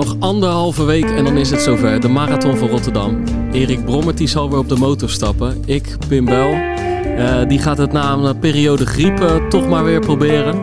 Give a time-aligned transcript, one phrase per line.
[0.00, 2.00] Nog anderhalve week en dan is het zover.
[2.00, 3.22] De Marathon van Rotterdam.
[3.52, 5.62] Erik Brommert die zal weer op de motor stappen.
[5.66, 10.00] Ik, Pim Bel, eh, die gaat het na een periode griep eh, toch maar weer
[10.00, 10.60] proberen.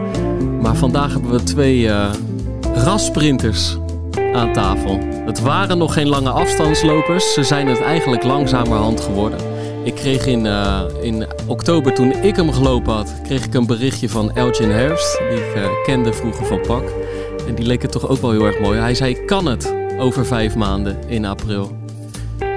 [0.62, 1.90] Maar vandaag hebben we twee
[2.74, 3.78] rassprinters
[4.34, 5.00] aan tafel.
[5.26, 7.34] Het waren nog geen lange afstandslopers.
[7.34, 9.40] Ze zijn het eigenlijk langzamerhand geworden.
[9.84, 10.46] Ik kreeg in,
[11.02, 15.22] in oktober, toen ik hem gelopen had, kreeg ik een berichtje van Elgin Herfst.
[15.30, 16.84] Die ik kende vroeger van Pak.
[17.48, 18.80] En die leek het toch ook wel heel erg mooi.
[18.80, 21.76] Hij zei, kan het over vijf maanden in april.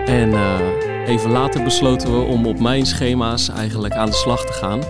[0.06, 0.58] En uh,
[1.06, 4.80] even later besloten we om op mijn schema's eigenlijk aan de slag te gaan.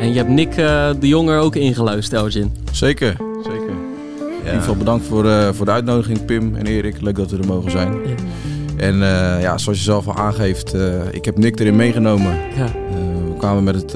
[0.00, 2.52] En je hebt Nick uh, de Jonger ook ingeluisterd, Elgin.
[2.72, 3.74] Zeker, zeker.
[4.18, 4.36] Ja.
[4.38, 7.00] In ieder geval bedankt voor, uh, voor de uitnodiging, Pim en Erik.
[7.00, 7.92] Leuk dat we er mogen zijn.
[7.92, 8.14] Ja.
[8.76, 8.96] En
[9.40, 10.74] ja, zoals je zelf al aangeeft,
[11.10, 12.38] ik heb Nick erin meegenomen.
[12.56, 12.66] Ja.
[13.26, 13.88] we kwamen met het,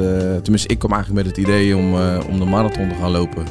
[0.42, 1.94] tenminste ik kwam eigenlijk met het idee om,
[2.30, 3.44] om de marathon te gaan lopen.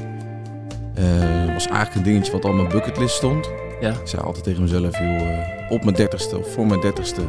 [1.54, 3.50] Was eigenlijk een dingetje wat al op mijn bucketlist stond.
[3.82, 3.90] Ja.
[3.90, 5.38] Ik zei altijd tegen mezelf, joh, uh,
[5.70, 7.22] op mijn dertigste of voor mijn dertigste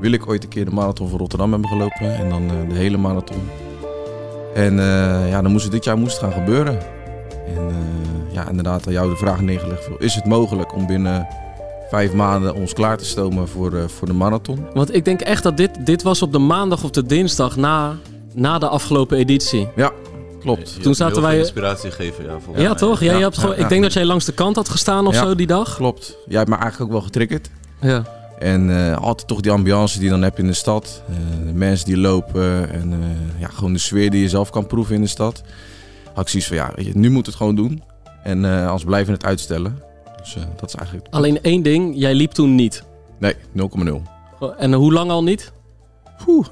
[0.00, 2.14] wil ik ooit een keer de marathon van Rotterdam hebben gelopen.
[2.16, 3.48] En dan uh, de hele marathon.
[4.54, 4.74] En
[5.28, 6.78] ja, dan moest het dit jaar moest gaan gebeuren.
[7.46, 7.72] En
[8.32, 9.88] ja, inderdaad aan jou de vraag neergelegd.
[9.98, 11.26] Is het mogelijk om binnen
[11.90, 14.66] vijf maanden ons klaar te stomen voor, voor de marathon?
[14.74, 17.96] Want ik denk echt dat dit, dit was op de maandag of de dinsdag na,
[18.34, 19.68] na de afgelopen editie.
[19.76, 19.92] Ja,
[20.44, 20.82] Klopt.
[20.82, 21.38] Toen zaten wij.
[21.38, 22.36] inspiratie geven, ja.
[22.54, 23.00] Ja, ja toch?
[23.00, 25.46] Jij hebt gewoon, ik denk dat jij langs de kant had gestaan of zo die
[25.46, 25.76] dag.
[25.76, 26.16] Klopt.
[26.26, 27.50] Jij hebt me eigenlijk ook wel getriggerd.
[27.80, 28.04] Ja.
[28.38, 31.02] En uh, altijd toch die ambiance die je dan hebt in de stad.
[31.10, 34.66] Uh, de mensen die lopen en uh, ja, gewoon de sfeer die je zelf kan
[34.66, 35.42] proeven in de stad.
[36.14, 37.82] Had ik zoiets van ja, nu moet het gewoon doen.
[38.22, 39.82] En als blijven het uitstellen.
[40.16, 41.06] Dus dat is eigenlijk.
[41.10, 42.84] Alleen één ding, jij liep toen niet.
[43.18, 44.48] Nee, 0,0.
[44.58, 45.52] En hoe lang al niet?
[46.26, 46.46] Oeh,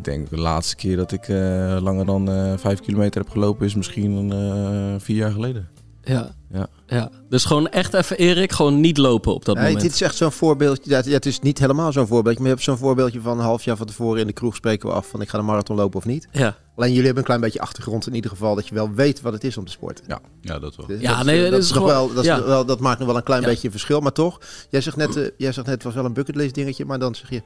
[0.00, 3.66] ik denk de laatste keer dat ik uh, langer dan uh, vijf kilometer heb gelopen
[3.66, 5.68] is misschien uh, vier jaar geleden.
[6.02, 6.34] Ja.
[6.52, 6.68] ja.
[6.86, 7.10] ja.
[7.28, 9.82] Dus gewoon echt even Erik, gewoon niet lopen op dat nee, moment.
[9.82, 10.90] Dit is echt zo'n voorbeeldje.
[10.90, 12.38] Dat, ja, het is niet helemaal zo'n voorbeeldje.
[12.38, 14.88] Maar je hebt zo'n voorbeeldje van een half jaar van tevoren in de kroeg spreken
[14.88, 16.28] we af van ik ga de marathon lopen of niet.
[16.32, 16.56] Ja.
[16.76, 19.32] Alleen jullie hebben een klein beetje achtergrond in ieder geval dat je wel weet wat
[19.32, 20.04] het is om te sporten.
[20.08, 20.86] Ja, ja dat wel.
[20.98, 23.22] Ja, dat, nee, dat, is, gewoon, wel, dat, is wel, dat maakt nog wel een
[23.22, 24.00] klein beetje een verschil.
[24.00, 26.84] Maar toch, jij zegt net, uh, jij zegt net het was wel een bucketlist dingetje,
[26.84, 27.42] maar dan zeg je,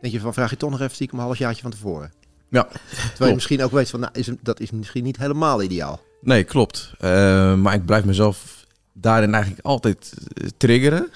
[0.00, 2.12] denk je van vraag je toch nog even stiekem een halfjaartje van tevoren.
[2.48, 2.68] Ja.
[3.08, 6.00] Terwijl je misschien ook weet van, nou, is, dat is misschien niet helemaal ideaal.
[6.20, 6.92] Nee, klopt.
[7.00, 11.10] Uh, maar ik blijf mezelf daarin eigenlijk altijd uh, triggeren.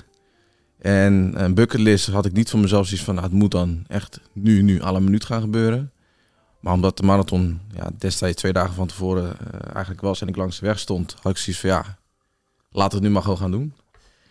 [0.79, 4.21] En een bucketlist had ik niet voor mezelf zoiets van, nou, het moet dan echt
[4.33, 5.93] nu, nu, alle minuut gaan gebeuren.
[6.61, 10.37] Maar omdat de marathon ja, destijds twee dagen van tevoren uh, eigenlijk was en ik
[10.37, 11.99] langs de weg stond, had ik zoiets van, ja,
[12.71, 13.75] laten we het nu maar gewoon gaan doen.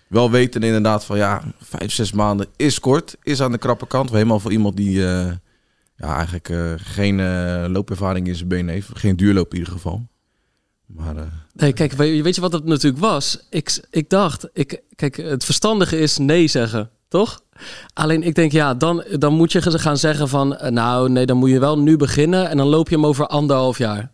[0.10, 4.10] Wel weten inderdaad van, ja, vijf, zes maanden is kort, is aan de krappe kant.
[4.10, 5.02] Helemaal voor iemand die
[6.00, 8.90] ja, eigenlijk uh, geen uh, loopervaring in zijn benen heeft.
[8.94, 10.08] Geen duurloop in ieder geval.
[10.86, 11.16] Maar,
[11.54, 13.40] nee, kijk, weet je wat het natuurlijk was?
[13.50, 17.42] Ik, ik dacht, ik, kijk, het verstandige is nee zeggen, toch?
[17.94, 20.58] Alleen ik denk, ja, dan, dan moet je gaan zeggen van...
[20.70, 23.78] nou, nee, dan moet je wel nu beginnen en dan loop je hem over anderhalf
[23.78, 24.12] jaar.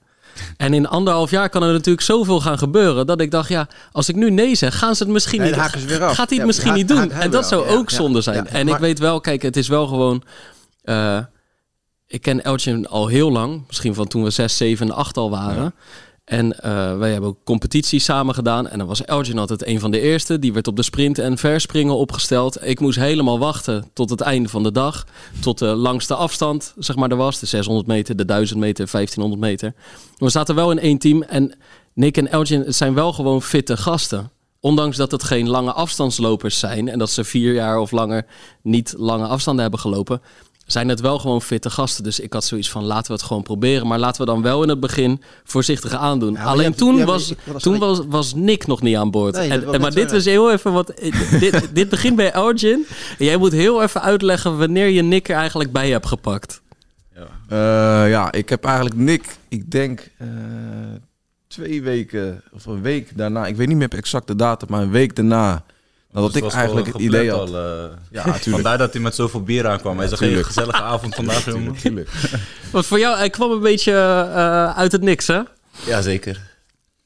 [0.58, 3.06] En in anderhalf jaar kan er natuurlijk zoveel gaan gebeuren.
[3.06, 5.56] Dat ik dacht, ja, als ik nu nee zeg, gaan ze het misschien niet.
[5.56, 6.16] Ze weer af.
[6.16, 7.12] Gaat hij het misschien niet doen?
[7.12, 8.48] En dat zou ook zonde zijn.
[8.48, 10.24] en ik weet wel, kijk, het is wel gewoon
[12.08, 13.64] ik ken Elgin al heel lang.
[13.68, 15.74] Misschien van toen we 6, 7 en 8 al waren.
[16.26, 18.68] En uh, wij hebben ook competities samen gedaan.
[18.68, 20.40] En dan was Elgin altijd een van de eerste.
[20.40, 22.66] Die werd op de sprint en verspringen opgesteld.
[22.68, 25.06] Ik moest helemaal wachten tot het einde van de dag.
[25.40, 27.40] Tot de langste afstand, zeg maar, er was.
[27.40, 29.74] De 600 meter, de 1000 meter, 1500 meter.
[30.18, 31.24] We zaten wel in één team.
[31.24, 31.56] En
[31.94, 34.32] Nick en Elgin zijn wel gewoon fitte gasten.
[34.60, 36.90] Ondanks dat het geen lange afstandslopers zijn.
[36.90, 38.26] En dat ze vier jaar of langer
[38.62, 40.22] niet lange afstanden hebben gelopen
[40.66, 42.04] zijn het wel gewoon fitte gasten.
[42.04, 43.88] Dus ik had zoiets van laten we het gewoon proberen.
[43.88, 46.38] Maar laten we dan wel in het begin voorzichtig aandoen.
[46.38, 49.36] Alleen toen, was, toen was, was Nick nog niet aan boord.
[49.36, 50.94] en, maar dit was heel even wat.
[51.40, 52.86] dit, dit begint bij Origin.
[53.18, 56.62] jij moet heel even uitleggen wanneer je Nick er eigenlijk bij hebt gepakt.
[57.16, 60.28] Ja, uh, ja ik heb eigenlijk Nick, ik denk uh,
[61.48, 63.46] twee weken of een week daarna.
[63.46, 65.64] Ik weet niet meer exact de datum, maar een week daarna
[66.16, 67.40] nou, dat ik eigenlijk het idee had.
[67.40, 68.44] Al, uh, ja, natuurlijk.
[68.44, 69.98] Vandaar dat hij met zoveel bier aankwam.
[69.98, 72.08] Hij zegt, een gezellige avond vandaag, jongen.
[72.88, 75.42] Voor jou, hij kwam een beetje uh, uit het niks, hè?
[75.86, 76.42] Ja, zeker.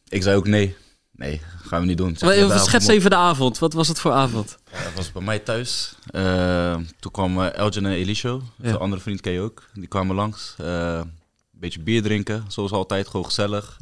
[0.08, 0.76] Ik zei ook nee.
[1.12, 2.18] Nee, gaan we niet doen.
[2.20, 3.60] Maar, schets even de avond.
[3.60, 4.58] Wat was het voor avond?
[4.72, 5.94] Ja, dat was bij mij thuis.
[6.12, 8.72] Uh, toen kwamen Elgin en Elisho, ja.
[8.72, 9.64] de andere vriend ken je ook.
[9.74, 10.56] Die kwamen langs.
[10.58, 11.12] een
[11.52, 13.78] beetje bier drinken, zoals altijd, gewoon gezellig.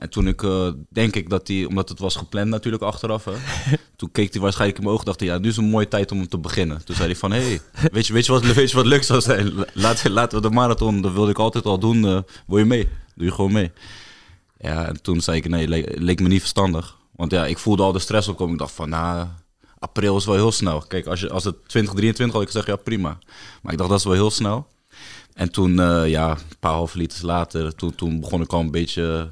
[0.00, 3.32] En toen ik, uh, denk ik dat hij, omdat het was gepland natuurlijk achteraf, hè,
[3.96, 6.12] toen keek hij waarschijnlijk in mijn ogen dacht hij, ja, nu is een mooie tijd
[6.12, 6.84] om hem te beginnen.
[6.84, 7.60] Toen zei hij van, hey,
[7.92, 9.64] weet je, weet je, wat, weet je wat leuk zou zijn?
[9.72, 12.88] Laat, laten we de marathon, dat wilde ik altijd al doen, uh, wil je mee?
[13.14, 13.70] Doe je gewoon mee.
[14.58, 16.96] Ja, en toen zei ik, nee, leek, leek me niet verstandig.
[17.16, 18.52] Want ja, ik voelde al de stress opkomen.
[18.52, 19.26] Ik dacht van, nou,
[19.78, 20.80] april is wel heel snel.
[20.80, 23.18] Kijk, als, je, als het 2023 had ik gezegd, ja prima.
[23.62, 24.66] Maar ik dacht, dat is wel heel snel.
[25.34, 28.70] En toen, uh, ja, een paar halve liters later, toen, toen begon ik al een
[28.70, 29.02] beetje,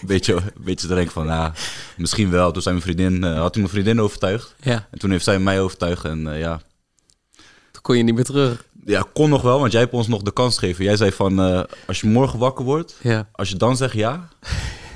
[0.00, 1.52] een beetje, een beetje te denken van, ja,
[1.96, 2.52] misschien wel.
[2.52, 4.54] Toen zei mijn vriendin, uh, had hij mijn vriendin overtuigd.
[4.60, 4.88] Ja.
[4.90, 6.60] En toen heeft zij mij overtuigd en uh, ja.
[7.70, 8.66] Toen kon je niet meer terug.
[8.84, 10.84] Ja, kon nog wel, want jij hebt ons nog de kans gegeven.
[10.84, 13.28] Jij zei van, als je morgen wakker wordt, ja.
[13.32, 14.28] als je dan zegt ja,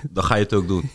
[0.10, 0.90] dan ga je het ook doen.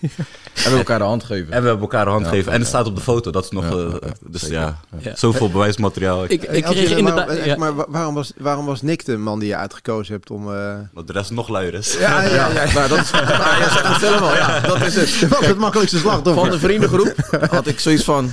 [0.53, 1.53] En we elkaar de hand geven.
[1.53, 2.51] En we hebben elkaar de hand geven.
[2.51, 3.31] En het staat op de foto.
[3.31, 3.75] Dat is nog.
[3.75, 3.93] Uh,
[4.27, 4.79] dus ja,
[5.13, 6.23] zoveel bewijsmateriaal.
[6.23, 7.57] Ik, ik kreeg inderdaad.
[7.57, 10.53] Maar, maar waarom, was, waarom was Nick de man die je uitgekozen hebt om.
[10.53, 10.75] Uh...
[10.93, 11.97] Want de rest nog luier is.
[11.97, 12.73] Ja, ja, ja.
[12.73, 13.11] Nou, dat is.
[13.11, 14.35] Maar je zegt het zelf al.
[14.35, 15.29] Ja, dat is het.
[15.29, 16.43] Dat was het makkelijkste slachtoffer.
[16.43, 17.15] Van de vriendengroep
[17.49, 18.29] had ik zoiets van.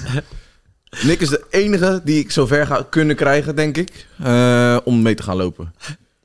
[1.03, 5.15] Nick is de enige die ik zover ga kunnen krijgen, denk ik, uh, om mee
[5.15, 5.75] te gaan lopen.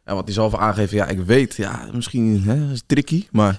[0.04, 3.58] En wat hij zelf aangeven, ja, ik weet, ja, misschien hè, is tricky, maar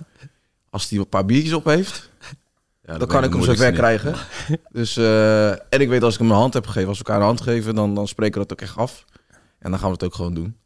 [0.70, 2.10] als hij een paar biertjes op heeft,
[2.86, 4.14] ja, dan kan ik hem zover krijgen.
[4.72, 7.20] Dus, uh, en ik weet als ik hem een hand heb gegeven, als we elkaar
[7.20, 9.04] een hand geven, dan, dan spreken we dat ook echt af.
[9.58, 10.56] En dan gaan we het ook gewoon doen.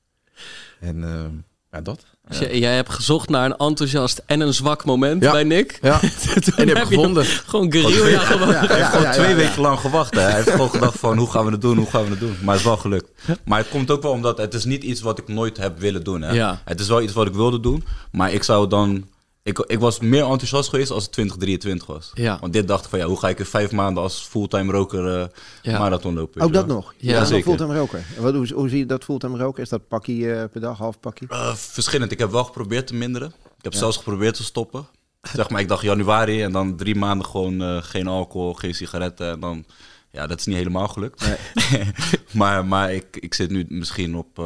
[0.80, 1.24] En uh,
[1.70, 2.04] ja, dat.
[2.28, 5.78] Dus jij hebt gezocht naar een enthousiast en een zwak moment bij Nick.
[5.82, 6.00] Ja.
[6.56, 7.24] en heb gevonden.
[7.24, 8.48] Gewoon guerrilla gewoon.
[8.48, 10.14] Ja, hij heeft gewoon twee weken lang gewacht.
[10.14, 10.20] Hè.
[10.20, 12.36] Hij heeft gewoon gedacht van hoe gaan we het doen, hoe gaan we het doen.
[12.42, 13.10] Maar het is wel gelukt.
[13.44, 16.04] Maar het komt ook wel omdat het is niet iets wat ik nooit heb willen
[16.04, 16.22] doen.
[16.22, 16.54] Hè.
[16.64, 17.84] Het is wel iets wat ik wilde doen.
[18.10, 19.04] Maar ik zou dan
[19.44, 22.10] ik, ik was meer enthousiast geweest als het 2023 was.
[22.14, 22.38] Ja.
[22.40, 25.30] Want dit dacht ik van ja, hoe ga ik in vijf maanden als fulltime roker
[25.62, 26.40] uh, marathon lopen?
[26.40, 26.94] Ook dat nog?
[26.96, 27.44] Ja, ja zeker.
[27.44, 28.04] Fulltime roker.
[28.18, 29.62] Wat, hoe, hoe zie je dat fulltime roken?
[29.62, 31.26] Is dat pakje uh, per dag, half pakje?
[31.30, 32.12] Uh, verschillend.
[32.12, 33.28] Ik heb wel geprobeerd te minderen.
[33.28, 34.86] Ik heb zelfs geprobeerd te stoppen.
[35.22, 39.30] zeg maar, ik dacht januari en dan drie maanden gewoon geen alcohol, geen sigaretten.
[39.30, 39.64] En dan,
[40.10, 41.26] ja, dat is niet helemaal gelukt.
[41.26, 41.84] Nee.
[42.40, 44.38] maar maar ik, ik zit nu misschien op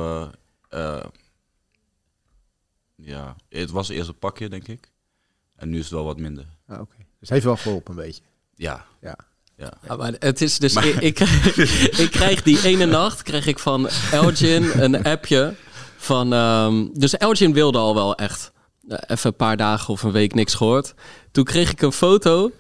[3.03, 4.93] ja, het was eerst een pakje, denk ik.
[5.57, 6.47] En nu is het wel wat minder.
[6.67, 8.23] Ah, Oké, dus het heeft wel geholpen een beetje.
[8.55, 8.87] Ja.
[9.01, 9.19] Ja.
[9.57, 9.97] Ja.
[9.97, 11.21] maar het is dus, ik, ik,
[12.05, 15.55] ik, krijg die ene nacht krijg ik van Elgin een appje
[15.97, 16.33] van.
[16.33, 18.53] Um, dus Elgin wilde al wel echt
[18.89, 20.95] uh, even een paar dagen of een week niks gehoord.
[21.31, 22.53] Toen kreeg ik een foto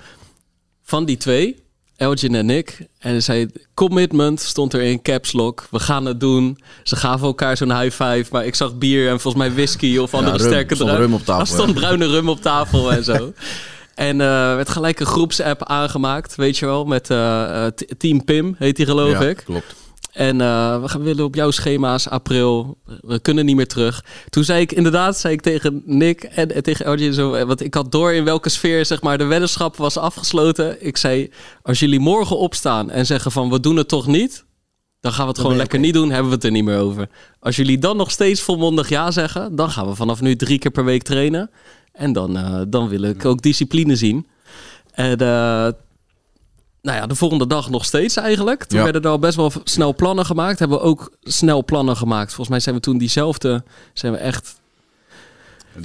[0.83, 1.67] van die twee.
[1.99, 2.87] Elgin en ik.
[2.99, 5.67] En zei, commitment stond er in caps lock.
[5.71, 6.59] We gaan het doen.
[6.83, 8.25] Ze gaven elkaar zo'n high five.
[8.31, 10.99] Maar ik zag bier en volgens mij whisky of andere sterke drank.
[10.99, 11.41] rum op tafel.
[11.41, 13.33] Er stond bruine rum op tafel en zo.
[13.95, 16.85] En uh, werd gelijk een groepsapp aangemaakt, weet je wel.
[16.85, 17.67] Met uh,
[17.99, 19.43] Team Pim, heet die geloof ja, ik.
[19.45, 19.75] klopt.
[20.19, 22.79] En uh, we gaan willen op jouw schema's april.
[23.01, 24.05] We kunnen niet meer terug.
[24.31, 27.75] Toen zei ik inderdaad, zei ik tegen Nick en, en tegen LG zo, want ik
[27.75, 30.87] had door in welke sfeer zeg maar de weddenschap was afgesloten.
[30.87, 31.31] Ik zei,
[31.63, 34.45] als jullie morgen opstaan en zeggen van we doen het toch niet,
[35.01, 37.09] dan gaan we het gewoon lekker niet doen, hebben we het er niet meer over.
[37.41, 40.71] Als jullie dan nog steeds volmondig ja zeggen, dan gaan we vanaf nu drie keer
[40.71, 41.51] per week trainen.
[41.93, 44.27] En dan, uh, dan wil ik ook discipline zien.
[44.91, 45.69] En uh,
[46.83, 48.65] nou ja, de volgende dag nog steeds eigenlijk.
[48.65, 50.59] Toen werden er al best wel snel plannen gemaakt.
[50.59, 52.29] Hebben we ook snel plannen gemaakt.
[52.29, 54.61] Volgens mij zijn we toen diezelfde, zijn we echt...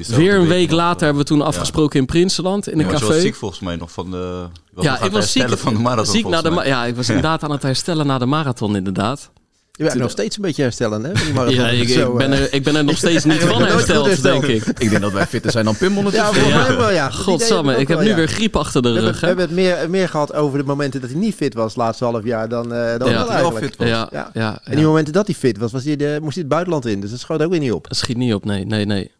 [0.07, 3.05] Weer een week, later hebben we toen afgesproken in Prinsenland in een café.
[3.05, 4.47] Je was ziek volgens mij nog van de.
[4.75, 6.13] Ja, ik was ziek van de marathon.
[6.13, 9.31] Ziek na de, ja, ik was inderdaad aan het herstellen na de marathon, inderdaad.
[9.77, 11.11] Je bent nog steeds een beetje herstellen, hè?
[11.49, 14.65] Ja, ik, ik, ben er, ik ben er nog steeds niet van hersteld, denk ik.
[14.65, 16.47] Ik denk dat wij fitter zijn dan Pim ondertussen.
[16.47, 16.89] Ja, ja.
[16.89, 17.09] ja.
[17.09, 19.19] Godsamme, ik heb nu weer griep achter de rug.
[19.19, 21.75] We hebben het meer, meer gehad over de momenten dat hij niet fit was, het
[21.75, 23.87] laatste half jaar, dan, uh, dan ja, wel fit was.
[23.87, 24.59] Ja, ja.
[24.63, 26.99] En die momenten dat hij fit was, was hij de, moest hij het buitenland in.
[26.99, 27.87] Dus dat schoot ook weer niet op.
[27.87, 29.11] Dat schiet niet op, nee, nee, nee.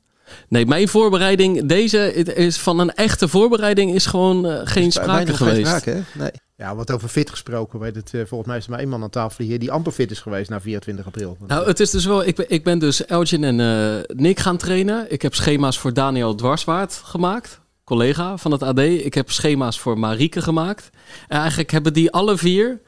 [0.48, 5.68] Nee, mijn voorbereiding, deze is van een echte voorbereiding, is gewoon uh, geen sprake geweest.
[5.68, 6.32] Geen sprake, nee.
[6.56, 9.04] Ja, wat over fit gesproken, weet het, uh, volgens mij is er maar één man
[9.04, 11.38] aan tafel hier die amper fit is geweest na 24 april.
[11.48, 14.58] Nou, het is dus wel, ik ben, ik ben dus Elgin en uh, Nick gaan
[14.58, 15.12] trainen.
[15.12, 18.80] Ik heb schema's voor Daniel Dwarswaard gemaakt, collega van het AD.
[18.80, 20.90] Ik heb schema's voor Marieke gemaakt.
[21.28, 22.82] En eigenlijk hebben die alle vier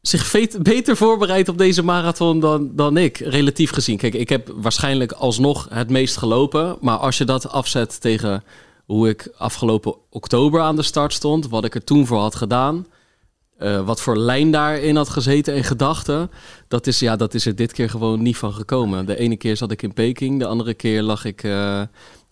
[0.00, 3.96] zich beter voorbereid op deze marathon dan, dan ik, relatief gezien.
[3.96, 6.76] Kijk, ik heb waarschijnlijk alsnog het meest gelopen.
[6.80, 8.42] Maar als je dat afzet tegen
[8.84, 12.86] hoe ik afgelopen oktober aan de start stond, wat ik er toen voor had gedaan,
[13.58, 16.30] uh, wat voor lijn daarin had gezeten en gedachten,
[16.68, 19.06] dat is, ja, dat is er dit keer gewoon niet van gekomen.
[19.06, 21.82] De ene keer zat ik in Peking, de andere keer lag ik uh,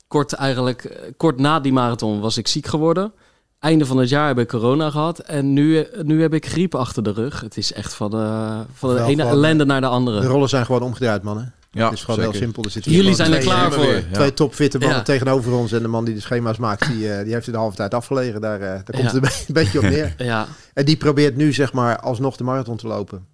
[0.09, 3.12] kort eigenlijk, eh, kort na die marathon was ik ziek geworden.
[3.59, 7.02] Einde van het jaar heb ik corona gehad en nu, nu heb ik griep achter
[7.02, 7.40] de rug.
[7.40, 10.21] Het is echt van de, van de ene ellende naar de andere.
[10.21, 11.54] De rollen zijn gewoon omgedraaid, mannen.
[11.75, 12.64] Ja, het is gewoon heel simpel.
[12.64, 13.85] Er Jullie zijn er klaar voor.
[13.85, 15.73] Twee, twee topfitte mannen tegenover ons.
[15.73, 17.95] En de man die de schema's maakt, die, uh, die heeft er de halve tijd
[17.95, 18.41] afgelegen.
[18.41, 20.14] Daar, uh, daar komt het een beetje op neer.
[20.19, 20.47] ja.
[20.75, 23.26] En die probeert nu zeg maar alsnog de marathon te lopen.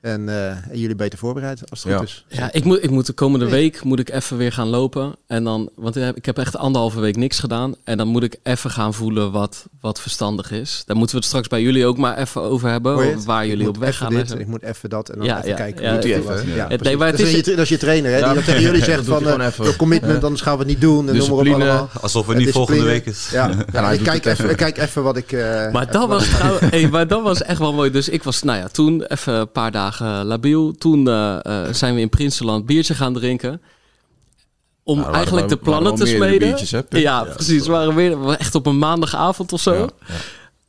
[0.00, 2.24] En, uh, en, jullie beter voorbereid als het goed is.
[2.28, 5.16] Ja, ik moet, ik moet de komende week moet ik even weer gaan lopen.
[5.26, 7.74] En dan, want ik heb echt anderhalve week niks gedaan.
[7.84, 10.82] En dan moet ik even gaan voelen wat, wat verstandig is.
[10.86, 13.24] Daar moeten we het straks bij jullie ook maar even over hebben.
[13.24, 14.14] Waar jullie op weg gaan.
[14.14, 15.82] Dit, ik moet even dat en dan ja, even ja, kijken.
[15.82, 18.34] Ja, ja, even, ja, nee, maar het is, je, dat is je trainer, hè, die
[18.34, 21.08] dat tegen jullie zegt van uh, commitment, anders gaan we het niet doen.
[21.08, 21.88] En noem maar op allemaal.
[22.00, 23.28] Alsof het niet volgende week is.
[23.32, 25.32] Ja, ik kijk even, kijk even wat ik...
[25.72, 26.26] Maar dat was
[26.70, 27.90] hey, maar dat was echt wel mooi.
[27.90, 30.72] Dus ik was, nou ja, toen even een paar dagen labiel.
[30.72, 33.62] Toen uh, uh, zijn we in Prinsenland biertje gaan drinken.
[34.82, 36.56] Om nou, eigenlijk de plannen te smeden.
[36.88, 37.66] ja, ja, precies.
[37.66, 39.74] We waren weer echt op een maandagavond of zo.
[39.74, 40.14] Ja, ja.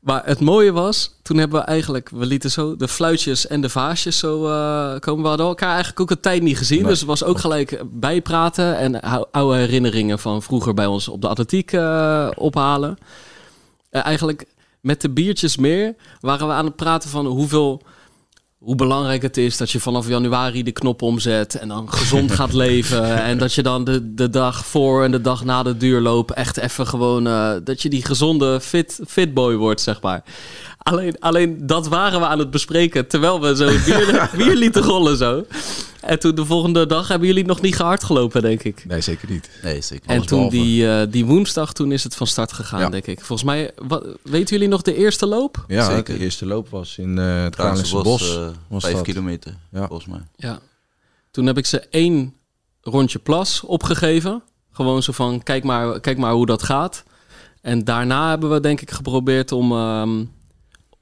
[0.01, 3.69] Maar het mooie was, toen hebben we eigenlijk, we lieten zo de fluitjes en de
[3.69, 5.21] vaasjes zo uh, komen.
[5.21, 6.83] We hadden elkaar eigenlijk ook een tijd niet gezien.
[6.83, 9.01] Dus het was ook gelijk bijpraten en
[9.31, 12.97] oude herinneringen van vroeger bij ons op de atletiek uh, ophalen.
[13.91, 14.45] Uh, eigenlijk
[14.79, 17.81] met de biertjes meer waren we aan het praten van hoeveel
[18.61, 22.53] hoe belangrijk het is dat je vanaf januari de knop omzet en dan gezond gaat
[22.53, 23.23] leven.
[23.23, 26.57] En dat je dan de, de dag voor en de dag na de duurloop echt
[26.57, 30.23] even gewoon, uh, dat je die gezonde fit, fit boy wordt, zeg maar.
[30.83, 35.17] Alleen, alleen dat waren we aan het bespreken terwijl we zo bier, bier lieten rollen
[35.17, 35.45] zo.
[36.01, 38.85] En toen de volgende dag hebben jullie nog niet gehard gelopen, denk ik.
[38.85, 39.49] Nee, zeker niet.
[39.63, 43.07] Nee, zeker En toen die, uh, die woensdag, toen is het van start gegaan, denk
[43.07, 43.19] ik.
[43.19, 45.65] Volgens mij, wat, weten jullie nog de eerste loop?
[45.67, 46.17] Ja, zeker.
[46.17, 48.03] de eerste loop was in uh, het Kralingse Bos.
[48.03, 49.03] bos uh, was vijf dat.
[49.03, 49.87] kilometer, ja.
[49.87, 50.21] volgens mij.
[50.35, 50.59] Ja.
[51.31, 52.33] Toen heb ik ze één
[52.81, 54.43] rondje plas opgegeven.
[54.71, 57.03] Gewoon zo van, kijk maar, kijk maar hoe dat gaat.
[57.61, 59.71] En daarna hebben we denk ik geprobeerd om...
[59.71, 60.39] Um,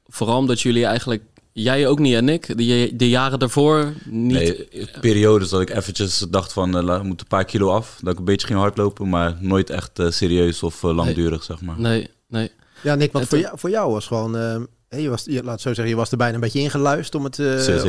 [0.09, 2.57] vooral omdat jullie eigenlijk Jij ook niet en ik?
[2.57, 4.31] De, de jaren daarvoor niet?
[4.31, 7.99] Nee, periodes dat ik eventjes dacht van, uh, we moeten een paar kilo af.
[8.01, 11.61] Dat ik een beetje ging hardlopen, maar nooit echt uh, serieus of uh, langdurig, zeg
[11.61, 11.79] maar.
[11.79, 12.51] Nee, nee.
[12.83, 14.31] Ja, Nick, want voor jou, voor jou was gewoon...
[14.89, 17.39] je was, je, laat zo zeggen, je was er bijna een beetje ingeluisterd om het,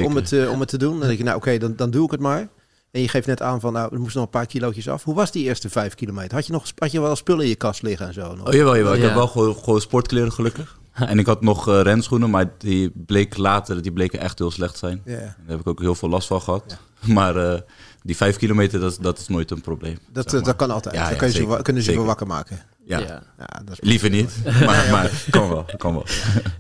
[0.05, 0.99] om het, om het te doen.
[0.99, 2.49] Dan denk je, nou oké, okay, dan, dan doe ik het maar.
[2.91, 5.05] En je geeft net aan van, nou, er moesten nog een paar kilootjes af.
[5.05, 6.35] Hoe was die eerste vijf kilometer?
[6.35, 8.35] Had je nog had je wel spullen in je kast liggen en zo?
[8.35, 8.47] Nog?
[8.47, 8.95] Oh jawel, jawel.
[8.95, 10.80] Ik heb wel gewoon, gewoon sportkleren gelukkig.
[11.11, 14.79] en ik had nog uh, renschoenen, maar die bleek later, die bleken echt heel slecht
[14.79, 15.03] zijn.
[15.05, 15.21] Yeah.
[15.21, 16.77] Daar heb ik ook heel veel last van gehad.
[17.01, 17.55] Maar uh,
[18.03, 19.99] die vijf kilometer, dat, dat is nooit een probleem.
[20.13, 20.95] Dat, dat kan altijd.
[20.95, 22.61] Ja, Dan kun je zeker, ze, kunnen ze wel wakker maken.
[22.91, 23.23] Ja, ja.
[23.65, 24.33] dat is liever niet.
[24.67, 25.65] Maar, maar kan wel.
[25.77, 26.05] Kan wel.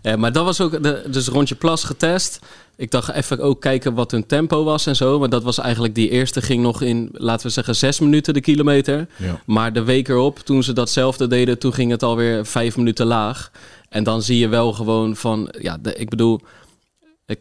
[0.02, 2.38] Ja, maar dat was ook de, dus rondje plas getest.
[2.76, 5.18] Ik dacht even ook kijken wat hun tempo was en zo.
[5.18, 8.40] Maar dat was eigenlijk die eerste ging nog in, laten we zeggen, zes minuten de
[8.40, 9.06] kilometer.
[9.16, 9.40] Ja.
[9.46, 13.50] Maar de week erop, toen ze datzelfde deden, toen ging het alweer vijf minuten laag.
[13.90, 16.40] En dan zie je wel gewoon van, ja, de, ik bedoel,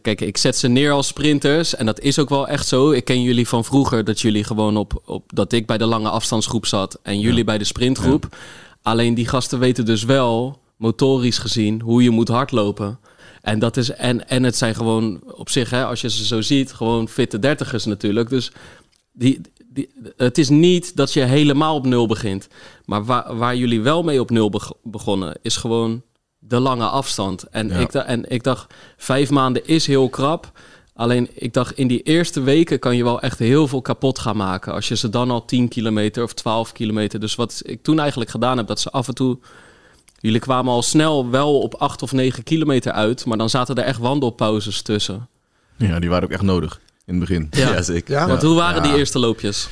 [0.01, 2.91] kijk, ik zet ze neer als sprinters en dat is ook wel echt zo.
[2.91, 6.09] Ik ken jullie van vroeger dat jullie gewoon op, op dat ik bij de lange
[6.09, 8.37] afstandsgroep zat en jullie bij de sprintgroep.
[8.81, 12.99] Alleen die gasten weten dus wel, motorisch gezien, hoe je moet hardlopen.
[13.41, 16.41] En, dat is, en, en het zijn gewoon op zich, hè, als je ze zo
[16.41, 18.29] ziet, gewoon fitte dertigers natuurlijk.
[18.29, 18.51] Dus
[19.11, 22.47] die, die, het is niet dat je helemaal op nul begint.
[22.85, 24.51] Maar waar, waar jullie wel mee op nul
[24.83, 26.01] begonnen, is gewoon
[26.39, 27.43] de lange afstand.
[27.43, 30.51] En, ik, en ik dacht, vijf maanden is heel krap.
[30.93, 34.37] Alleen ik dacht, in die eerste weken kan je wel echt heel veel kapot gaan
[34.37, 34.73] maken.
[34.73, 37.19] Als je ze dan al 10 kilometer of 12 kilometer.
[37.19, 39.37] Dus wat ik toen eigenlijk gedaan heb, dat ze af en toe.
[40.19, 43.25] Jullie kwamen al snel wel op 8 of 9 kilometer uit.
[43.25, 45.27] Maar dan zaten er echt wandelpauzes tussen.
[45.75, 47.47] Ja, die waren ook echt nodig in het begin.
[47.51, 48.13] Ja, zeker.
[48.13, 49.69] Ja, Want hoe waren die eerste loopjes?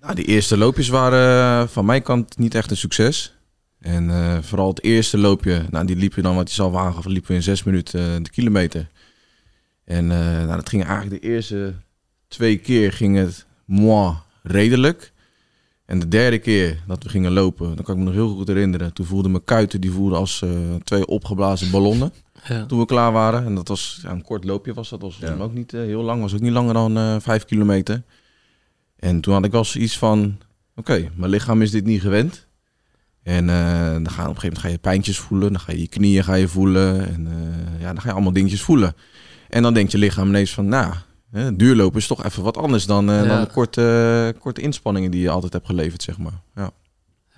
[0.00, 3.32] Nou, die eerste loopjes waren eh, van mijn kant niet echt een succes.
[3.80, 7.04] En uh, vooral het eerste loopje, nou, die liep je dan, wat je zelf aangaf,
[7.04, 8.88] liepen we in zes minuten uh, de kilometer.
[9.84, 11.74] En uh, nou, dat ging eigenlijk de eerste
[12.28, 15.12] twee keer ging het moi redelijk.
[15.84, 18.48] En de derde keer dat we gingen lopen, dan kan ik me nog heel goed
[18.48, 18.92] herinneren.
[18.92, 20.44] Toen voelde mijn kuiten die voelden als
[20.84, 22.12] twee opgeblazen ballonnen.
[22.48, 22.66] Ja.
[22.66, 23.44] Toen we klaar waren.
[23.44, 25.00] En dat was ja, een kort loopje was dat.
[25.00, 25.34] was ja.
[25.34, 26.20] ook niet heel lang.
[26.20, 28.02] Was ook niet langer dan vijf kilometer.
[28.96, 30.38] En toen had ik wel zoiets van,
[30.76, 32.47] oké, mijn lichaam is dit niet gewend.
[33.28, 35.80] En uh, dan ga, op een gegeven moment ga je pijntjes voelen, dan ga je
[35.80, 37.08] je knieën ga je voelen.
[37.08, 38.94] En uh, ja, dan ga je allemaal dingetjes voelen.
[39.48, 40.94] En dan denkt je lichaam ineens van, nou,
[41.30, 43.28] hè, duurlopen is toch even wat anders dan, uh, ja.
[43.28, 46.40] dan de korte, korte inspanningen die je altijd hebt geleverd, zeg maar.
[46.54, 46.70] Ja.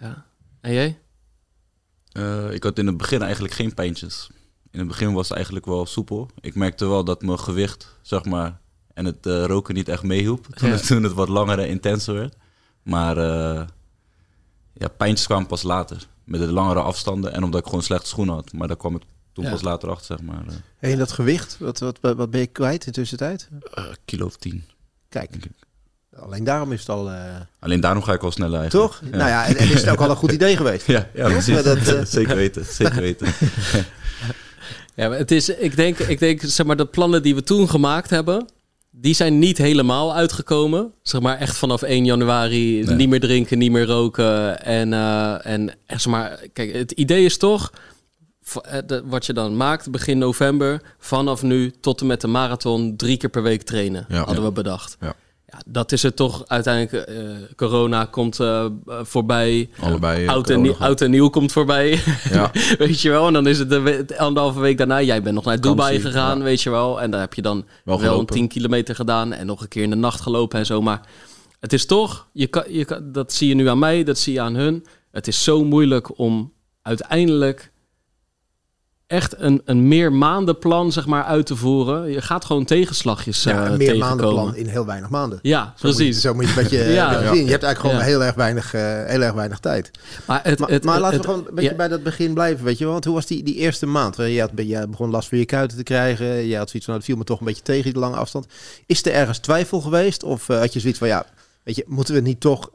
[0.01, 0.25] ja.
[0.61, 0.99] En jij?
[2.53, 4.31] ik had in het begin eigenlijk geen pijntjes.
[4.71, 6.31] In het begin was het eigenlijk wel soepel.
[6.41, 8.61] Ik merkte wel dat mijn gewicht, zeg maar,
[8.95, 10.47] en het roken niet echt meehielp.
[10.47, 10.77] Toen, ja.
[10.89, 12.37] toen het wat langer en intenser werd.
[12.83, 13.17] Maar
[14.81, 16.07] ja, pijntjes kwamen pas later.
[16.25, 18.53] Met de langere afstanden en omdat ik gewoon slechte schoenen had.
[18.53, 20.45] Maar daar kwam ik toen pas later achter, zeg maar.
[20.79, 23.49] En dat gewicht, wat, wat, wat ben je kwijt in tussentijd?
[23.79, 24.65] Uh, kilo of tien.
[25.09, 25.31] Kijk,
[26.17, 27.11] alleen daarom is het al...
[27.11, 27.23] Uh...
[27.59, 28.93] Alleen daarom ga ik wel sneller eigenlijk.
[28.93, 29.11] Toch?
[29.11, 30.87] Nou ja, en, en, is het ook al een goed idee geweest.
[30.97, 32.05] Ja, ja dat, uh...
[32.19, 32.65] zeker weten.
[32.65, 33.29] Zeker weten.
[34.95, 38.11] Ja, het is, ik denk, ik denk, zeg maar, de plannen die we toen gemaakt
[38.11, 38.49] hebben,
[38.91, 40.93] die zijn niet helemaal uitgekomen.
[41.03, 44.63] Zeg maar echt vanaf 1 januari niet meer drinken, niet meer roken.
[44.65, 47.73] En, uh, en zeg maar, kijk, het idee is toch,
[48.63, 53.17] eh, wat je dan maakt begin november, vanaf nu tot en met de marathon drie
[53.17, 54.97] keer per week trainen, hadden we bedacht.
[55.01, 55.15] Ja.
[55.53, 57.09] Ja, dat is het toch uiteindelijk.
[57.09, 59.71] Uh, corona komt uh, voorbij.
[59.81, 60.29] Allebei.
[60.29, 62.01] oud, en, oud en nieuw komt voorbij.
[62.31, 62.51] Ja.
[62.79, 63.27] weet je wel.
[63.27, 65.03] En dan is het de anderhalve week daarna.
[65.03, 67.01] Jij bent nog naar Dubai gegaan, weet je wel.
[67.01, 69.33] En daar heb je dan wel, wel een 10 kilometer gedaan.
[69.33, 70.83] En nog een keer in de nacht gelopen en zo.
[70.83, 71.01] Maar
[71.61, 72.27] het is toch.
[72.33, 74.87] Je kan, je kan, dat zie je nu aan mij, dat zie je aan hun.
[75.11, 76.53] Het is zo moeilijk om
[76.83, 77.73] uiteindelijk
[79.11, 82.11] echt een, een meer maandenplan zeg maar, uit te voeren.
[82.11, 85.39] Je gaat gewoon tegenslagjes ja, een uh, meer maandenplan in heel weinig maanden.
[85.43, 85.99] Ja, precies.
[85.99, 87.45] Moet je, zo moet je een beetje ja, zien.
[87.45, 89.91] Je hebt eigenlijk gewoon heel, erg weinig, uh, heel erg weinig tijd.
[90.27, 92.65] Maar, het, maar, het, maar laten we gewoon een beetje bij dat begin blijven.
[92.65, 94.17] Weet je Want hoe was die, die eerste maand?
[94.17, 96.27] Je, had, je begon last van je kuiten te krijgen.
[96.27, 98.47] Je had zoiets van, nou, het viel me toch een beetje tegen, die lange afstand.
[98.87, 100.23] Is er ergens twijfel geweest?
[100.23, 101.27] Of uh, had je zoiets van, ja,
[101.63, 102.71] weet je, moeten we niet toch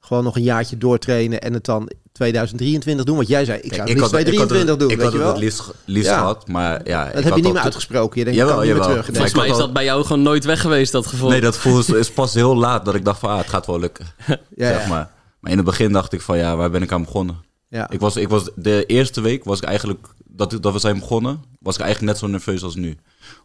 [0.00, 3.16] gewoon nog een jaartje doortrainen en het dan 2023 doen?
[3.16, 4.90] Wat jij zei, ik zou het 2023 doen.
[4.90, 7.04] Ik had het, liefst, liefst gehad, maar ja.
[7.04, 8.18] Dat heb je niet meer uitgesproken.
[8.18, 9.06] Je denkt, jawel, ik kan niet meer terug.
[9.06, 11.28] Volgens mij is dat bij jou gewoon nooit weg geweest, dat gevoel.
[11.28, 13.80] Nee, dat gevoel is, pas heel laat dat ik dacht van, ah, het gaat wel
[13.80, 14.06] lukken.
[14.26, 15.10] ja, zeg maar.
[15.40, 17.44] Maar in het begin dacht ik van, ja, waar ben ik aan begonnen?
[17.68, 17.90] Ja.
[17.90, 21.42] Ik was, ik was, de eerste week was ik eigenlijk, dat, dat we zijn begonnen,
[21.60, 22.96] was ik eigenlijk net zo nerveus als nu.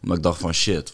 [0.02, 0.92] Omdat ik dacht van, shit,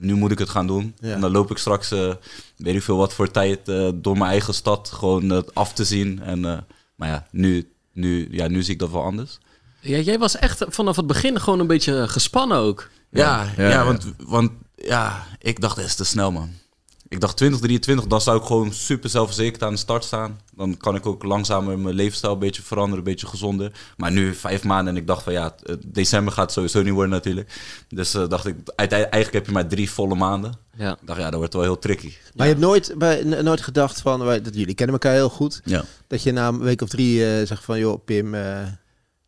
[0.00, 0.94] nu moet ik het gaan doen.
[1.00, 2.14] En dan loop ik straks, uh,
[2.56, 5.84] weet ik veel wat voor tijd, uh, door mijn eigen stad gewoon het af te
[5.84, 6.22] zien.
[6.22, 6.58] En, uh,
[6.94, 9.38] maar ja nu, nu, ja, nu zie ik dat wel anders.
[9.80, 12.88] Ja, jij was echt vanaf het begin gewoon een beetje gespannen ook.
[13.10, 16.50] Ja, ja, ja, want, want ja, ik dacht, het is te snel, man.
[17.10, 20.40] Ik dacht 2023, dan zou ik gewoon super zelfverzekerd aan de start staan.
[20.54, 23.72] Dan kan ik ook langzamer mijn levensstijl een beetje veranderen, een beetje gezonder.
[23.96, 25.54] Maar nu vijf maanden en ik dacht van ja,
[25.86, 27.52] december gaat sowieso niet worden natuurlijk.
[27.88, 30.52] Dus uh, dacht ik, eigenlijk heb je maar drie volle maanden.
[30.76, 30.92] Ja.
[30.92, 32.12] Ik dacht ja, dat wordt wel heel tricky.
[32.34, 35.60] Maar je hebt nooit, bij, nooit gedacht van, dat jullie kennen elkaar heel goed.
[35.64, 35.84] Ja.
[36.06, 38.34] Dat je na een week of drie uh, zegt van joh Pim...
[38.34, 38.58] Uh,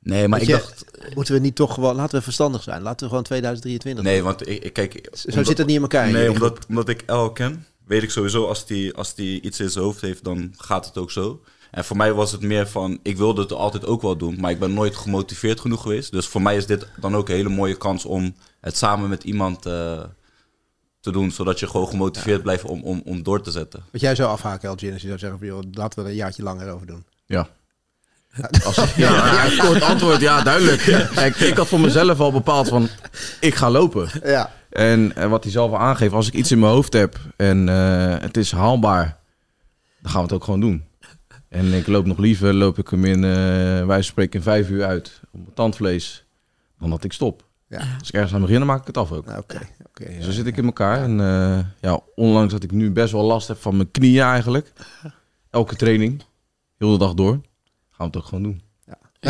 [0.03, 0.85] Nee, maar ik dacht...
[1.14, 1.95] Moeten we niet toch gewoon...
[1.95, 2.83] Laten we verstandig zijn.
[2.83, 5.09] Laten we gewoon 2023 Nee, want ik, kijk...
[5.12, 6.11] Zo zit het niet in elkaar.
[6.11, 9.70] Nee, omdat, omdat ik El ken weet ik sowieso, als die, als die iets in
[9.70, 11.42] zijn hoofd heeft, dan gaat het ook zo.
[11.70, 14.50] En voor mij was het meer van, ik wilde het altijd ook wel doen, maar
[14.50, 16.12] ik ben nooit gemotiveerd genoeg geweest.
[16.12, 19.24] Dus voor mij is dit dan ook een hele mooie kans om het samen met
[19.24, 20.02] iemand uh,
[21.00, 23.85] te doen, zodat je gewoon gemotiveerd blijft om, om, om door te zetten.
[23.92, 26.42] Wat jij zou afhaken, Elgin, als je zou zeggen, joh, laten we er een jaartje
[26.42, 27.05] langer over doen.
[27.26, 27.48] Ja.
[28.64, 30.81] Als, ja, ja, kort antwoord, ja, duidelijk.
[31.26, 32.88] Ik, ik had voor mezelf al bepaald van,
[33.40, 34.09] ik ga lopen.
[34.24, 34.52] Ja.
[34.73, 37.69] En, en wat hij zelf al aangeeft, als ik iets in mijn hoofd heb en
[37.69, 39.19] uh, het is haalbaar,
[40.01, 40.85] dan gaan we het ook gewoon doen.
[41.49, 44.85] En ik loop nog liever, loop ik hem in, uh, wij spreken in vijf uur
[44.85, 46.25] uit op mijn tandvlees,
[46.79, 47.45] dan dat ik stop.
[47.69, 47.79] Ja.
[47.99, 49.29] Als ik ergens aan begin, dan maak ik het af ook.
[49.29, 49.39] Oké.
[49.39, 51.03] Okay, okay, zo zit ik in elkaar.
[51.03, 54.73] En uh, ja, ondanks dat ik nu best wel last heb van mijn knieën eigenlijk.
[55.51, 56.23] Elke training,
[56.79, 57.43] heel de dag door, gaan
[57.97, 58.63] we het ook gewoon doen.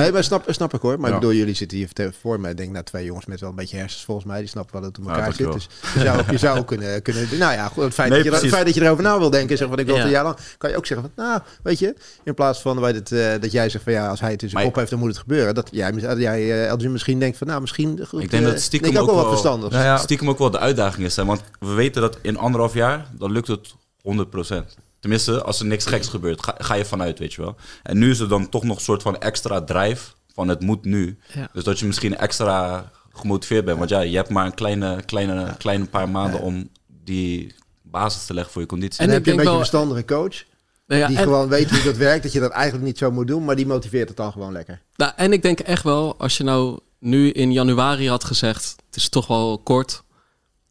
[0.01, 1.01] Nee, maar snap, snap ik hoor.
[1.01, 1.89] Maar ik bedoel, jullie zitten hier
[2.21, 2.51] voor mij.
[2.51, 4.39] Ik denk nou twee jongens met wel een beetje hersens volgens mij.
[4.39, 5.53] Die snappen wel dat het in elkaar zit.
[5.53, 7.39] Dus je zou, je zou kunnen, kunnen...
[7.39, 9.57] Nou ja, goed, het, feit dat je, het feit dat je erover na wil denken.
[9.57, 10.05] Zeg wat ik wil ja.
[10.05, 10.37] een jaar lang.
[10.59, 11.95] Kan je ook zeggen van, nou, weet je.
[12.25, 14.49] In plaats van wij het, uh, dat jij zegt van ja, als hij het in
[14.49, 15.55] zijn kop heeft, dan moet het gebeuren.
[15.55, 18.07] Dat jij, jij uh, misschien denkt van, nou, misschien...
[18.07, 19.71] Goed, ik denk dat stiekem ook, ook, wel verstandig.
[19.71, 21.17] Nou stiekem ook wel de uitdaging is.
[21.17, 21.25] Hè?
[21.25, 24.77] Want we weten dat in anderhalf jaar, dan lukt het 100 procent.
[25.03, 27.57] Tenminste, als er niks geks gebeurt, ga, ga, je vanuit, weet je wel.
[27.83, 30.85] En nu is er dan toch nog een soort van extra drive van het moet
[30.85, 31.19] nu.
[31.53, 33.79] Dus dat je misschien extra gemotiveerd bent.
[33.79, 38.35] Want ja, je hebt maar een kleine, kleine, kleine paar maanden om die basis te
[38.35, 39.01] leggen voor je conditie.
[39.01, 40.45] En, heb je een beetje een verstandige coach.
[40.87, 43.45] Nou die gewoon weet hoe dat werkt, dat je dat eigenlijk niet zo moet doen,
[43.45, 44.83] maar die motiveert het dan gewoon lekker.
[44.97, 48.97] Nou, en ik denk echt wel, als je nou nu in januari had gezegd, het
[48.97, 50.03] is toch wel kort,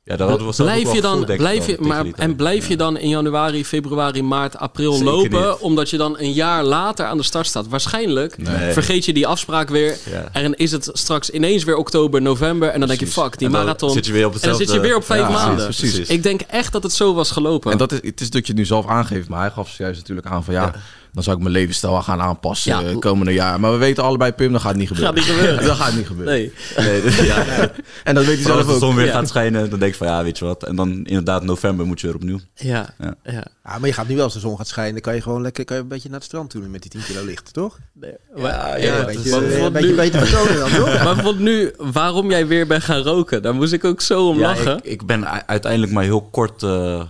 [0.03, 4.23] ja, dat blijf je dan, blijf je, maar, en blijf je dan in januari, februari,
[4.23, 7.67] maart, april lopen, omdat je dan een jaar later aan de start staat?
[7.67, 8.35] Waarschijnlijk
[8.71, 9.97] vergeet je die afspraak weer
[10.31, 13.91] en is het straks ineens weer oktober, november en dan denk je fuck, die marathon.
[13.91, 15.63] Zit je weer op en dan zit je weer op vijf maanden.
[15.65, 17.71] Precies, Ik denk echt dat het zo was gelopen.
[17.71, 19.99] En dat is, het is dat je het nu zelf aangeeft, maar hij gaf juist
[19.99, 20.73] natuurlijk aan van ja
[21.13, 22.91] dan zou ik mijn levensstijl gaan aanpassen ja.
[22.91, 23.59] uh, komende jaar.
[23.59, 25.13] Maar we weten allebei, Pim, dat gaat niet gebeuren.
[25.13, 25.65] Gaat niet gebeuren.
[25.67, 26.33] dat gaat niet gebeuren.
[26.33, 26.53] Nee.
[26.77, 27.45] nee, dus, ja,
[28.03, 28.65] En dat weet hij zelf ook.
[28.65, 30.63] Als de zon weer gaat schijnen, dan denk ik van ja, weet je wat.
[30.63, 32.39] En dan inderdaad november moet je weer opnieuw.
[32.55, 32.93] Ja.
[32.99, 33.15] Ja.
[33.23, 33.43] ja.
[33.63, 35.65] maar je gaat nu wel als de zon gaat schijnen, dan kan je gewoon lekker
[35.65, 37.79] kan je een beetje naar het strand doen met die 10 kilo licht, toch?
[37.93, 38.13] Nee.
[38.35, 40.93] ja, ja, een beetje, een, een beetje beter vertonen dan, toch?
[41.03, 44.39] Maar bijvoorbeeld nu, waarom jij weer bent gaan roken, daar moest ik ook zo om
[44.39, 44.77] lachen.
[44.77, 47.03] Ik, ik, ben uiteindelijk maar heel kort uh,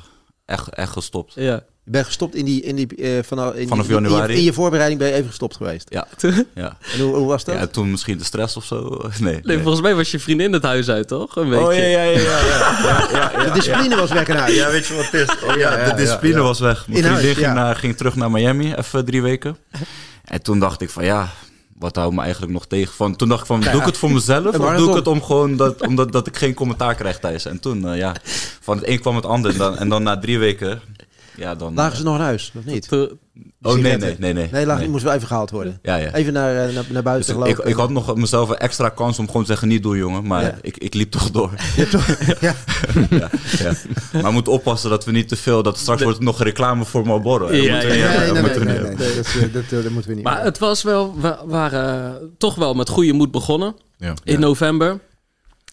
[0.45, 1.33] echt, echt gestopt.
[1.35, 1.63] Ja.
[1.91, 4.27] Je bent gestopt in die, in die uh, vanaf, in, vanaf januari.
[4.27, 5.87] In je, in je, voorbereiding ben je even gestopt geweest.
[5.89, 6.07] Ja.
[6.53, 6.77] ja.
[6.93, 7.55] En hoe, hoe, was dat?
[7.55, 9.01] Ja, toen misschien de stress of zo.
[9.19, 11.35] Nee, nee, volgens mij was je vriendin het huis uit, toch?
[11.35, 12.19] Een Oh ja, ja, ja.
[12.19, 14.55] ja, ja, de discipline was weg in huis.
[14.55, 15.49] Ja, weet je wat het is?
[15.49, 16.87] Oh ja, de discipline was weg.
[16.87, 19.57] Mijn vriendin ging, naar, ging terug naar Miami, even drie weken.
[20.23, 21.29] En toen dacht ik van ja,
[21.81, 22.93] wat houdt me eigenlijk nog tegen?
[22.93, 25.23] Van, toen dacht ik van, doe ik het voor mezelf of doe ik het om
[25.23, 27.45] gewoon dat, omdat dat ik geen commentaar krijg thuis?
[27.45, 28.15] En toen, uh, ja,
[28.61, 29.51] van het een kwam het ander.
[29.51, 30.81] En dan, en dan na drie weken,
[31.35, 31.73] ja dan...
[31.73, 32.89] Lagen ze nog in huis, of niet?
[33.61, 34.49] Oh nee, nee, nee, nee.
[34.51, 34.89] Nee, lag, nee.
[34.89, 35.79] moest wel even gehaald worden.
[35.81, 36.13] Ja, ja.
[36.13, 37.63] Even naar, naar, naar buiten dus gelopen.
[37.63, 40.27] Ik, ik had nog mezelf een extra kans om gewoon te zeggen, niet doen jongen.
[40.27, 40.57] Maar ja.
[40.61, 41.51] ik, ik liep toch door.
[41.75, 42.07] Ja, toch?
[42.39, 42.55] ja.
[43.09, 43.73] ja, ja.
[44.11, 46.85] Maar we moeten oppassen dat we niet te veel, dat straks wordt het nog reclame
[46.85, 47.53] voor Marlboro.
[47.53, 50.43] Ja, ja, ja, nee, nee, nee, nee, nee, dat, dat, dat moeten we niet Maar
[50.43, 54.13] het was wel, we waren toch wel met goede moed begonnen ja.
[54.23, 54.99] in november.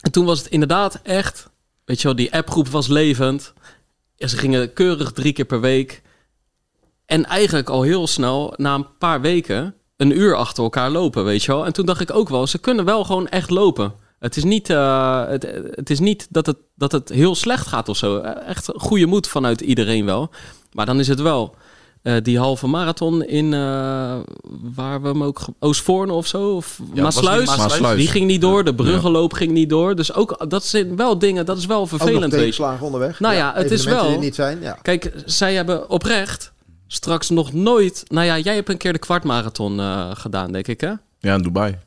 [0.01, 1.49] En toen was het inderdaad echt,
[1.85, 3.53] weet je wel, die appgroep was levend.
[4.19, 6.03] Ze gingen keurig drie keer per week.
[7.07, 11.43] En eigenlijk al heel snel, na een paar weken, een uur achter elkaar lopen, weet
[11.43, 11.67] je wel.
[11.67, 13.95] En toen dacht ik ook wel, ze kunnen wel gewoon echt lopen.
[14.19, 17.89] Het is niet, uh, het, het, is niet dat, het, dat het heel slecht gaat
[17.89, 18.19] of zo.
[18.21, 20.31] Echt goede moed vanuit iedereen wel.
[20.73, 21.57] Maar dan is het wel
[22.09, 24.17] uh, die halve marathon in, uh,
[24.75, 28.65] waar we hem ook, Oostvoorne of zo, of ja, Maasluis, Maasluis, die ging niet door.
[28.65, 29.97] De bruggenloop ging niet door.
[29.97, 32.35] Dus ook, dat zijn wel dingen, dat is wel vervelend.
[32.35, 33.21] Ook nog onderweg.
[33.21, 34.79] Nou ja, ja het is wel, die niet zijn, ja.
[34.83, 36.53] kijk, zij hebben oprecht
[36.87, 38.05] straks nog nooit...
[38.09, 40.93] Nou ja, jij hebt een keer de kwartmarathon uh, gedaan, denk ik, hè?
[41.19, 41.79] Ja, in Dubai.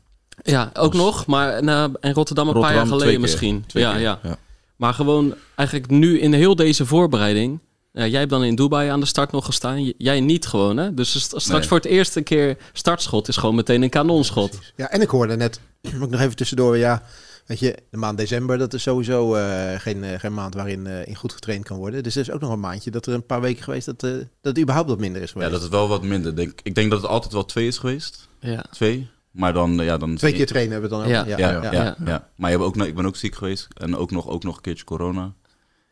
[0.43, 1.25] Ja, ook dus nog.
[1.25, 3.63] Maar en, uh, en Rotterdam een Rotterdam paar jaar geleden keer, misschien.
[3.67, 4.35] Ja, keer, ja, ja.
[4.75, 7.59] Maar gewoon eigenlijk nu in heel deze voorbereiding...
[7.93, 9.93] Ja, jij hebt dan in Dubai aan de start nog gestaan.
[9.97, 10.93] Jij niet gewoon, hè?
[10.93, 11.63] Dus straks nee.
[11.63, 14.53] voor het eerste keer startschot is gewoon meteen een kanonschot.
[14.53, 17.03] Ja, ja en ik hoorde net, moet ik nog even tussendoor, ja...
[17.45, 21.07] Weet je, de maand december, dat is sowieso uh, geen, uh, geen maand waarin uh,
[21.07, 22.03] in goed getraind kan worden.
[22.03, 24.27] Dus er is ook nog een maandje dat er een paar weken geweest dat, dat
[24.41, 25.47] het überhaupt wat minder is geweest.
[25.47, 26.35] Ja, dat het wel wat minder.
[26.35, 28.27] Denk, ik denk dat het altijd wel twee is geweest.
[28.39, 28.65] Ja.
[28.71, 29.09] Twee.
[29.31, 30.15] Maar dan, ja, dan...
[30.15, 31.11] Twee keer trainen hebben we dan ook.
[31.11, 31.71] Ja, ja, ja.
[31.71, 32.29] ja, ja.
[32.35, 33.67] Maar je hebt ook, ik ben ook ziek geweest.
[33.73, 35.33] En ook nog, ook nog een keertje corona.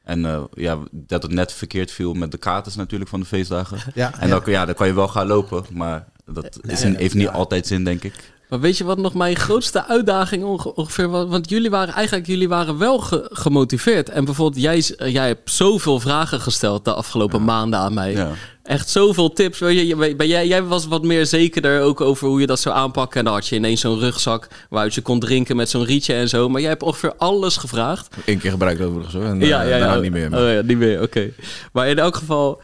[0.09, 3.77] En uh, ja, dat het net verkeerd viel met de katers natuurlijk van de feestdagen.
[3.93, 4.65] Ja, en dan, ja.
[4.65, 5.65] dan kan je wel gaan lopen.
[5.71, 8.13] Maar dat is in, heeft niet altijd zin, denk ik.
[8.49, 10.43] Maar weet je wat nog mijn grootste uitdaging
[10.75, 11.27] ongeveer was?
[11.27, 14.09] Want jullie waren eigenlijk jullie waren wel ge gemotiveerd.
[14.09, 17.45] En bijvoorbeeld, jij, jij hebt zoveel vragen gesteld de afgelopen ja.
[17.45, 18.27] maanden aan mij.
[18.69, 19.59] Echt zoveel tips.
[19.59, 19.85] Jij,
[20.17, 23.19] jij, jij was wat meer zekerder ook over hoe je dat zou aanpakken.
[23.19, 26.29] En dan had je ineens zo'n rugzak waaruit je kon drinken met zo'n rietje en
[26.29, 26.49] zo.
[26.49, 28.15] Maar jij hebt ongeveer alles gevraagd.
[28.25, 29.23] Eén keer gebruikt overigens hoor.
[29.23, 29.79] En ja, ja, ja.
[29.79, 30.29] daarna niet meer.
[30.29, 30.41] Maar.
[30.41, 31.03] Oh ja, niet meer, oké.
[31.03, 31.33] Okay.
[31.73, 32.61] Maar in elk geval...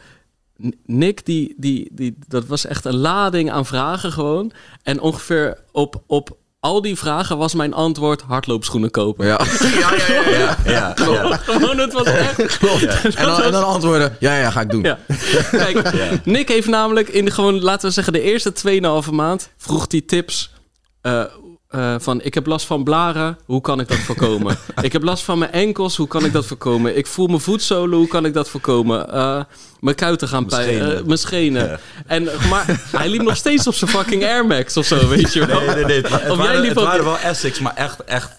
[0.86, 4.52] Nick, die, die, die, dat was echt een lading aan vragen gewoon.
[4.82, 9.26] En ongeveer op, op al die vragen was mijn antwoord hardloopschoenen kopen.
[9.26, 9.40] Ja,
[9.80, 10.30] ja, ja.
[10.30, 11.36] ja, ja, ja.
[11.36, 12.46] Gewoon, het was echt...
[12.58, 13.14] Klopt.
[13.14, 14.82] En, dan, en dan antwoorden, ja, ja, ga ik doen.
[14.82, 14.98] Ja.
[15.50, 15.92] Kijk,
[16.24, 18.52] Nick heeft namelijk in gewoon, laten we zeggen, de eerste
[19.06, 20.54] 2,5 maand vroeg hij tips...
[21.02, 21.24] Uh,
[21.70, 24.58] uh, van ik heb last van blaren, hoe kan ik dat voorkomen?
[24.80, 26.96] ik heb last van mijn enkels, hoe kan ik dat voorkomen?
[26.96, 29.14] Ik voel mijn voetzolen, hoe kan ik dat voorkomen?
[29.14, 29.42] Uh,
[29.80, 31.68] mijn kuiten gaan pijn, uh, mijn schenen.
[31.68, 31.78] Ja.
[32.06, 35.46] En, maar hij liep nog steeds op zijn fucking Air Max of zo, weet je
[35.46, 35.60] wel?
[35.60, 35.96] Nee, nee, nee.
[35.96, 38.30] Het, het, waren, het waren wel Essex, maar echt, echt...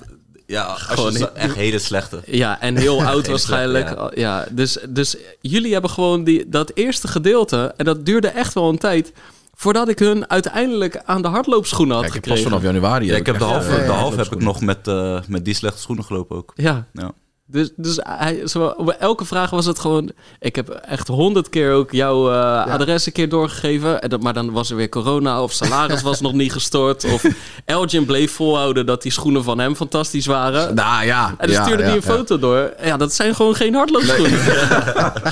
[0.45, 2.19] Ja, Gewoon je, echt hele slechte.
[2.25, 3.89] Ja, en heel oud waarschijnlijk.
[3.89, 4.11] Ja.
[4.15, 7.73] ja, dus, dus jullie hebben gewoon die, dat eerste gedeelte...
[7.77, 9.11] en dat duurde echt wel een tijd
[9.60, 12.50] voordat ik hun uiteindelijk aan de hardloopschoenen had ja, ik heb gekregen.
[12.52, 13.06] pas vanaf januari.
[13.06, 15.46] Ja, ik heb de halve, ja, ja, de halve heb ik nog met, uh, met
[15.46, 16.52] die slechte schoenen gelopen ook.
[16.56, 16.88] Ja.
[16.93, 17.12] ja.
[17.49, 20.12] Dus, dus hij, zo, op elke vraag was het gewoon...
[20.39, 22.63] Ik heb echt honderd keer ook jouw uh, ja.
[22.63, 24.01] adres een keer doorgegeven.
[24.01, 27.05] En dat, maar dan was er weer corona of salaris was nog niet gestort.
[27.13, 27.23] Of
[27.65, 30.75] Elgin bleef volhouden dat die schoenen van hem fantastisch waren.
[30.75, 31.27] Nou ja.
[31.27, 32.73] En dan ja, stuurde ja, hij een foto door.
[32.83, 34.39] Ja, dat zijn gewoon geen hardloopschoenen.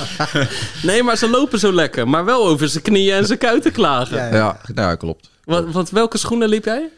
[0.89, 2.07] nee, maar ze lopen zo lekker.
[2.07, 4.17] Maar wel over zijn knieën en zijn kuiten klagen.
[4.17, 4.57] Ja, ja.
[4.75, 5.29] ja klopt.
[5.43, 6.89] Wat, wat, welke schoenen liep jij?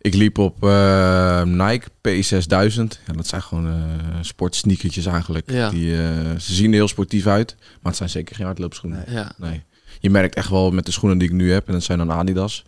[0.00, 3.02] Ik liep op uh, Nike P6000.
[3.06, 3.74] Ja, dat zijn gewoon uh,
[4.20, 5.50] sportsneakertjes eigenlijk.
[5.50, 5.70] Ja.
[5.70, 5.98] Die, uh,
[6.38, 9.04] ze zien er heel sportief uit, maar het zijn zeker geen hardloopschoenen.
[9.06, 9.16] Nee.
[9.16, 9.32] Ja.
[9.36, 9.62] nee.
[10.00, 12.12] Je merkt echt wel met de schoenen die ik nu heb, en dat zijn dan
[12.12, 12.64] Adidas,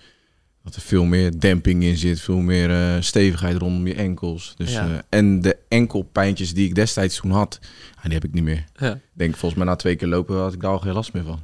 [0.64, 4.54] dat er veel meer demping in zit, veel meer stevigheid rondom je enkels.
[4.56, 7.58] Dus, en de enkelpijntjes die ik destijds toen had,
[8.02, 8.64] die heb ik niet meer.
[8.76, 8.92] Ja.
[8.92, 11.24] Ik denk volgens mij na twee keer lopen had ik daar al geen last meer
[11.24, 11.40] van.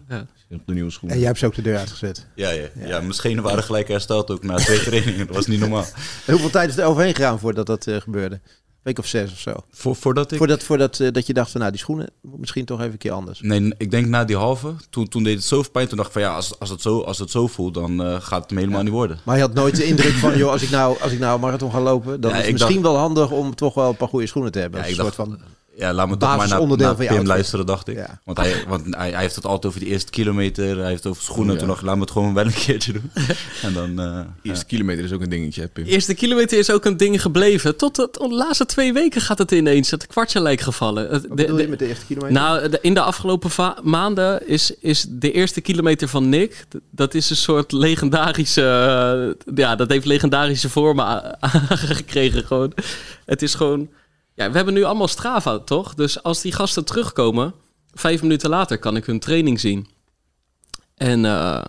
[0.50, 1.12] Op de nieuwe schoenen.
[1.12, 2.26] En jij hebt ze ook de deur uitgezet.
[2.34, 2.86] Ja, ja, ja.
[2.86, 5.26] ja mijn schenen waren gelijk hersteld ook na twee trainingen.
[5.26, 5.84] Dat was niet normaal.
[6.26, 8.40] Hoeveel tijd is er overheen gegaan voordat dat uh, gebeurde?
[8.86, 9.54] week of zes of zo.
[9.70, 10.38] Voor, voordat ik...
[10.38, 13.12] Voordat, voordat uh, dat je dacht van nou die schoenen misschien toch even een keer
[13.12, 13.40] anders.
[13.40, 15.88] Nee, ik denk na die halve, toen, toen deed het zoveel pijn.
[15.88, 18.20] Toen dacht ik van ja, als, als, het, zo, als het zo voelt, dan uh,
[18.20, 18.84] gaat het me helemaal ja.
[18.84, 19.18] niet worden.
[19.24, 21.40] Maar je had nooit de indruk van joh, als ik nou, als ik nou een
[21.40, 23.96] marathon ga lopen, dan ja, is het misschien dacht, wel handig om toch wel een
[23.96, 24.80] paar goede schoenen te hebben.
[24.80, 25.40] Ja, een ik soort dacht, van...
[25.76, 28.06] ja, laat me toch maar naar, naar Pim luisteren, dacht ik.
[28.24, 30.76] Want, hij, want hij, hij, heeft het altijd over de eerste kilometer.
[30.76, 31.58] Hij heeft het over schoenen.
[31.58, 33.10] Toen dacht laat me het gewoon wel een keertje doen.
[33.62, 34.00] en dan...
[34.00, 35.84] Uh, eerste kilometer is ook een dingetje, Pim.
[35.84, 37.76] Eerste kilometer is ook een ding gebleven.
[37.76, 39.90] Tot de, de laatste twee weken gaat het ineens.
[39.90, 41.10] Het kwartje lijkt gevallen.
[41.10, 42.32] Wat bedoel je met de eerste kilometer?
[42.32, 43.50] Nou, in de afgelopen
[43.82, 46.64] maanden is, is de eerste kilometer van Nick...
[46.90, 49.36] Dat is een soort legendarische...
[49.54, 51.36] ja, dat heeft legendarische vormen
[51.68, 52.72] gekregen gewoon.
[53.24, 53.88] Het is gewoon
[54.36, 55.94] ja, we hebben nu allemaal Strava, toch?
[55.94, 57.54] Dus als die gasten terugkomen,
[57.92, 59.86] vijf minuten later kan ik hun training zien.
[60.94, 61.64] En uh,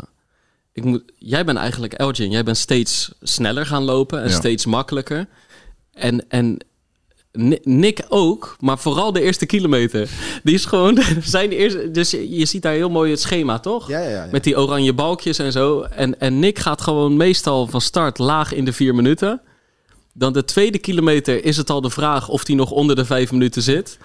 [0.74, 2.32] ik moet, jij bent eigenlijk Elgin.
[2.32, 5.28] Jij bent steeds sneller gaan lopen en steeds makkelijker.
[5.92, 6.58] En, en
[7.64, 10.10] Nick ook, maar vooral de eerste kilometer.
[10.44, 11.92] Die is gewoon zijn eerste.
[11.92, 13.88] Dus je, ziet daar heel mooi het schema, toch?
[13.88, 14.28] Ja, ja, ja.
[14.32, 15.82] Met die oranje balkjes en zo.
[15.82, 19.42] En, en Nick gaat gewoon meestal van start laag in de vier minuten.
[20.18, 23.32] Dan de tweede kilometer is het al de vraag of hij nog onder de vijf
[23.32, 23.98] minuten zit.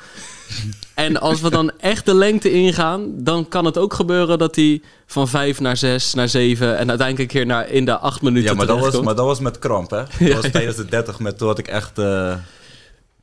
[0.94, 4.82] en als we dan echt de lengte ingaan, dan kan het ook gebeuren dat hij
[5.06, 8.50] van vijf naar zes, naar zeven en uiteindelijk een keer naar in de acht minuten.
[8.50, 10.02] Ja, maar dat, was, maar dat was met kramp, hè?
[10.28, 11.98] Dat was tijdens de dertig met toen had ik echt.
[11.98, 12.34] Uh,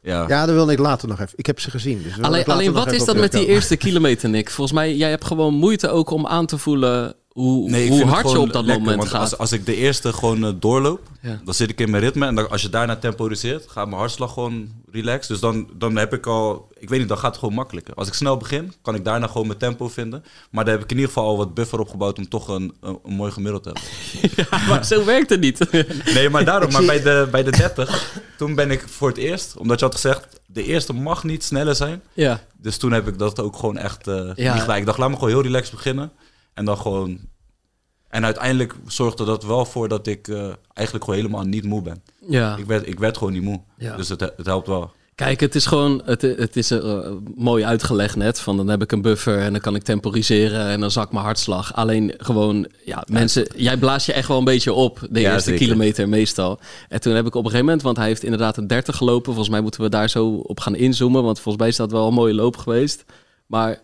[0.02, 0.25] ja.
[0.28, 1.34] ja, dat wilde ik later nog even.
[1.36, 2.04] Ik heb ze gezien.
[2.04, 4.49] Dus alleen alleen wat is dat met die eerste kilometer, Nick?
[4.49, 8.32] Volgens mij, jij hebt gewoon moeite ook om aan te voelen hoe, nee, hoe hard
[8.32, 9.21] je op dat moment gaat.
[9.21, 11.08] Als, als ik de eerste gewoon uh, doorloop,
[11.43, 12.25] dan zit ik in mijn ritme.
[12.25, 15.28] En dan, als je daarna temporiseert, gaat mijn hartslag gewoon relax.
[15.28, 17.93] Dus dan, dan heb ik al, ik weet niet, dan gaat het gewoon makkelijker.
[17.93, 20.23] Als ik snel begin, kan ik daarna gewoon mijn tempo vinden.
[20.52, 22.99] Maar dan heb ik in ieder geval al wat buffer opgebouwd om toch een, een,
[23.04, 24.45] mooi gemiddeld te hebben.
[24.52, 25.71] ja, maar zo werkt het niet.
[26.15, 29.58] nee, maar daarom, maar bij de, bij de 30, toen ben ik voor het eerst,
[29.58, 32.02] omdat je had gezegd, de eerste mag niet sneller zijn.
[32.13, 32.39] Ja.
[32.58, 34.54] Dus toen heb ik dat ook gewoon echt uh, ja.
[34.54, 34.80] niet gelijk.
[34.80, 36.12] Ik dacht, laat me gewoon heel relaxed beginnen.
[36.54, 37.20] En dan gewoon
[38.10, 42.04] en uiteindelijk zorgde dat wel voor dat ik uh, eigenlijk gewoon helemaal niet moe ben.
[42.28, 42.58] Ja.
[42.58, 43.62] Ik werd, ik werd gewoon niet moe.
[43.78, 43.96] Ja.
[43.96, 44.92] Dus het, het helpt wel.
[45.16, 48.40] Kijk, het is gewoon, het, het is uh, mooi uitgelegd net.
[48.40, 51.26] Van dan heb ik een buffer en dan kan ik temporiseren en dan zak mijn
[51.26, 51.76] hartslag.
[51.76, 56.10] Alleen gewoon, ja, mensen, jij blaast je echt wel een beetje op de eerste kilometer
[56.10, 56.60] meestal.
[56.90, 59.26] En toen heb ik op een gegeven moment, want hij heeft inderdaad een 30 gelopen.
[59.26, 62.08] Volgens mij moeten we daar zo op gaan inzoomen, want volgens mij is dat wel
[62.08, 63.06] een mooie loop geweest.
[63.46, 63.82] Maar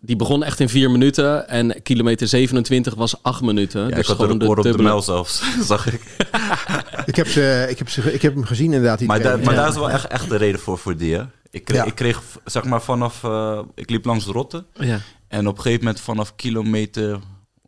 [0.00, 3.82] die begon echt in vier minuten en kilometer 27 was acht minuten.
[3.82, 6.00] Ja, dus ik had gewoon de, op de mijl zelfs, zag ik.
[7.06, 9.00] ik, heb ze, ik, heb ze, ik heb hem gezien inderdaad.
[9.00, 11.14] Maar, da, maar daar is wel echt, echt de reden voor, voor die.
[11.14, 11.22] Hè?
[11.50, 13.22] Ik, kreeg, ik kreeg, zeg maar, vanaf...
[13.22, 14.64] Uh, ik liep langs de Rotte.
[14.72, 15.00] Ja.
[15.28, 17.18] En op een gegeven moment vanaf kilometer...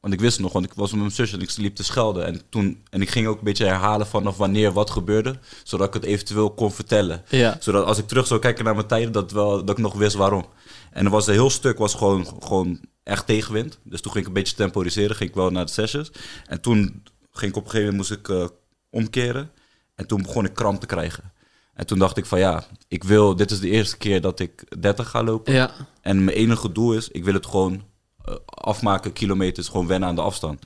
[0.01, 2.27] Want ik wist nog, want ik was met mijn zus en ik liep te schelden.
[2.27, 5.39] En, toen, en ik ging ook een beetje herhalen vanaf wanneer wat gebeurde.
[5.65, 7.23] Zodat ik het eventueel kon vertellen.
[7.29, 7.57] Ja.
[7.61, 10.17] Zodat als ik terug zou kijken naar mijn tijden, dat, wel, dat ik nog wist
[10.17, 10.45] waarom.
[10.91, 13.79] En er was een heel stuk was gewoon, gewoon echt tegenwind.
[13.83, 16.11] Dus toen ging ik een beetje temporiseren, ging ik wel naar de sessions.
[16.47, 18.47] En toen ging ik op een gegeven moment moest ik uh,
[18.91, 19.51] omkeren.
[19.95, 21.33] En toen begon ik kramp te krijgen.
[21.75, 24.81] En toen dacht ik van ja, ik wil, dit is de eerste keer dat ik
[24.81, 25.53] 30 ga lopen.
[25.53, 25.71] Ja.
[26.01, 27.85] En mijn enige doel is, ik wil het gewoon
[28.29, 30.63] uh, afmaken, kilometers, gewoon wennen aan de afstand.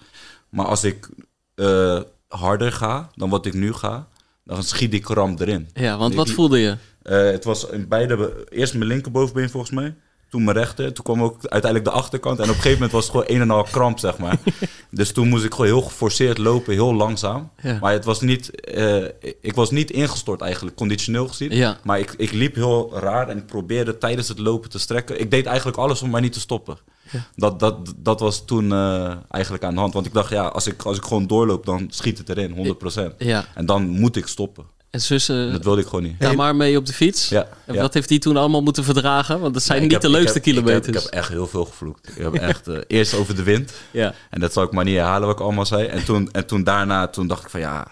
[0.48, 1.08] Maar als ik
[1.54, 4.08] uh, harder ga dan wat ik nu ga,
[4.44, 5.68] dan schiet die kramp erin.
[5.74, 6.76] Ja, want wat voelde je?
[7.08, 9.94] het was in beide, eerst mijn linkerbovenbeen volgens mij.
[10.34, 10.92] Toen mijn rechter.
[10.92, 12.38] Toen kwam ook uiteindelijk de achterkant.
[12.38, 14.38] En op een gegeven moment was het gewoon een en al kramp, zeg maar.
[14.90, 17.50] dus toen moest ik gewoon heel geforceerd lopen, heel langzaam.
[17.80, 19.04] Maar het was niet, uh,
[19.40, 21.50] ik was niet ingestort eigenlijk, conditioneel gezien.
[21.50, 21.78] Ja.
[21.82, 25.20] Maar ik, ik liep heel raar en ik probeerde tijdens het lopen te strekken.
[25.20, 26.78] Ik deed eigenlijk alles om maar niet te stoppen.
[27.10, 27.26] Ja.
[27.34, 29.94] Dat, dat, dat was toen uh, eigenlijk aan de hand.
[29.94, 32.76] Want ik dacht, ja, als ik, als ik gewoon doorloop, dan schiet het erin,
[33.12, 33.16] 100%.
[33.18, 33.44] Ja.
[33.54, 34.64] En dan moet ik stoppen.
[34.94, 35.52] En zussen...
[35.52, 36.14] Dat wilde ik gewoon niet.
[36.18, 37.28] Ja, maar mee op de fiets.
[37.28, 39.40] Ja, en wat heeft hij toen allemaal moeten verdragen?
[39.40, 40.87] Want dat zijn niet de leukste kilometers.
[40.87, 42.09] Ik heb, ik heb, echt heel veel gevloekt.
[42.09, 43.72] Ik heb echt uh, eerst over de wind.
[43.90, 44.14] Ja.
[44.30, 45.87] En dat zal ik maar niet herhalen wat ik allemaal zei.
[45.87, 47.87] En toen, en toen daarna, toen dacht ik van ja...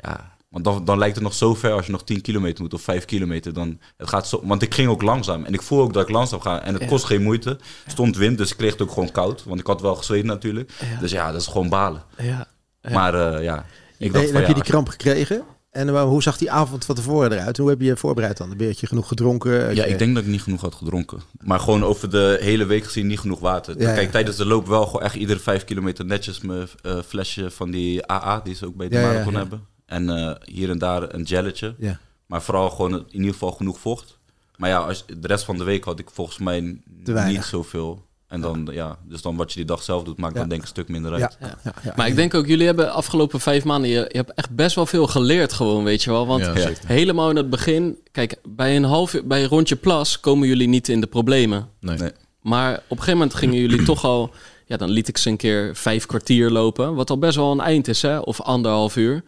[0.00, 2.74] ja want dan, dan lijkt het nog zo ver als je nog 10 kilometer moet
[2.74, 3.52] of 5 kilometer.
[3.52, 5.44] Dan, het gaat zo, want ik ging ook langzaam.
[5.44, 6.62] En ik voel ook dat ik langzaam ga.
[6.62, 7.58] En het kost geen moeite.
[7.86, 9.44] Stond wind, dus ik kreeg het ook gewoon koud.
[9.44, 10.72] Want ik had wel gezweet natuurlijk.
[11.00, 12.02] Dus ja, dat is gewoon balen.
[12.18, 12.46] Ja.
[12.92, 13.66] Maar uh, ja,
[13.98, 15.44] ik dacht heb je die kramp gekregen?
[15.70, 17.56] En uh, hoe zag die avond van tevoren eruit?
[17.56, 18.50] Hoe heb je je voorbereid dan?
[18.50, 19.74] Een je genoeg gedronken?
[19.74, 21.20] Ja, ik denk dat ik niet genoeg had gedronken.
[21.38, 23.80] Maar gewoon over de hele week gezien niet genoeg water.
[23.80, 27.50] Ja, Kijk, tijdens de loop wel gewoon echt iedere vijf kilometer netjes mijn uh, flesje
[27.50, 29.66] van die AA, die ze ook bij de marathon hebben.
[29.86, 31.74] En uh, hier en daar een gelletje.
[31.78, 31.98] Ja.
[32.26, 34.18] Maar vooral gewoon in ieder geval genoeg vocht.
[34.56, 38.08] Maar ja, als, de rest van de week had ik volgens mij niet zoveel.
[38.30, 40.66] En dan, ja, dus dan wat je die dag zelf doet, maakt dan denk ik
[40.66, 41.36] een stuk minder uit.
[41.40, 41.94] Ja.
[41.96, 44.86] Maar ik denk ook, jullie hebben afgelopen vijf maanden, je, je hebt echt best wel
[44.86, 46.26] veel geleerd gewoon, weet je wel.
[46.26, 46.50] Want
[46.86, 50.88] helemaal in het begin, kijk, bij een half bij een rondje plas komen jullie niet
[50.88, 51.68] in de problemen.
[51.80, 51.96] Nee.
[51.96, 52.10] nee.
[52.40, 54.30] Maar op een gegeven moment gingen jullie toch al,
[54.66, 57.60] ja, dan liet ik ze een keer vijf kwartier lopen, wat al best wel een
[57.60, 59.24] eind is, hè, of anderhalf uur.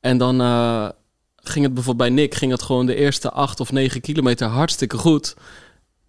[0.00, 0.88] En dan, uh,
[1.42, 4.96] ging het bijvoorbeeld bij Nick, ging het gewoon de eerste acht of negen kilometer hartstikke
[4.96, 5.34] goed.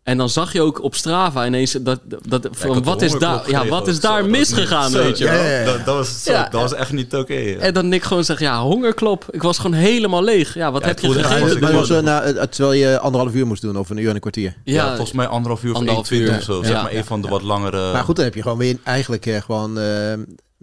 [0.03, 3.67] En dan zag je ook op Strava ineens dat, dat van wat is daar, ja,
[3.67, 5.43] wat is daar misgegaan, weet je wel?
[5.43, 7.33] Ja, Dat, dat, was, zo, dat was echt niet oké.
[7.33, 9.25] en dan Nick gewoon zegt, ja, hongerklop.
[9.31, 10.53] Ik was gewoon helemaal leeg.
[10.53, 11.73] Ja, wat heb je gegeten?
[11.73, 14.55] Was, uh, terwijl je anderhalf uur moest doen of een uur en een kwartier?
[14.63, 16.63] Ja, volgens mij anderhalf uur anderhalf of uur of zo.
[16.63, 17.91] Zeg maar een van de wat langere...
[17.93, 19.79] Maar goed, dan heb je gewoon weer eigenlijk uh, gewoon...
[19.79, 20.13] Uh,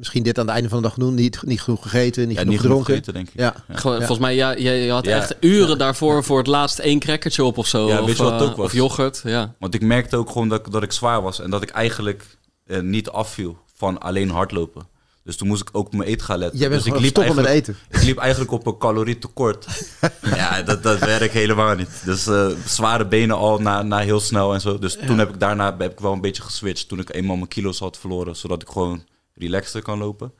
[0.01, 1.15] misschien dit aan het einde van de dag doen.
[1.15, 2.87] Niet, niet genoeg gegeten, niet ja, genoeg gedronken.
[2.87, 3.41] Gegeten, denk ik.
[3.41, 3.55] Ja.
[3.77, 7.59] Volgens mij, ja, je, je had echt uren daarvoor voor het laatst één crackertje op
[7.59, 7.89] of zo.
[7.89, 8.67] Ja, of, weet je wat het ook was?
[8.67, 9.55] Of yoghurt, ja.
[9.59, 11.41] Want ik merkte ook gewoon dat, dat ik zwaar was.
[11.41, 12.25] En dat ik eigenlijk
[12.67, 14.87] eh, niet afviel van alleen hardlopen.
[15.25, 16.59] Dus toen moest ik ook op mijn eten gaan letten.
[16.59, 17.77] Jij bent dus ik liep met eten.
[17.91, 19.67] Ik liep eigenlijk op een calorietekort.
[20.35, 22.03] ja, dat, dat werkt helemaal niet.
[22.05, 24.79] Dus uh, zware benen al na, na heel snel en zo.
[24.79, 26.89] Dus toen heb ik daarna heb ik wel een beetje geswitcht.
[26.89, 28.37] Toen ik eenmaal mijn kilo's had verloren.
[28.37, 29.05] Zodat ik gewoon
[29.41, 30.33] relaxter kan lopen.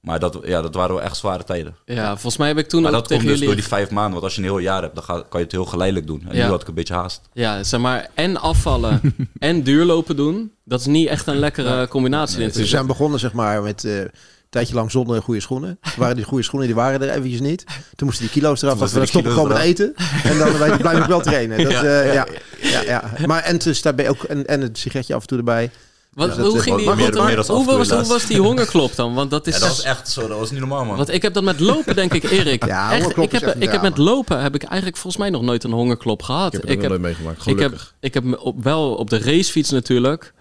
[0.00, 1.76] Maar dat, ja, dat waren wel echt zware tijden.
[1.84, 4.12] Ja, volgens mij heb ik toen maar ook dat komt dus door die vijf maanden.
[4.12, 6.24] Want als je een heel jaar hebt, dan ga, kan je het heel geleidelijk doen.
[6.28, 6.44] En ja.
[6.44, 7.20] nu had ik een beetje haast.
[7.32, 9.00] Ja, zeg maar, en afvallen
[9.38, 10.52] en duurlopen doen.
[10.64, 12.38] Dat is niet echt een lekkere combinatie.
[12.38, 13.84] Nee, we zijn begonnen zeg maar met...
[13.84, 14.04] Uh,
[14.50, 15.78] tijdje lang zonder goede schoenen.
[15.96, 17.64] Waren die goede schoenen, die waren er eventjes niet.
[17.94, 18.78] Toen moesten die kilo's eraf.
[18.78, 19.94] Dat we stoppen gewoon met eten.
[20.24, 21.56] En dan blijf ik wel trainen.
[21.64, 22.26] Dat, ja, uh, ja,
[22.60, 25.70] ja, ja, Maar en dus daarbij ook en, en het sigaretje af en toe erbij.
[26.12, 29.14] Wat, hoe, ging die, meer, hoe, was, hoe was die hongerklop dan?
[29.14, 30.96] Want dat is ja, dat was echt zo, dat was niet normaal man.
[30.96, 32.64] Want ik heb dat met lopen denk ik, Erik.
[32.66, 35.64] ja, echt, ik heb, ik heb met lopen heb ik eigenlijk volgens mij nog nooit
[35.64, 36.54] een hongerklop gehad.
[36.54, 37.94] Ik heb het nooit meegemaakt, gelukkig.
[38.00, 40.34] Ik heb, ik heb op, wel op de racefiets natuurlijk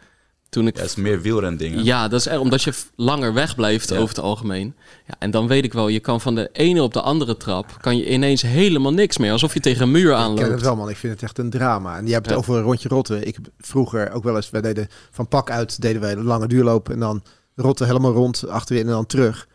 [0.49, 0.75] toen ik...
[0.75, 1.83] Ja, het is meer wielrendingen.
[1.83, 4.75] Ja, dat is er, omdat je langer wegblijft over het algemeen.
[5.07, 7.77] Ja, en dan weet ik wel, je kan van de ene op de andere trap...
[7.81, 9.31] kan je ineens helemaal niks meer.
[9.31, 10.39] Alsof je tegen een muur aanloopt.
[10.39, 10.89] Ik ken het wel, man.
[10.89, 11.97] Ik vind het echt een drama.
[11.97, 13.27] En je hebt het over een rondje rotten.
[13.27, 14.49] Ik vroeger ook wel eens...
[14.49, 16.89] Wij deden van pak uit, deden wij een lange duurloop...
[16.89, 17.23] en dan
[17.55, 19.47] rotten helemaal rond, achterin en dan terug.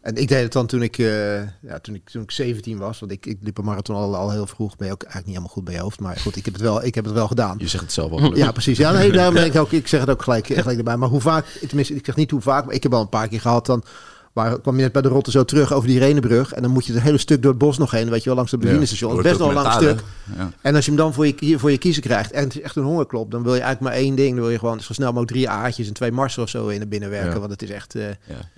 [0.00, 2.98] En ik deed het dan toen ik, uh, ja, toen ik, toen ik 17 was.
[2.98, 4.76] Want ik, ik liep een marathon al, al heel vroeg.
[4.76, 6.00] Ben je ook eigenlijk niet helemaal goed bij je hoofd.
[6.00, 7.56] Maar goed, ik heb het wel, ik heb het wel gedaan.
[7.58, 8.36] Je zegt het zelf al.
[8.36, 8.78] Ja, precies.
[8.78, 9.72] Ja, nee, daarom denk ik ook.
[9.72, 10.96] Ik zeg het ook gelijk, gelijk erbij.
[10.96, 12.64] Maar hoe vaak, tenminste, ik zeg niet hoe vaak.
[12.64, 13.84] Maar ik heb wel een paar keer gehad dan
[14.32, 16.52] maar kwam je net bij de Rotte zo terug over die Renenbrug.
[16.52, 18.10] En dan moet je het hele stuk door het bos nog heen.
[18.10, 19.16] Weet je wel, langs het benzinestation.
[19.16, 20.02] Ja, best wel een lang stuk.
[20.36, 20.50] Ja.
[20.60, 22.30] En als je hem dan voor je, hier voor je kiezen krijgt.
[22.30, 23.30] En het is echt een hongerklop.
[23.30, 24.30] Dan wil je eigenlijk maar één ding.
[24.30, 26.80] Dan wil je gewoon zo snel mogelijk drie aardjes en twee marsen of zo in
[26.80, 27.38] de binnen werken.
[27.40, 27.94] Want het is echt...
[27.94, 28.04] Uh,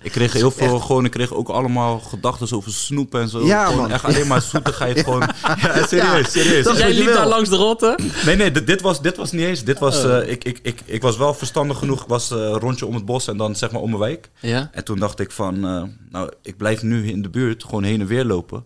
[0.01, 1.05] ik kreeg heel veel gewoon...
[1.05, 3.45] Ik kreeg ook allemaal gedachten over snoep en zo.
[3.45, 3.91] Ja, man.
[3.91, 5.29] Echt alleen maar zoetigheid gewoon.
[5.61, 6.63] Ja, serieus, serieus.
[6.63, 7.97] Dat jij liep daar langs de Rotte?
[8.25, 8.51] Nee, nee.
[8.51, 9.63] Dit, was, dit was niet eens.
[9.63, 10.05] Dit was...
[10.05, 12.01] Uh, ik, ik, ik, ik was wel verstandig genoeg.
[12.01, 14.29] Ik was uh, rondje om het bos en dan zeg maar om mijn wijk.
[14.39, 14.69] Ja.
[14.71, 15.65] En toen dacht ik van...
[16.09, 18.63] nou, ik blijf nu in de buurt gewoon heen en weer lopen.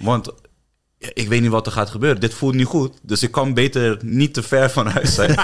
[0.00, 0.32] Want
[1.12, 2.20] ik weet niet wat er gaat gebeuren.
[2.20, 2.92] Dit voelt niet goed.
[3.02, 5.30] Dus ik kan beter niet te ver van huis zijn.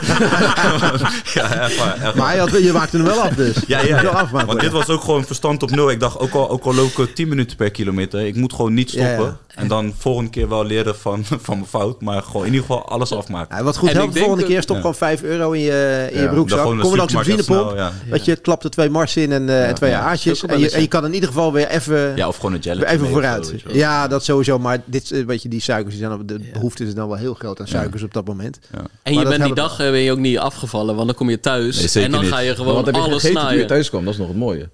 [1.34, 3.56] ja, echt maar, je, je maakte hem wel af dus.
[3.66, 4.28] Ja, ja, ja.
[4.30, 5.90] want dit was ook gewoon verstand op nul.
[5.90, 8.26] Ik dacht, ook al, ook al loop ik 10 minuten per kilometer.
[8.26, 9.38] Ik moet gewoon niet stoppen.
[9.54, 12.00] En dan volgende keer wel leren van, van mijn fout.
[12.00, 13.56] Maar gewoon in ieder geval alles afmaken.
[13.56, 16.28] Ja, wat goed helpt, de volgende keer stop gewoon 5 euro in je, in je
[16.28, 16.64] broekzak.
[16.64, 17.92] Kom je langs de benzinepomp.
[18.10, 20.44] Dat je klapt er twee mars in en, uh, en twee aardjes.
[20.44, 22.16] En je, en je kan in ieder geval weer even...
[22.16, 22.82] Ja, of gewoon een jelly.
[22.82, 23.54] Even vooruit.
[23.68, 24.58] Ja, dat sowieso.
[24.58, 27.60] Maar dit, weet je, die suikers, die zijn, de behoefte is dan wel heel groot
[27.60, 28.58] aan suikers op dat moment.
[29.02, 30.94] En je bent die dag ben je ook niet afgevallen.
[30.94, 33.58] Want dan kom je thuis en dan ga je gewoon alles snijden.
[33.58, 34.70] je thuis kwam, dat is nog het mooie.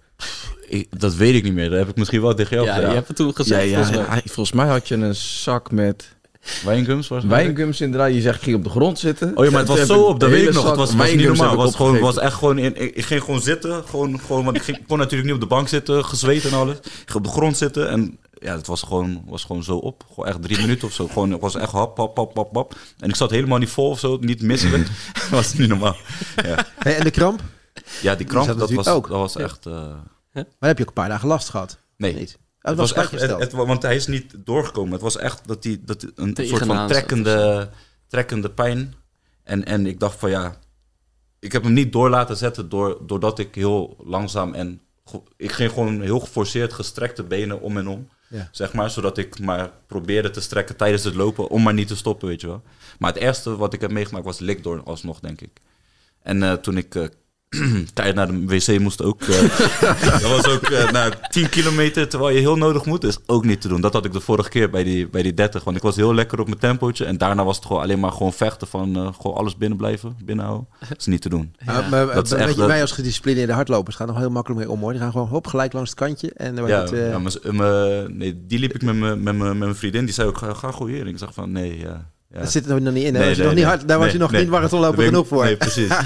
[0.68, 1.70] Ik, dat weet ik niet meer.
[1.70, 3.70] Dat heb ik misschien wel tegen jou ja, je hebt het toen gezegd.
[3.70, 4.66] Ja, ja, volgens, mij.
[4.66, 6.16] had je een zak met...
[6.64, 8.14] Wijngums was Wijngums inderdaad.
[8.14, 9.36] Je zegt, ging op de grond zitten.
[9.36, 10.64] Oh ja, maar het was zo op, dat weet ik nog.
[10.64, 11.50] Het was, was niet normaal.
[11.50, 13.84] Het was, gewoon, was echt gewoon, in, ik, ging gewoon zitten.
[13.84, 16.76] Gewoon, gewoon, want ik, ging, kon natuurlijk niet op de bank zitten, gezweet en alles.
[16.76, 20.04] Ik ging op de grond zitten en ja, het was gewoon, was gewoon zo op.
[20.08, 21.06] Gewoon echt drie minuten of zo.
[21.06, 22.76] Gewoon, het was echt hap, hap, hap, hap, hap.
[22.98, 24.88] En ik zat helemaal niet vol of zo, niet misselijk.
[25.14, 25.96] dat was niet normaal.
[26.36, 26.66] Ja.
[26.78, 27.42] Hey, en de kramp?
[28.02, 29.08] Ja, die kramp, dat was, ook.
[29.08, 29.66] dat was echt...
[29.66, 29.94] Uh...
[30.32, 31.78] Maar heb je ook een paar dagen last gehad?
[31.96, 32.14] Nee.
[32.14, 32.38] Niet.
[32.60, 34.92] Het was, echt, het, want hij is niet doorgekomen.
[34.92, 37.70] Het was echt dat hij dat een soort van trekkende,
[38.06, 38.94] trekkende pijn.
[39.42, 40.58] En, en ik dacht van ja,
[41.38, 44.80] ik heb hem niet door laten zetten door, doordat ik heel langzaam en
[45.36, 48.08] ik ging gewoon heel geforceerd gestrekte benen om en om.
[48.50, 51.96] Zeg maar, zodat ik maar probeerde te strekken tijdens het lopen om maar niet te
[51.96, 52.62] stoppen, weet je wel.
[52.98, 55.60] Maar het eerste wat ik heb meegemaakt was likdoorn alsnog, denk ik.
[56.22, 57.06] En uh, toen ik uh,
[57.94, 59.22] tijd naar de wc moest ook.
[59.22, 59.40] Uh,
[60.20, 63.04] dat was ook uh, nou, 10 kilometer terwijl je heel nodig moet.
[63.04, 63.80] is ook niet te doen.
[63.80, 65.64] Dat had ik de vorige keer bij die, bij die 30.
[65.64, 67.04] Want ik was heel lekker op mijn tempootje.
[67.04, 70.16] En daarna was het gewoon alleen maar gewoon vechten van uh, gewoon alles binnen blijven,
[70.24, 70.68] binnenhouden.
[70.88, 71.54] Dat is niet te doen.
[71.66, 71.88] Ja.
[71.88, 74.92] maar, dat is echt, wij als gedisciplineerde hardlopers gaan nog heel makkelijk mee om hoor.
[74.92, 76.32] Die gaan gewoon hop gelijk langs het kantje.
[76.32, 80.04] En dan ja, het, ja maar, nee, die liep ik met mijn met mijn vriendin.
[80.04, 81.00] Die zei ook ga, ga gooien.
[81.00, 82.10] En ik zag van nee, ja.
[82.32, 82.38] Ja.
[82.40, 83.12] Dat zit er nog niet in.
[83.12, 85.44] Nee, nog niet hard, daar was je nog niet marathonloper genoeg voor.
[85.44, 85.88] Nee, precies.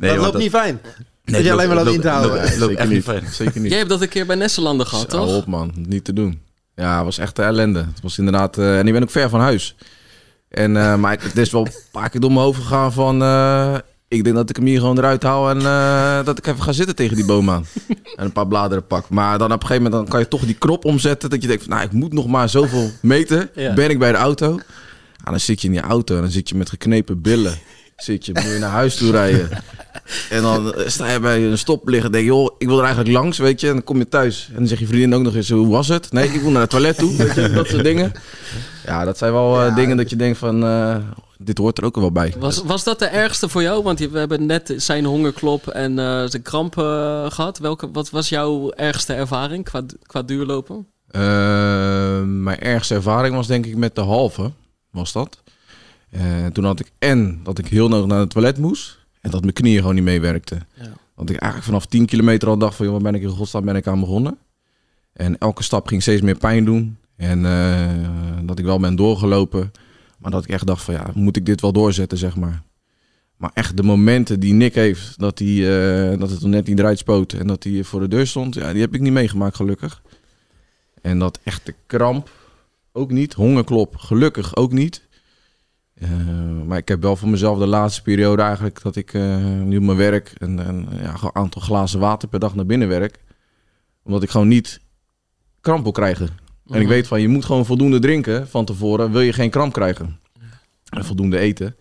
[0.00, 0.80] Nee, dat loopt niet fijn.
[1.24, 2.58] Nee, je alleen maar dat in te houden.
[2.58, 3.24] Loopt, echt niet fijn.
[3.32, 3.68] Zeker niet.
[3.68, 5.36] Jij hebt dat een keer bij Nesselanden gehad, toch?
[5.36, 6.40] op man, niet te doen.
[6.74, 7.78] Ja, het was echt ellende.
[7.78, 8.58] Het was inderdaad...
[8.58, 9.76] en ik ben ook ver van huis.
[10.48, 13.14] En, maar het is wel een paar keer door mijn hoofd gegaan van...
[14.08, 15.58] ik denk dat ik hem hier gewoon eruit haal en
[16.24, 17.66] dat ik even ga zitten tegen die boom aan.
[18.16, 19.08] en een paar bladeren pak.
[19.08, 21.30] Maar dan op een gegeven moment dan kan je toch die knop omzetten.
[21.30, 23.50] Dat je denkt van, nou, ik moet nog maar zoveel meten.
[23.54, 24.60] Ben ik bij de auto.
[25.24, 27.58] Ah, dan zit je in je auto en dan zit je met geknepen billen.
[28.02, 29.48] Zit je, moet je naar huis toe rijden.
[30.30, 33.14] En dan sta je bij een stoplicht en denk je, joh, ik wil er eigenlijk
[33.14, 33.66] langs, weet je.
[33.66, 35.88] En dan kom je thuis en dan zeg je vriendin ook nog eens, hoe was
[35.88, 36.12] het?
[36.12, 38.12] Nee, ik wil naar het toilet toe, weet je, dat soort dingen.
[38.86, 40.96] Ja, dat zijn wel uh, dingen dat je denkt van, uh,
[41.38, 42.34] dit hoort er ook wel bij.
[42.38, 43.82] Was, was dat de ergste voor jou?
[43.82, 46.74] Want we hebben net zijn hongerklop en uh, zijn kramp
[47.28, 47.58] gehad.
[47.58, 50.86] Welke, wat was jouw ergste ervaring qua, qua duurlopen?
[52.42, 54.50] mijn ergste ervaring was denk ik met de halve
[54.90, 55.42] was dat.
[56.10, 58.98] Uh, toen had ik en dat ik heel nodig naar het toilet moest.
[59.20, 60.66] En dat mijn knieën gewoon niet meewerkten.
[60.74, 60.92] Ja.
[61.14, 62.86] Want ik eigenlijk vanaf 10 kilometer al dacht van...
[62.86, 64.38] Joh, waar ben ik in godsnaam ben ik aan begonnen?
[65.12, 66.96] En elke stap ging steeds meer pijn doen.
[67.16, 69.72] En uh, dat ik wel ben doorgelopen.
[70.18, 72.62] Maar dat ik echt dacht van ja, moet ik dit wel doorzetten, zeg maar.
[73.36, 76.98] Maar echt de momenten die Nick heeft, dat, hij, uh, dat het net niet eruit
[76.98, 80.02] spoot en dat hij voor de deur stond, ja, die heb ik niet meegemaakt, gelukkig.
[81.02, 82.30] En dat echte kramp,
[82.92, 83.32] ook niet.
[83.32, 85.08] Hongerklop, gelukkig ook niet.
[86.02, 86.08] Uh,
[86.66, 89.96] maar ik heb wel voor mezelf de laatste periode eigenlijk dat ik uh, nu mijn
[89.96, 93.20] werk een, een ja, aantal glazen water per dag naar binnen werk.
[94.02, 94.80] Omdat ik gewoon niet
[95.60, 96.26] kramp wil krijgen.
[96.66, 96.88] En ik mhm.
[96.88, 100.20] weet van je moet gewoon voldoende drinken van tevoren, wil je geen kramp krijgen.
[100.88, 101.76] En voldoende eten.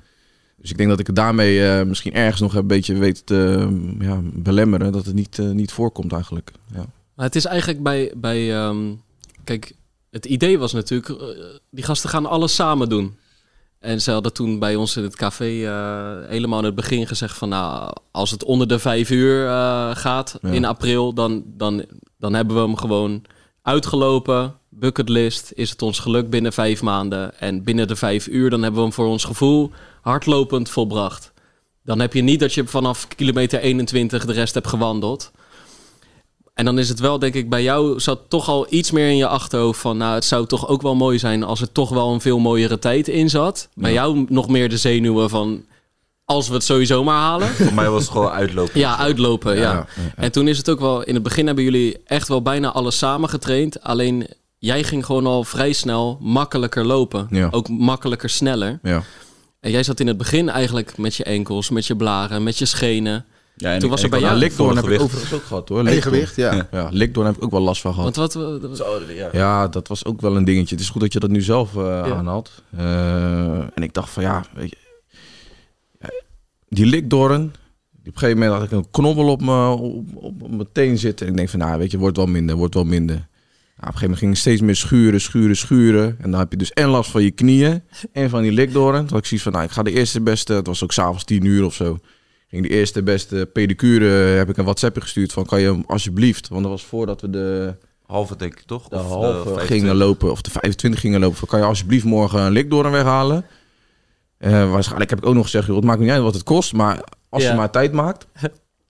[0.57, 3.67] Dus ik denk dat ik het daarmee uh, misschien ergens nog een beetje weet te
[3.99, 6.51] ja, belemmeren dat het niet, niet voorkomt eigenlijk.
[6.73, 6.85] Ja.
[7.15, 9.01] Maar het is eigenlijk bij, bij um,
[9.43, 9.73] kijk,
[10.09, 11.21] het idee was natuurlijk,
[11.69, 13.17] die gasten gaan alles samen doen.
[13.79, 17.37] En ze hadden toen bij ons in het café uh, helemaal in het begin gezegd
[17.37, 17.49] van...
[17.49, 21.85] nou, als het onder de vijf uur uh, gaat in april, dan, dan,
[22.17, 23.21] dan hebben we hem gewoon
[23.61, 24.55] uitgelopen.
[24.69, 27.39] Bucketlist, is het ons geluk binnen vijf maanden.
[27.39, 29.71] En binnen de vijf uur, dan hebben we hem voor ons gevoel
[30.01, 31.31] hardlopend volbracht.
[31.83, 35.31] Dan heb je niet dat je vanaf kilometer 21 de rest hebt gewandeld.
[36.59, 39.17] En dan is het wel, denk ik, bij jou zat toch al iets meer in
[39.17, 42.13] je achterhoofd van, nou, het zou toch ook wel mooi zijn als er toch wel
[42.13, 43.69] een veel mooiere tijd in zat.
[43.73, 45.65] Bij jou nog meer de zenuwen van,
[46.25, 47.47] als we het sowieso maar halen.
[47.47, 48.79] Voor mij was het gewoon uitlopen.
[48.79, 49.85] Ja, uitlopen, ja.
[50.15, 52.97] En toen is het ook wel, in het begin hebben jullie echt wel bijna alles
[52.97, 53.83] samen getraind.
[53.83, 57.49] Alleen jij ging gewoon al vrij snel makkelijker lopen.
[57.51, 58.79] Ook makkelijker, sneller.
[58.83, 59.03] Ja.
[59.59, 62.65] En jij zat in het begin eigenlijk met je enkels, met je blaren, met je
[62.65, 63.25] schenen.
[63.59, 64.37] Ja, en toen was er bij jou...
[64.37, 65.83] Likdoorn heb ik overigens ook gehad hoor.
[65.83, 66.27] Likdoorn.
[66.35, 66.67] ja.
[66.71, 68.15] Ja, Likdoorn heb ik ook wel last van gehad.
[68.15, 68.77] Want wat...
[68.77, 69.29] Zo, ja.
[69.31, 70.75] ja, dat was ook wel een dingetje.
[70.75, 72.63] Het is goed dat je dat nu zelf uh, aanhaalt.
[72.77, 74.77] Uh, en ik dacht van ja, weet je...
[76.67, 77.53] die Likdoorn...
[77.99, 81.25] Op een gegeven moment had ik een knobbel op mijn op, op, mijn teen zitten.
[81.25, 83.15] En ik denk van, nou, weet je, wordt wel minder, wordt wel minder.
[83.15, 86.17] Nou, op een gegeven moment ging ik steeds meer schuren, schuren, schuren.
[86.19, 88.99] En dan heb je dus en last van je knieën en van die likdoren.
[88.99, 90.53] Toen had ik zoiets van, nou, ik ga de eerste beste...
[90.53, 91.99] Het was ook s'avonds tien uur of zo
[92.49, 96.47] ging de eerste beste pedicure, heb ik een WhatsApp gestuurd van kan je hem alsjeblieft,
[96.47, 97.75] want dat was voordat we de
[98.05, 98.87] halve denk ik toch?
[98.87, 101.37] De of halve de gingen lopen of de 25 gingen lopen.
[101.37, 103.45] Van, kan je alsjeblieft morgen een lik door hem weghalen?
[104.39, 106.73] Uh, waarschijnlijk heb ik ook nog gezegd, joh, het maakt niet uit wat het kost,
[106.73, 108.25] maar als je maar tijd maakt.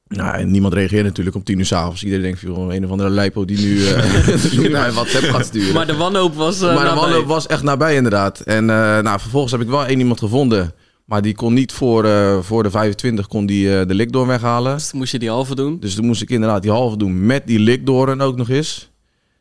[0.09, 2.03] Nou, en niemand reageert natuurlijk om tien uur s'avonds.
[2.03, 5.73] Iedereen denkt, joh, een of andere lijpo die nu uh, naar WhatsApp gaat sturen.
[5.73, 8.39] Maar de wanhoop was uh, Maar de wanhoop was echt nabij inderdaad.
[8.39, 10.73] En nou, vervolgens heb ik wel één iemand gevonden
[11.09, 14.73] maar die kon niet voor, uh, voor de 25 kon die, uh, de likdoorn weghalen.
[14.73, 15.79] Dus moest je die halve doen?
[15.79, 18.91] Dus toen moest ik inderdaad die halve doen met die likdoorn ook nog eens.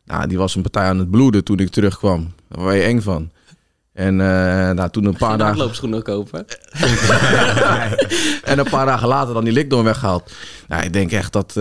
[0.05, 2.33] Nou, die was een partij aan het bloeden toen ik terugkwam.
[2.49, 3.31] Daar was je eng van.
[3.93, 5.57] En uh, nou, toen een paar dagen...
[5.59, 6.47] loopschoenen kopen.
[8.51, 10.33] en een paar dagen later dan die likdoorn weggehaald.
[10.69, 11.57] Nou, ik denk echt dat...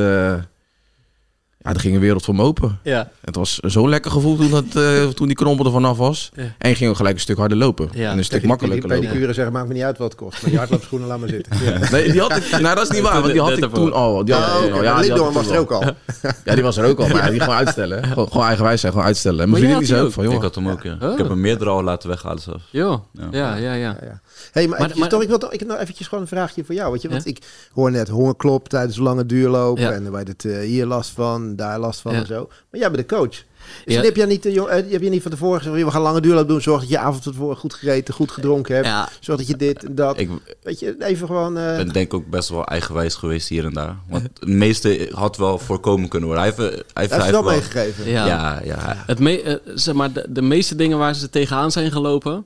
[1.68, 2.80] Ja, er ging een wereld voor me open.
[2.84, 3.09] Ja.
[3.22, 6.32] Het was zo'n lekker gevoel toen, dat, uh, toen die knobbel er vanaf was.
[6.36, 6.43] Ja.
[6.57, 7.89] En ging ook gelijk een stuk harder lopen.
[7.93, 8.11] Ja.
[8.11, 9.05] En een stuk makkelijker lopen.
[9.05, 10.41] Pedicure zeggen, maakt me niet uit wat het kost.
[10.41, 11.57] Maar die hardloopschoenen, laat maar zitten.
[11.63, 11.89] Ja.
[11.91, 14.26] Nee, die had ik, nou, dat is niet waar, want die had ik toen al.
[14.26, 15.84] Die had, oh, Ja, die was er ook al.
[16.43, 18.03] Ja, die was er ook al, maar die gewoon uitstellen.
[18.03, 19.39] Gewoon, gewoon eigenwijs zijn, gewoon uitstellen.
[19.39, 20.34] En mijn vriendin die ook van, joh.
[20.34, 20.93] Ik had hem ook, ja.
[20.93, 22.63] Ik heb hem meerdere al laten weghalen zelfs.
[22.72, 23.01] Ja,
[23.32, 23.76] ja, ja.
[23.76, 24.22] ja.
[24.51, 26.76] Hey, maar, maar, toch, ik, wil toch, ik heb nog eventjes gewoon een vraagje voor
[26.76, 26.91] jou.
[26.91, 27.38] Weet je, want ik
[27.74, 29.80] hoor net hongerklop tijdens lange duurloop.
[29.80, 32.47] En waar het uh, hier last van, daar last van en zo.
[32.72, 33.43] Maar jij bent de coach.
[33.86, 34.01] Dus ja.
[34.01, 36.47] heb, je niet, joh, eh, heb je niet van tevoren gezegd, we gaan lange duurloop
[36.47, 36.62] doen.
[36.62, 38.88] Zorg dat je avond van tevoren goed gegeten, goed gedronken hebt.
[38.88, 39.10] Ja.
[39.20, 40.20] Zorg dat je dit en dat.
[40.20, 40.30] Ik,
[40.64, 41.58] weet je, even gewoon...
[41.58, 41.76] Uh...
[41.76, 43.97] ben denk ik ook best wel eigenwijs geweest hier en daar.
[44.10, 46.45] Want het meeste had wel voorkomen kunnen worden.
[46.45, 48.10] Hij heeft, hij heeft, hij heeft wel meegegeven.
[48.10, 48.62] Ja, ja.
[48.64, 49.03] ja.
[49.05, 52.45] Het me, zeg maar, de, de meeste dingen waar ze tegenaan zijn gelopen...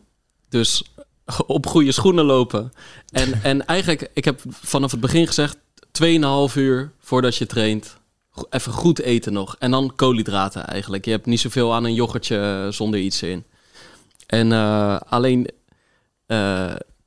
[0.49, 0.83] Dus
[1.47, 2.73] op goede schoenen lopen.
[3.09, 5.57] En, en eigenlijk, ik heb vanaf het begin gezegd,
[6.01, 7.97] 2,5 uur voordat je traint,
[8.49, 9.55] even goed eten nog.
[9.59, 11.05] En dan koolhydraten eigenlijk.
[11.05, 13.43] Je hebt niet zoveel aan een yoghurtje zonder iets in.
[14.27, 14.51] En
[15.07, 15.47] alleen,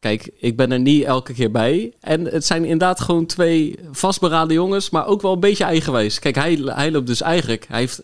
[0.01, 1.93] kijk, ik ben er niet elke keer bij.
[2.01, 6.19] En het zijn inderdaad gewoon twee vastberaden jongens, maar ook wel een beetje eigenwijs.
[6.19, 8.03] Kijk, hij, hij loopt dus eigenlijk, hij heeft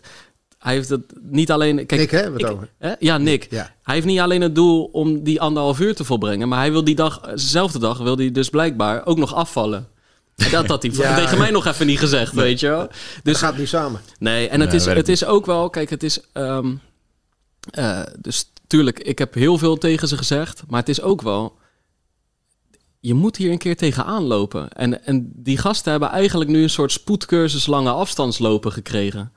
[0.61, 1.85] hij heeft het niet alleen.
[1.85, 2.31] Kijk, Nick, hè?
[2.31, 2.69] Wat over?
[2.77, 2.93] Hè?
[2.99, 3.47] Ja, Nick.
[3.49, 3.73] Ja.
[3.83, 6.83] Hij heeft niet alleen het doel om die anderhalf uur te volbrengen, maar hij wil
[6.83, 9.87] die dag, dezelfde dag, wil hij dus blijkbaar ook nog afvallen.
[10.35, 11.15] En dat had hij ja.
[11.15, 12.87] tegen mij nog even niet gezegd, weet je wel.
[12.87, 14.01] Dus dat gaat niet samen.
[14.19, 16.19] Nee, en het, is, het is ook wel, kijk, het is.
[16.33, 16.81] Um,
[17.77, 21.59] uh, dus tuurlijk, ik heb heel veel tegen ze gezegd, maar het is ook wel.
[22.99, 24.69] Je moet hier een keer tegenaan lopen.
[24.69, 29.31] En, en die gasten hebben eigenlijk nu een soort spoedcursus lange afstandslopen gekregen.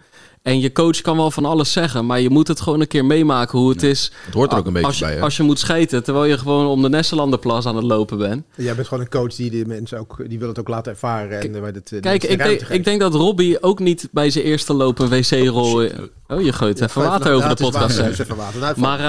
[0.45, 3.05] En je coach kan wel van alles zeggen, maar je moet het gewoon een keer
[3.05, 4.12] meemaken hoe het is.
[4.24, 5.14] Het hoort er ook een beetje als je, bij.
[5.14, 5.20] Hè?
[5.20, 8.45] Als je moet scheten terwijl je gewoon om de Nesselanderplas aan het lopen bent.
[8.57, 11.40] Jij bent gewoon een coach die de mensen ook, die wil het ook laten ervaren.
[11.40, 14.72] En waar het, Kijk, ik denk, ik denk dat Robbie ook niet bij zijn eerste
[14.72, 15.84] lopen wc-rol.
[15.84, 15.90] Oh,
[16.28, 17.99] oh, je gooit even water over de podcast.
[17.99, 19.01] Nou, maar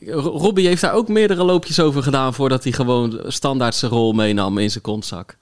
[0.00, 4.12] uh, Robbie heeft daar ook meerdere loopjes over gedaan voordat hij gewoon standaard zijn rol
[4.12, 5.36] meenam in zijn kontzak.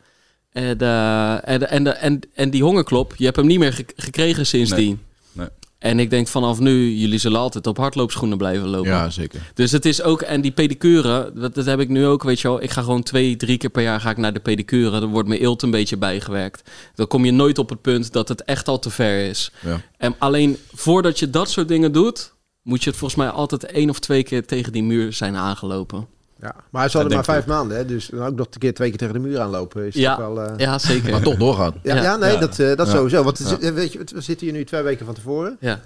[0.53, 5.01] En, uh, en, en, en, en die hongerklop, je hebt hem niet meer gekregen sindsdien.
[5.33, 5.49] Nee.
[5.79, 8.91] En ik denk vanaf nu, jullie zullen altijd op hardloopschoenen blijven lopen.
[8.91, 9.41] Ja, zeker.
[9.55, 12.49] Dus het is ook, en die pedicure, dat, dat heb ik nu ook, weet je
[12.49, 12.63] wel.
[12.63, 15.01] Ik ga gewoon twee, drie keer per jaar ga ik naar de pedicure.
[15.01, 16.71] Dan wordt mijn eelt een beetje bijgewerkt.
[16.95, 19.51] Dan kom je nooit op het punt dat het echt al te ver is.
[19.61, 19.81] Ja.
[19.97, 23.91] En alleen voordat je dat soort dingen doet, moet je het volgens mij altijd één
[23.91, 26.07] of twee keer tegen die muur zijn aangelopen.
[26.41, 27.85] Ja, maar hij zal er maar vijf maanden, hè?
[27.85, 29.87] dus dan ook nog een keer twee keer tegen de muur aanlopen.
[29.87, 30.53] Is ja, wel, uh...
[30.57, 31.11] ja, zeker.
[31.11, 31.75] maar toch doorgaan.
[31.83, 32.17] Ja, ja.
[32.17, 33.23] nee, dat, uh, dat sowieso.
[33.23, 35.57] Want weet je, we zitten hier nu twee weken van tevoren.
[35.61, 35.81] Ja.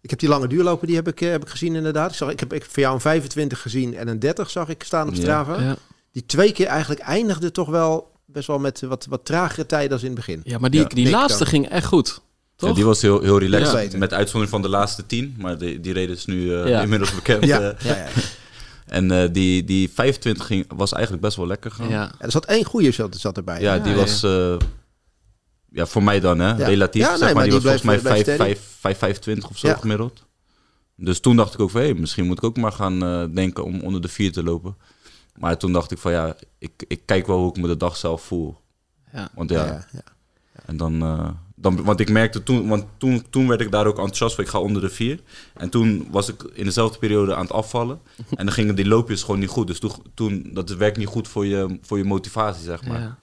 [0.00, 2.10] Ik heb die lange duurlopen, die heb ik, heb ik gezien inderdaad.
[2.10, 4.82] Ik, zag, ik heb ik voor jou een 25 gezien en een 30 zag ik
[4.82, 5.76] staan op Strava.
[6.12, 10.00] Die twee keer eigenlijk eindigde toch wel best wel met wat, wat tragere tijden als
[10.00, 10.40] in het begin.
[10.44, 12.20] Ja, maar die, die laatste ging echt goed.
[12.56, 13.96] Ja, die was heel, heel relaxed.
[13.96, 15.36] Met uitzondering van de laatste tien.
[15.38, 17.44] Maar die, die reden is nu inmiddels bekend.
[17.44, 17.74] ja.
[18.90, 21.88] En uh, die, die 25 ging, was eigenlijk best wel lekker gaan.
[21.88, 22.12] Ja.
[22.18, 23.60] er zat één goede zat, zat erbij.
[23.60, 24.24] Ja, die was...
[24.24, 24.56] Uh,
[25.72, 26.52] ja, voor mij dan, hè.
[26.64, 27.42] Relatief, ja, nee, zeg maar.
[27.42, 30.26] Die, die was volgens mij 5, 5, 5, 25 of zo gemiddeld.
[30.96, 33.64] Dus toen dacht ik ook van, hé, misschien moet ik ook maar gaan uh, denken
[33.64, 34.76] om onder de 4 te lopen.
[35.34, 37.96] Maar toen dacht ik van, ja, ik, ik kijk wel hoe ik me de dag
[37.96, 38.56] zelf voel.
[39.12, 39.28] Ja.
[39.34, 39.86] Want ja,
[40.64, 41.02] en dan
[41.60, 44.50] dan, want ik merkte toen, want toen, toen werd ik daar ook enthousiast van, ik
[44.50, 45.20] ga onder de vier.
[45.54, 48.00] En toen was ik in dezelfde periode aan het afvallen.
[48.36, 49.66] en dan gingen die loopjes gewoon niet goed.
[49.66, 53.00] Dus toen, toen dat werkt niet goed voor je, voor je motivatie, zeg maar.
[53.00, 53.18] Ja.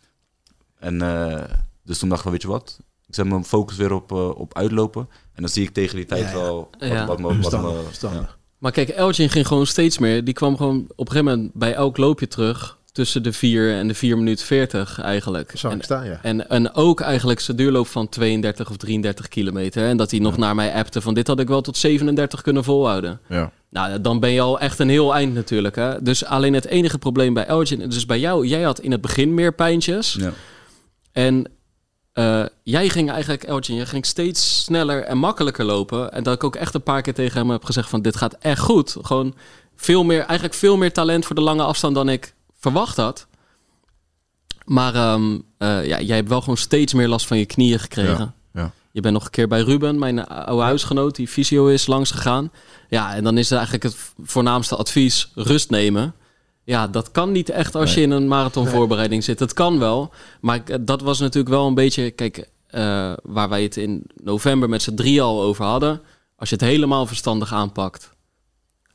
[0.79, 1.43] En uh,
[1.83, 2.79] dus toen dacht ik, weet je wat?
[3.07, 5.09] Ik zet mijn focus weer op, uh, op uitlopen.
[5.33, 8.11] En dan zie ik tegen die tijd ja, wel wat, wat, wat, wat,
[8.57, 10.23] Maar kijk, Elgin ging gewoon steeds meer.
[10.23, 13.87] Die kwam gewoon op een gegeven moment bij elk loopje terug tussen de 4 en
[13.87, 15.51] de 4 minuten 40 eigenlijk.
[15.55, 16.19] Zou en, staan, ja.
[16.21, 19.87] En, en ook eigenlijk zijn duurloop van 32 of 33 kilometer.
[19.87, 22.63] En dat hij nog naar mij appte van dit had ik wel tot 37 kunnen
[22.63, 23.19] volhouden.
[23.29, 23.51] Ja.
[23.69, 25.75] Nou, dan ben je al echt een heel eind natuurlijk.
[25.75, 26.01] Hè?
[26.01, 29.33] Dus alleen het enige probleem bij Elgin, dus bij jou, jij had in het begin
[29.33, 30.13] meer pijntjes.
[30.19, 30.33] Ja.
[31.11, 31.45] En
[32.13, 36.11] uh, jij ging eigenlijk, Elgin, je ging steeds sneller en makkelijker lopen.
[36.11, 38.35] En dat ik ook echt een paar keer tegen hem heb gezegd van dit gaat
[38.39, 38.95] echt goed.
[39.01, 39.35] Gewoon
[39.75, 43.27] veel meer, eigenlijk veel meer talent voor de lange afstand dan ik verwacht had.
[44.65, 48.35] Maar um, ja, jij hebt wel gewoon steeds meer last van je knieën gekregen.
[48.53, 52.11] Ja, Je bent nog een keer bij Ruben, mijn oude huisgenoot, die fysio is, langs
[52.11, 52.51] gegaan.
[52.89, 56.13] Ja, en dan is het eigenlijk het voornaamste advies rust nemen.
[56.63, 59.39] Ja, dat kan niet echt als je in een marathonvoorbereiding zit.
[59.39, 62.11] Het kan wel, maar dat was natuurlijk wel een beetje...
[62.11, 66.01] Kijk, uh, waar wij het in november met z'n drie al over hadden.
[66.35, 68.09] Als je het helemaal verstandig aanpakt,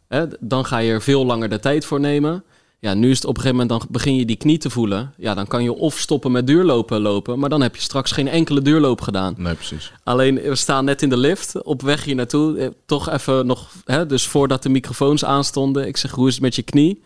[0.09, 2.45] hè, dan ga je er veel langer de tijd voor nemen.
[2.85, 5.13] Ja, nu is het op een gegeven moment, dan begin je die knie te voelen.
[5.17, 8.29] Ja, dan kan je of stoppen met duurlopen lopen, maar dan heb je straks geen
[8.29, 9.35] enkele duurloop gedaan.
[9.37, 9.93] Nee, precies.
[10.05, 12.59] Alleen, we staan net in de lift, op weg hier naartoe.
[12.59, 15.87] Eh, toch even nog, hè, dus voordat de microfoons aanstonden.
[15.87, 17.03] Ik zeg, hoe is het met je knie?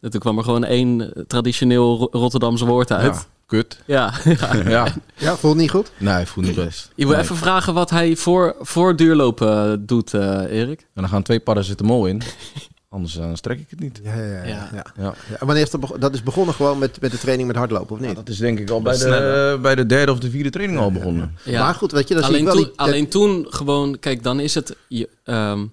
[0.00, 3.14] En toen kwam er gewoon één traditioneel Rotterdamse woord uit.
[3.14, 3.78] Ja, kut.
[3.86, 4.12] Ja.
[4.64, 4.94] ja.
[5.16, 5.36] ja.
[5.36, 5.92] voelt niet goed?
[5.98, 6.90] Nee, voelt niet best.
[6.94, 10.20] Je wil even vragen wat hij voor, voor duurlopen doet, uh,
[10.50, 10.80] Erik.
[10.80, 12.22] En dan gaan twee paracetamol in.
[12.92, 14.00] Anders dan strek ik het niet.
[14.02, 14.44] Ja, ja, ja.
[14.44, 14.68] ja.
[14.96, 15.14] ja.
[15.28, 15.46] ja.
[15.46, 18.14] wanneer is dat, dat is begonnen gewoon met, met de training met hardlopen, of niet?
[18.14, 20.92] dat is denk ik al bij de, bij de derde of de vierde training al
[20.92, 21.36] begonnen.
[21.44, 21.64] Ja.
[21.64, 24.54] Maar goed, weet je, dat alleen, zie wel toen, alleen toen gewoon, kijk, dan is
[24.54, 25.72] het je, um,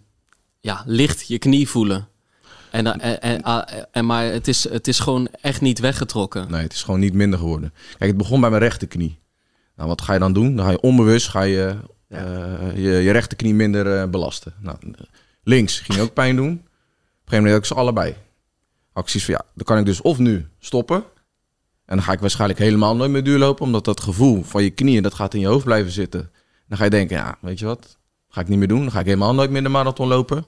[0.60, 2.08] ja, licht je knie voelen.
[2.72, 6.52] En, en, en, en, maar het is, het is gewoon echt niet weggetrokken.
[6.52, 7.74] Nee, het is gewoon niet minder geworden.
[7.98, 9.20] Kijk, het begon bij mijn rechterknie.
[9.76, 10.56] Nou, wat ga je dan doen?
[10.56, 11.76] Dan ga je onbewust ga je,
[12.10, 12.20] uh,
[12.76, 14.54] je, je rechterknie minder uh, belasten.
[14.60, 14.78] Nou,
[15.44, 16.68] links ging ook pijn doen
[17.30, 18.16] gegeven moment ik ze allebei.
[18.94, 21.04] Acties van ja, dan kan ik dus of nu stoppen.
[21.86, 25.04] En dan ga ik waarschijnlijk helemaal nooit meer duurlopen, omdat dat gevoel van je knieën,
[25.04, 26.32] dat gaat in je hoofd blijven zitten.
[26.68, 27.98] Dan ga je denken, ja, weet je wat,
[28.30, 28.82] ga ik niet meer doen.
[28.82, 30.46] Dan ga ik helemaal nooit meer de marathon lopen.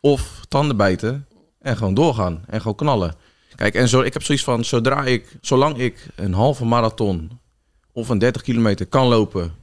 [0.00, 1.26] Of tanden bijten
[1.58, 3.14] en gewoon doorgaan en gewoon knallen.
[3.54, 7.40] Kijk, en zo, ik heb zoiets van, zodra ik, zolang ik een halve marathon
[7.92, 9.54] of een 30 kilometer kan lopen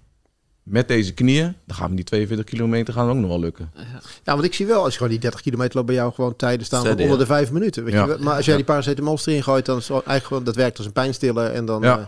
[0.69, 3.71] met deze knieën, dan gaan we die 42 kilometer gaan ook nog wel lukken.
[4.23, 6.35] Ja, want ik zie wel, als je gewoon die 30 kilometer loopt bij jou gewoon
[6.35, 7.83] tijden staan onder de 5 minuten.
[7.83, 8.17] Weet je?
[8.19, 10.93] Maar als jij die paracetamol erin gooit, dan is eigenlijk gewoon, dat werkt als een
[10.93, 11.81] pijnstiller en dan...
[11.81, 11.97] Ja.
[11.97, 12.05] Uh,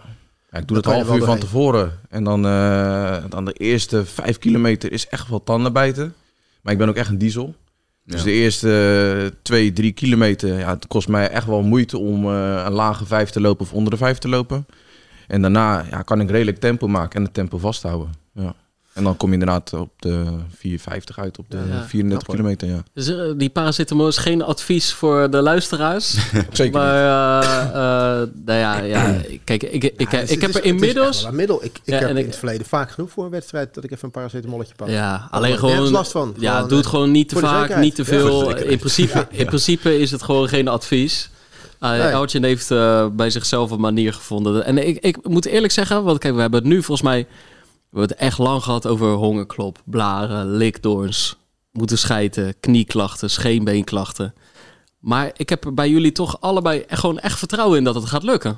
[0.51, 1.99] ja ik doe het half uur van tevoren.
[2.09, 6.13] En dan, uh, dan de eerste 5 kilometer is echt wel tandenbijten.
[6.61, 7.55] Maar ik ben ook echt een diesel.
[8.05, 12.63] Dus de eerste 2, 3 kilometer, ja, het kost mij echt wel moeite om uh,
[12.65, 14.65] een lage 5 te lopen of onder de 5 te lopen.
[15.27, 18.18] En daarna ja, kan ik redelijk tempo maken en het tempo vasthouden.
[18.39, 18.55] Ja.
[18.99, 20.25] En dan kom je inderdaad op de
[20.55, 22.67] 450 uit, op de 34 kilometer.
[22.67, 22.83] Ja.
[22.93, 26.17] Dus uh, die paracetamol is geen advies voor de luisteraars.
[26.51, 31.23] Zeker maar, uh, nou ja, ja, kijk, ik, ik, ik, ik heb er inmiddels...
[31.23, 31.63] Een middel.
[31.63, 34.11] Ik, ik heb in het verleden vaak genoeg voor een wedstrijd dat ik even een
[34.11, 34.89] paracetamolletje pak.
[34.89, 35.89] Ja, alleen gewoon...
[35.89, 36.33] last van.
[36.37, 38.55] Ja, gewoon, doe het gewoon niet te vaak, niet te veel.
[38.57, 41.29] in, principe, in principe is het gewoon geen advies.
[41.81, 44.65] Uh, heeft uh, bij zichzelf een manier gevonden.
[44.65, 47.27] En ik, ik moet eerlijk zeggen, want kijk, we hebben het nu volgens mij...
[47.89, 51.37] We hebben het echt lang gehad over hongerklop, blaren, likdoorns,
[51.71, 54.33] moeten schijten, knieklachten, scheenbeenklachten.
[54.99, 58.51] Maar ik heb bij jullie toch allebei gewoon echt vertrouwen in dat het gaat lukken.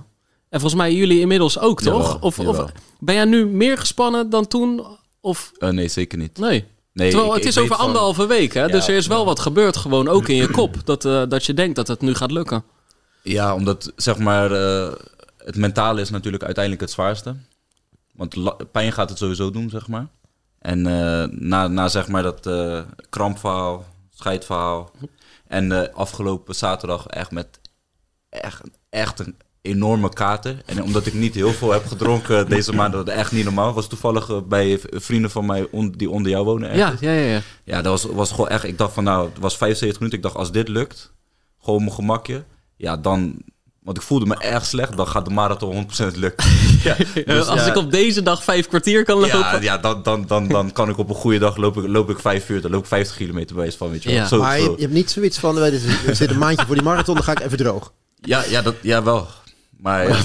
[0.49, 2.21] En volgens mij jullie inmiddels ook, toch?
[2.21, 4.86] of, of, ben jij nu meer gespannen dan toen?
[5.21, 5.51] Of...
[5.59, 6.38] Uh, nee, zeker niet.
[6.38, 6.65] Nee.
[6.93, 8.67] Nee, Terwijl het is over anderhalve week, hè?
[8.67, 10.86] dus er is wel wat gebeurd, gewoon ook in je kop.
[10.86, 12.63] Dat, uh, dat je denkt dat het nu gaat lukken.
[13.23, 14.91] Ja, omdat zeg maar, uh,
[15.38, 17.36] het mentale is natuurlijk uiteindelijk het zwaarste.
[18.14, 20.07] Want pijn gaat het sowieso doen, zeg maar.
[20.59, 24.91] En uh, na, na zeg maar dat uh, krampverhaal, scheidverhaal.
[25.47, 27.59] En uh, afgelopen zaterdag echt met
[28.30, 30.62] echt, echt een enorme kater.
[30.66, 33.74] En omdat ik niet heel veel heb gedronken deze maand, dat echt niet normaal.
[33.74, 36.78] was toevallig bij vrienden van mij on, die onder jou wonen.
[36.78, 37.41] Ja, ja, ja, ja.
[37.64, 38.64] Ja, dat was, was gewoon echt...
[38.64, 40.20] Ik dacht van nou, het was 75 minuten.
[40.20, 41.14] Ik dacht als dit lukt,
[41.59, 42.43] gewoon mijn gemakje.
[42.76, 43.41] Ja, dan,
[43.82, 46.47] want ik voelde me erg slecht, dan gaat de marathon 100% lukken.
[46.84, 49.39] ja, dus, Als ik op deze dag vijf kwartier kan lopen.
[49.39, 52.19] Ja, ja dan, dan, dan, dan kan ik op een goede dag lopen, loop ik
[52.19, 54.27] vijf uur, dan loop ik 50 kilometer bij van, weet je wel.
[54.27, 57.15] Zo, maar je, je, hebt niet zoiets van, er zit een maandje voor die marathon,
[57.15, 57.93] dan ga ik even droog.
[58.21, 59.27] Ja, ja, dat, ja wel.
[59.82, 60.23] Maar ja, ja,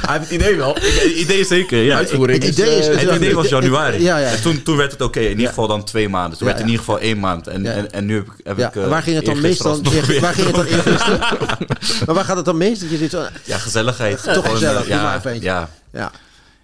[0.00, 0.74] Hij heeft het idee wel.
[0.74, 1.96] Het idee zeker, ja.
[1.96, 2.42] Uitvoering.
[2.42, 4.02] Het idee, is, het idee was januari.
[4.02, 4.28] Ja, ja.
[4.28, 5.20] En toen, toen werd het oké.
[5.20, 6.38] in ieder geval dan twee maanden.
[6.38, 7.46] Toen werd het in ieder geval één maand.
[7.46, 8.74] En, en, en nu heb, heb ik...
[8.74, 9.82] Uh, waar ging het dan meestal...
[10.20, 11.18] Waar ging het dan eergisteren?
[12.06, 12.80] maar waar gaat het dan meest?
[12.80, 14.22] Dat je zo, ja, gezelligheid.
[14.22, 14.88] Toch Gewoon, gezellig.
[14.88, 15.68] Ja, ja.
[15.92, 16.10] ja.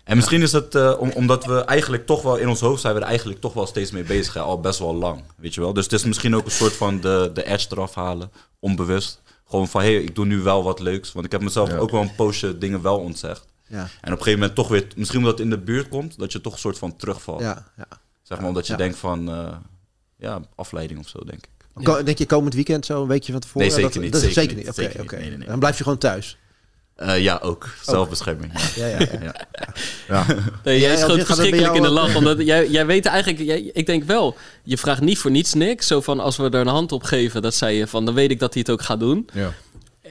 [0.05, 2.95] En misschien is het uh, om, omdat we eigenlijk toch wel in ons hoofd zijn
[2.95, 5.73] we er eigenlijk toch wel steeds mee bezig, al best wel lang, weet je wel.
[5.73, 9.22] Dus het is misschien ook een soort van de, de edge eraf halen, onbewust.
[9.53, 11.13] Gewoon van, hé, hey, ik doe nu wel wat leuks.
[11.13, 13.47] Want ik heb mezelf ook wel een poosje dingen wel ontzegd.
[13.69, 13.79] Ja.
[13.79, 16.33] En op een gegeven moment toch weer, misschien omdat het in de buurt komt, dat
[16.33, 17.41] je toch een soort van terugvalt.
[17.41, 17.87] Ja, ja.
[18.23, 19.57] Zeg maar omdat je denkt van, uh,
[20.17, 22.05] ja, afleiding of zo, denk ik.
[22.05, 23.69] Denk je komend weekend zo een weekje van tevoren?
[23.69, 24.13] Nee, zeker niet.
[24.13, 24.69] Dat, zeker, zeker, niet.
[24.69, 25.17] Oké, oké.
[25.17, 26.39] Nee, nee, Dan blijf je gewoon thuis.
[27.03, 27.69] Uh, ja, ook.
[27.83, 28.53] Zelfbescherming.
[28.75, 29.07] Ja, ja, ja.
[29.23, 29.35] ja.
[30.09, 30.27] ja.
[30.65, 32.17] Nee, jij schoot verschrikkelijk in de lach.
[32.17, 33.45] Omdat jij, jij weet eigenlijk...
[33.45, 35.87] Jij, ik denk wel, je vraagt niet voor niets niks.
[35.87, 38.05] Zo van, als we er een hand op geven, dat zei je van...
[38.05, 39.29] dan weet ik dat hij het ook gaat doen.
[39.33, 39.53] Ja.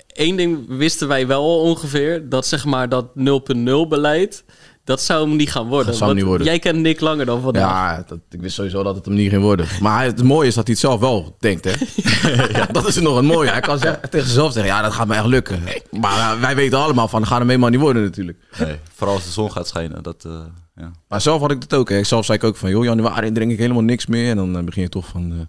[0.07, 2.29] Eén ding wisten wij wel ongeveer.
[2.29, 4.43] Dat zeg maar dat 0.0 beleid...
[4.83, 5.87] Dat zou hem niet gaan worden.
[5.87, 6.47] Dat zou niet worden.
[6.47, 7.97] Jij kent Nick langer dan vandaag.
[7.97, 9.67] Ja, dat, ik wist sowieso dat het hem niet ging worden.
[9.81, 11.65] Maar het mooie is dat hij het zelf wel denkt.
[11.65, 11.71] Hè?
[12.59, 13.49] ja, dat is nog een mooie.
[13.49, 15.59] Hij kan zeggen, tegen zichzelf zeggen, ja, dat gaat me echt lukken.
[15.91, 18.37] Maar uh, wij weten allemaal van, dat gaat hem helemaal niet worden natuurlijk.
[18.59, 20.03] Nee, vooral als de zon gaat schijnen.
[20.03, 20.39] Dat, uh,
[20.75, 20.91] ja.
[21.07, 21.89] Maar zelf had ik het ook.
[21.89, 22.03] Hè.
[22.03, 24.29] Zelf zei ik ook van, joh, januari drink ik helemaal niks meer.
[24.29, 25.47] En dan uh, begin je toch van,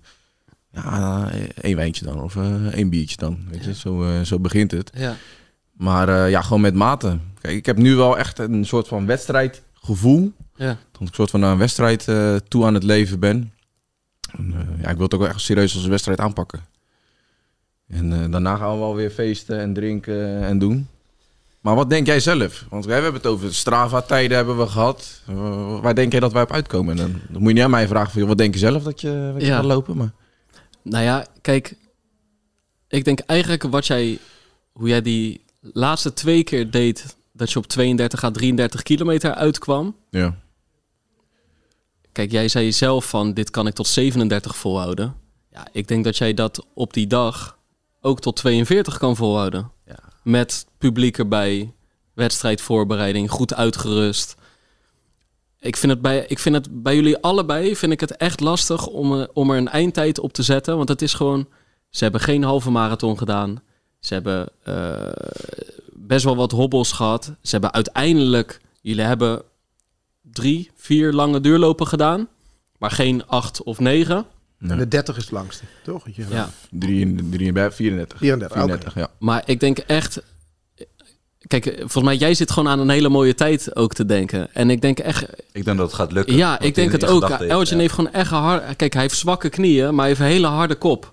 [0.72, 1.28] ja,
[1.60, 2.22] één wijntje dan.
[2.22, 2.36] Of
[2.72, 3.38] één biertje dan.
[3.50, 3.74] Weet je?
[3.74, 4.90] Zo, zo begint het.
[4.94, 5.16] Ja.
[5.72, 7.18] Maar ja, gewoon met mate.
[7.42, 10.32] Kijk, ik heb nu wel echt een soort van wedstrijdgevoel.
[10.54, 10.66] Ja.
[10.66, 13.52] Dat ik een soort van naar een wedstrijd uh, toe aan het leven ben.
[14.36, 16.64] En, uh, ja, ik wil het ook wel echt serieus als een wedstrijd aanpakken.
[17.88, 20.88] En uh, daarna gaan we wel weer feesten en drinken en doen.
[21.60, 22.66] Maar wat denk jij zelf?
[22.68, 25.22] Want wij hebben het over Strava-tijden hebben we gehad.
[25.80, 26.90] waar denk jij dat wij op uitkomen?
[26.90, 29.00] En dan, dan moet je niet aan mij vragen, van, wat denk je zelf dat
[29.00, 29.56] je, wat je ja.
[29.56, 29.96] gaat lopen?
[29.96, 30.12] Maar...
[30.82, 31.74] Nou ja, kijk.
[32.88, 34.18] Ik denk eigenlijk wat jij,
[34.72, 39.96] hoe jij die laatste twee keer deed dat je op 32 à 33 kilometer uitkwam.
[40.10, 40.38] Ja.
[42.12, 45.14] Kijk, jij zei zelf van dit kan ik tot 37 volhouden.
[45.50, 47.58] Ja, ik denk dat jij dat op die dag
[48.00, 49.70] ook tot 42 kan volhouden.
[49.86, 49.98] Ja.
[50.22, 51.72] Met publiek erbij,
[52.14, 54.34] wedstrijdvoorbereiding, goed uitgerust.
[55.58, 58.86] Ik vind, het bij, ik vind het bij jullie allebei vind ik het echt lastig
[58.86, 60.76] om, om er een eindtijd op te zetten.
[60.76, 61.48] Want het is gewoon,
[61.90, 63.62] ze hebben geen halve marathon gedaan.
[64.00, 64.48] Ze hebben
[66.12, 67.24] best wel wat hobbels gehad.
[67.24, 69.42] Ze hebben uiteindelijk, jullie hebben
[70.22, 72.28] drie, vier lange duurlopen gedaan,
[72.78, 74.26] maar geen acht of negen.
[74.58, 76.06] De 30 is het langste, toch?
[76.12, 76.50] Ja.
[76.78, 77.74] 34.
[77.74, 78.18] 34.
[78.18, 79.10] 34, ja.
[79.18, 80.22] Maar ik denk echt...
[81.46, 84.54] Kijk, volgens mij, jij zit gewoon aan een hele mooie tijd ook te denken.
[84.54, 85.22] En ik denk echt...
[85.52, 86.36] Ik denk dat het gaat lukken.
[86.36, 87.30] Ja, ik denk het ook.
[87.30, 88.76] Elgin heeft gewoon echt hard...
[88.76, 91.12] Kijk, hij heeft zwakke knieën, maar hij heeft een hele harde kop.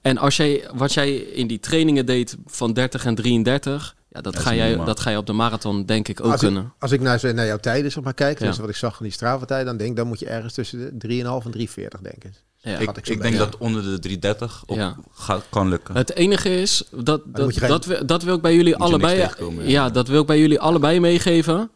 [0.00, 3.98] En als jij, wat jij in die trainingen deed van 30 en 33...
[4.12, 6.62] Ja, dat, ga jij, dat ga je op de marathon denk ik ook als kunnen.
[6.62, 9.04] Ik, als ik naar, naar jouw tijden zeg maar, kijk, dus wat ik zag van
[9.04, 12.34] die Strava-tijd, dan denk ik, dan moet je ergens tussen de 3,5 en 3,40 denken.
[12.56, 12.78] Ja.
[12.78, 15.96] Ik, ik, denk dat onder de 330 op gaat, kan lukken.
[15.96, 19.28] Het enige is, dat, dat, dat, wil, dat wil ik bij jullie allebei...
[19.58, 19.90] Ja.
[19.90, 21.70] dat wil ik bij jullie allebei meegeven.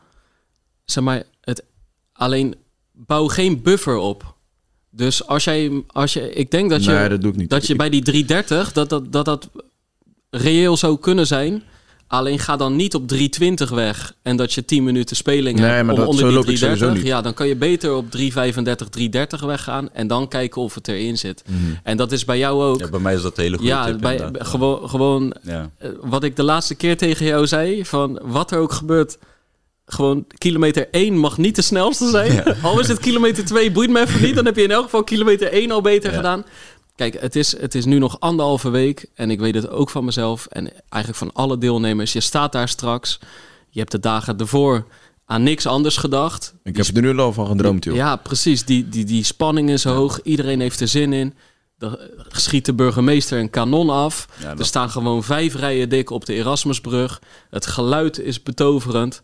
[0.85, 1.65] Zeg maar, het,
[2.13, 2.55] alleen
[2.93, 4.35] bouw geen buffer op.
[4.91, 7.51] Dus als jij, als je, ik denk dat je, nee, dat, doe ik niet.
[7.51, 9.51] dat je bij die 330, dat dat, dat, dat
[10.31, 11.63] reëel zou kunnen zijn.
[12.19, 15.87] Alleen ga dan niet op 320 weg en dat je 10 minuten speling nee, hebt
[15.87, 17.03] maar om dat, onder die 330.
[17.03, 21.19] Ja, dan kan je beter op 335, 330 weggaan en dan kijken of het erin
[21.19, 21.45] zit.
[21.47, 21.59] Mhm.
[21.83, 22.81] En dat is bij jou ook.
[22.81, 23.67] Ja, bij mij is dat hele goed.
[23.67, 25.71] Ja, bij, gewoon, gewoon ja.
[25.79, 29.19] Eh, wat ik de laatste keer tegen jou zei, van wat er ook gebeurt,
[29.87, 32.33] gewoon kilometer 1 mag niet de snelste zijn.
[32.33, 32.57] Ja.
[32.63, 34.35] Al is het kilometer 2, boeit me even niet.
[34.35, 36.45] Dan heb je in elk geval kilometer 1 al beter gedaan.
[36.97, 40.05] Kijk, het is, het is nu nog anderhalve week en ik weet het ook van
[40.05, 42.13] mezelf en eigenlijk van alle deelnemers.
[42.13, 43.19] Je staat daar straks,
[43.69, 44.87] je hebt de dagen ervoor
[45.25, 46.55] aan niks anders gedacht.
[46.63, 47.95] Ik heb er nu al van gedroomd, joh.
[47.95, 48.65] Ja, precies.
[48.65, 51.35] Die, die, die spanning is hoog, iedereen heeft er zin in.
[51.79, 54.29] Dan schiet de burgemeester een kanon af.
[54.59, 57.23] Er staan gewoon vijf rijen dik op de Erasmusbrug.
[57.51, 59.21] Het geluid is betoverend.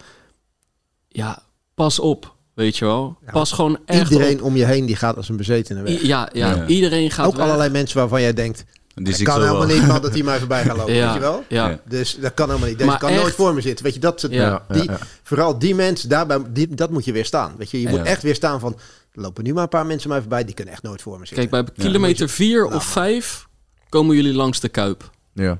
[1.08, 1.42] Ja,
[1.74, 2.34] pas op.
[2.54, 3.18] Weet je wel?
[3.32, 6.02] Pas gewoon echt Iedereen om je heen die gaat als een bezetene weg.
[6.02, 8.64] Ja, ja, iedereen gaat Ook allerlei mensen waarvan jij denkt...
[8.94, 11.44] Die kan helemaal niet, man, dat die mij voorbij gaan lopen, weet je wel?
[11.48, 11.80] Ja.
[11.88, 12.78] Dus dat kan helemaal niet.
[12.78, 13.84] Deze kan nooit voor me zitten.
[13.84, 14.90] Weet je, dat, ja, die,
[15.22, 17.54] vooral die mensen, daarbij, die, dat moet je weer staan.
[17.58, 18.78] Weet je, je moet echt weer staan van...
[19.12, 21.26] Er lopen nu maar een paar mensen mij voorbij, die kunnen echt nooit voor me
[21.26, 21.48] zitten.
[21.48, 23.46] Kijk, bij kilometer 4 of 5
[23.88, 25.10] komen jullie langs de Kuip.
[25.32, 25.58] Ja.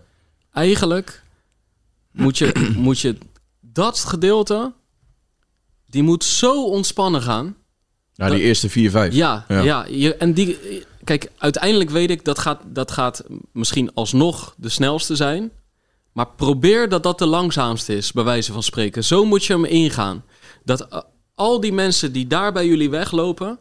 [0.53, 1.23] Eigenlijk
[2.13, 3.17] moet je, moet je
[3.61, 4.73] dat gedeelte
[5.91, 7.57] die moet zo ontspannen gaan.
[8.15, 9.15] Nou, die eerste vier, vijf.
[9.15, 9.87] Ja, ja.
[9.89, 10.59] je, en die...
[11.05, 15.51] Kijk, uiteindelijk weet ik, dat gaat, dat gaat misschien alsnog de snelste zijn.
[16.13, 19.05] Maar probeer dat dat de langzaamste is, bij wijze van spreken.
[19.05, 20.25] Zo moet je hem ingaan.
[20.65, 21.01] Dat eh,
[21.35, 23.59] al die mensen die daar bij jullie weglopen...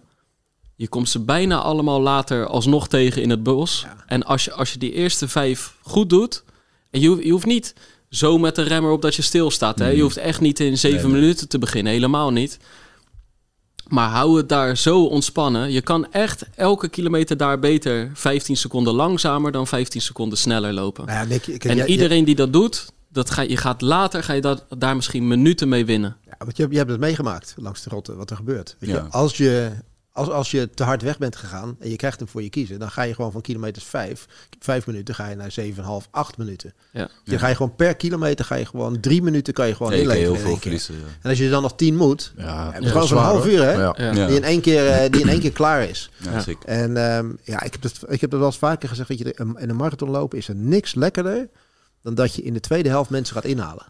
[0.75, 3.85] Je komt ze bijna allemaal later alsnog tegen in het bos.
[4.05, 6.43] En als je, als je die eerste vijf goed doet...
[6.91, 7.75] En je, je hoeft niet
[8.09, 9.79] zo met de remmer op dat je stilstaat.
[9.79, 9.87] Hè?
[9.87, 10.01] Je mm.
[10.01, 12.57] hoeft echt niet in zeven minuten te beginnen, helemaal niet.
[13.87, 15.71] Maar hou het daar zo ontspannen.
[15.71, 21.05] Je kan echt elke kilometer daar beter 15 seconden langzamer dan 15 seconden sneller lopen.
[21.05, 24.65] Nou ja, en iedereen die dat doet, dat ga, je gaat later ga je dat,
[24.77, 26.17] daar misschien minuten mee winnen.
[26.25, 28.75] Ja, want je, je hebt het meegemaakt langs de rotte, wat er gebeurt.
[28.79, 29.71] Weet je, als je
[30.19, 32.79] als, als je te hard weg bent gegaan en je krijgt hem voor je kiezen,
[32.79, 34.27] dan ga je gewoon van kilometers 5,
[34.59, 35.55] 5 minuten ga je naar
[36.03, 36.73] 7,5, 8 minuten.
[36.91, 37.09] Ja.
[37.23, 39.97] Dan ga je gewoon per kilometer ga je gewoon drie minuten kan je gewoon ja,
[39.97, 40.31] inleveren.
[40.31, 40.99] Heel veel verliezen, ja.
[41.21, 44.35] En als je dan nog 10 moet, ja, ja gewoon zo'n half uur hè, die
[44.35, 46.11] in één keer uh, die in één keer klaar is.
[46.17, 49.17] Ja, En um, ja, ik heb het ik heb het wel eens vaker gezegd, dat
[49.17, 51.49] je in een marathon lopen is er niks lekkerder
[52.01, 53.85] dan dat je in de tweede helft mensen gaat inhalen.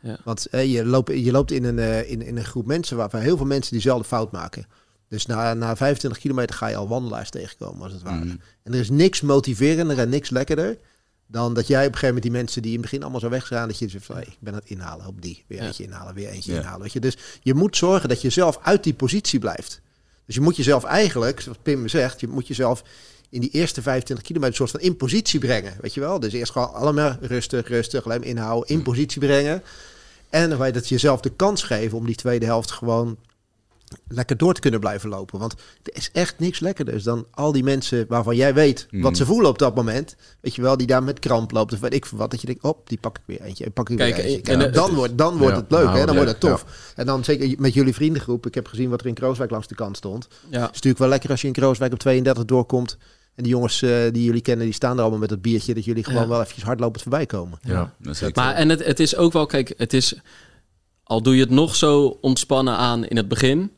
[0.00, 0.16] Ja.
[0.24, 3.20] Want uh, je, loopt, je loopt in een, uh, in, in een groep mensen waarvan
[3.20, 4.66] heel veel mensen diezelfde fout maken.
[5.10, 8.24] Dus na, na 25 kilometer ga je al wandelaars tegenkomen, als het ware.
[8.24, 8.36] Mhm.
[8.62, 10.78] En er is niks motiverender en niks lekkerder
[11.26, 13.28] dan dat jij op een gegeven moment die mensen die in het begin allemaal zo
[13.28, 15.84] weggaan, dat je zegt van, hey, ik ben aan het inhalen op die, weer eentje
[15.84, 16.82] inhalen, weer eentje inhalen.
[16.82, 17.00] Weet je?
[17.00, 19.80] Dus je moet zorgen dat je zelf uit die positie blijft.
[20.26, 22.82] Dus je moet jezelf eigenlijk, zoals Pim zegt, je moet jezelf
[23.28, 25.76] in die eerste 25 kilometer soort van in positie brengen.
[25.80, 26.20] Weet je wel?
[26.20, 28.84] Dus eerst gewoon allemaal rustig, rustig, alleen inhouden, in mhm.
[28.84, 29.62] positie brengen.
[30.30, 33.16] En dan wij dat jezelf de kans geven om die tweede helft gewoon
[34.08, 35.38] lekker door te kunnen blijven lopen.
[35.38, 39.22] Want er is echt niks lekkerder dan al die mensen waarvan jij weet wat ze
[39.22, 39.28] mm.
[39.28, 40.16] voelen op dat moment.
[40.40, 42.30] Weet je wel, die daar met kramp loopt of weet ik wat.
[42.30, 43.70] Dat je denkt, op, die pak ik weer eentje.
[43.70, 44.52] Pak ik Kijk, weer eentje.
[44.52, 45.92] En, dan, wordt, dan wordt het leuk, hè?
[45.92, 46.92] Nou, dan wordt het tof.
[46.94, 48.46] En dan zeker met jullie vriendengroep.
[48.46, 50.28] Ik heb gezien wat er in Krooswijk langs de kant stond.
[50.30, 50.36] Ja.
[50.48, 52.98] Het is natuurlijk wel lekker als je in Krooswijk op 32 doorkomt.
[53.34, 55.74] En die jongens uh, die jullie kennen, die staan er allemaal met dat biertje.
[55.74, 57.58] Dat jullie gewoon wel eventjes hardlopend voorbij komen.
[57.62, 57.94] Ja,
[58.34, 60.14] maar en het, het is ook wel, kijk, het is...
[61.02, 63.70] Al doe je het nog zo ontspannen aan in het begin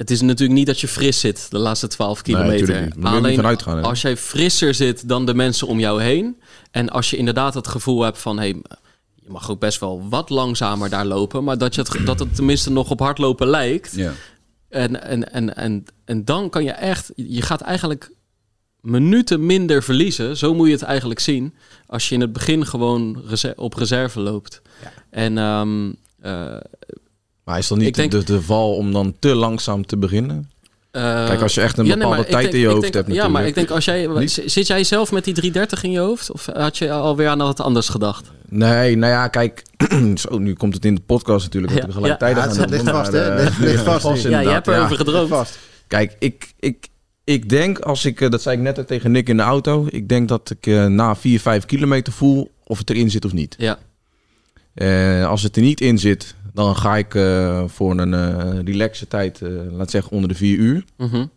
[0.00, 2.80] het is natuurlijk niet dat je fris zit de laatste 12 kilometer.
[2.96, 6.40] Nee, Alleen uitgaan, als jij frisser zit dan de mensen om jou heen.
[6.70, 8.62] En als je inderdaad het gevoel hebt van hey,
[9.14, 11.44] je mag ook best wel wat langzamer daar lopen.
[11.44, 13.96] Maar dat, je het, dat het tenminste nog op hardlopen lijkt.
[13.96, 14.12] Ja.
[14.68, 18.12] En, en, en, en, en dan kan je echt, je gaat eigenlijk
[18.80, 20.36] minuten minder verliezen.
[20.36, 21.54] Zo moet je het eigenlijk zien.
[21.86, 23.22] Als je in het begin gewoon
[23.56, 24.62] op reserve loopt.
[24.82, 24.92] Ja.
[25.10, 25.96] En, um,
[27.44, 30.50] maar is dan niet denk, de, de val om dan te langzaam te beginnen?
[30.92, 33.54] Uh, Kijk, als je echt een bepaalde tijd in je hoofd hebt Ja, maar ik
[33.54, 34.28] denk als jij...
[34.28, 36.32] Zit jij zelf met die 330 in je hoofd?
[36.32, 38.30] Of had je alweer aan wat anders gedacht?
[38.48, 39.62] Nee, nou ja, kijk...
[40.14, 41.72] zo, nu komt het in de podcast natuurlijk.
[41.72, 43.34] Ja, we gelijktijdig ja, het ligt vast, hè?
[43.58, 45.58] Ligt vast, Ja, je hebt erover gedroomd.
[45.86, 46.88] Kijk, ik, ik,
[47.24, 48.20] ik denk als ik...
[48.20, 49.86] Eh, dat zei ik net tegen Nick in de auto.
[49.90, 53.32] Ik denk dat ik uh, na 4, 5 kilometer voel of het erin zit of
[53.32, 53.54] niet.
[53.58, 53.78] Ja.
[54.74, 59.08] Uh, als het er niet in zit, dan ga ik uh, voor een uh, relaxe
[59.08, 60.84] tijd, uh, laat zeggen onder de vier uur.
[60.96, 61.30] Mm -hmm.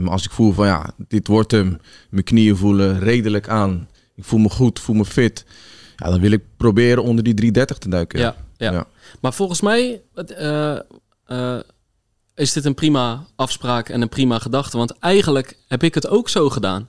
[0.00, 1.78] maar als ik voel van ja, dit wordt hem,
[2.10, 5.44] mijn knieën voelen redelijk aan, ik voel me goed, voel me fit,
[5.96, 8.18] ja, dan wil ik proberen onder die 330 te duiken.
[8.18, 8.72] Ja, ja.
[8.72, 8.86] ja.
[9.20, 10.02] maar volgens mij
[12.34, 16.28] is dit een prima afspraak en een prima gedachte, want eigenlijk heb ik het ook
[16.28, 16.88] zo gedaan.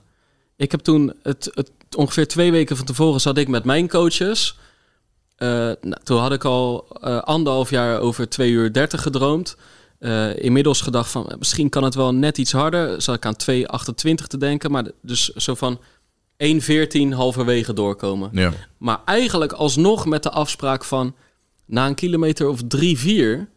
[0.56, 4.58] Ik heb toen het, het ongeveer twee weken van tevoren zat ik met mijn coaches
[5.38, 5.48] uh,
[5.80, 9.56] nou, toen had ik al uh, anderhalf jaar over 2 uur 30 gedroomd.
[10.00, 13.02] Uh, inmiddels gedacht van misschien kan het wel net iets harder.
[13.02, 14.70] Zat ik aan 2,28 te denken.
[14.70, 15.80] Maar dus zo van
[16.44, 18.30] 1,14 halverwege doorkomen.
[18.32, 18.52] Ja.
[18.78, 21.14] Maar eigenlijk alsnog met de afspraak van
[21.66, 23.48] na een kilometer of 3, 4...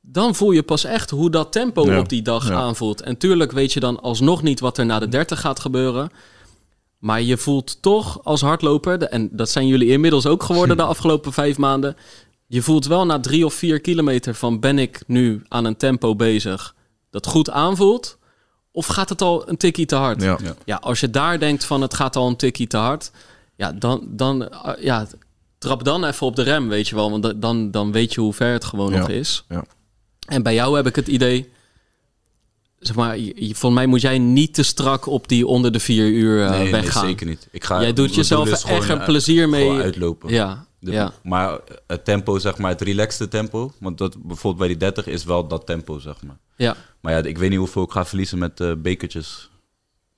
[0.00, 3.00] dan voel je pas echt hoe dat tempo op die dag aanvoelt.
[3.00, 6.10] En tuurlijk weet je dan alsnog niet wat er na de 30 gaat gebeuren...
[6.98, 11.32] Maar je voelt toch als hardloper, en dat zijn jullie inmiddels ook geworden de afgelopen
[11.32, 11.96] vijf maanden.
[12.46, 16.16] Je voelt wel na drie of vier kilometer van ben ik nu aan een tempo
[16.16, 16.74] bezig
[17.10, 18.18] dat goed aanvoelt?
[18.70, 20.22] Of gaat het al een tikkie te hard?
[20.22, 20.38] Ja.
[20.64, 23.10] ja, als je daar denkt van het gaat al een tikkie te hard,
[23.56, 25.06] ja, dan, dan eh, ja,
[25.58, 27.10] trap dan even op de rem, weet je wel.
[27.10, 29.44] Want dan, dan weet je hoe ver het gewoon nog is.
[29.48, 29.64] Ja.
[30.26, 31.52] En bij jou heb ik het idee
[32.78, 36.38] zeg maar, volgens mij moet jij niet te strak op die onder de vier uur
[36.38, 37.02] uh, nee, weggaan.
[37.02, 37.48] Nee, zeker niet.
[37.50, 39.70] Ik ga, jij doet jezelf echt een plezier mee.
[39.70, 40.32] uitlopen.
[40.32, 41.12] Ja, ja.
[41.22, 43.72] Maar het tempo, zeg maar, het relaxte tempo.
[43.80, 46.38] Want dat, bijvoorbeeld bij die 30 is wel dat tempo, zeg maar.
[46.56, 46.76] Ja.
[47.00, 49.50] Maar ja, ik weet niet hoeveel ik ga verliezen met uh, bekertjes.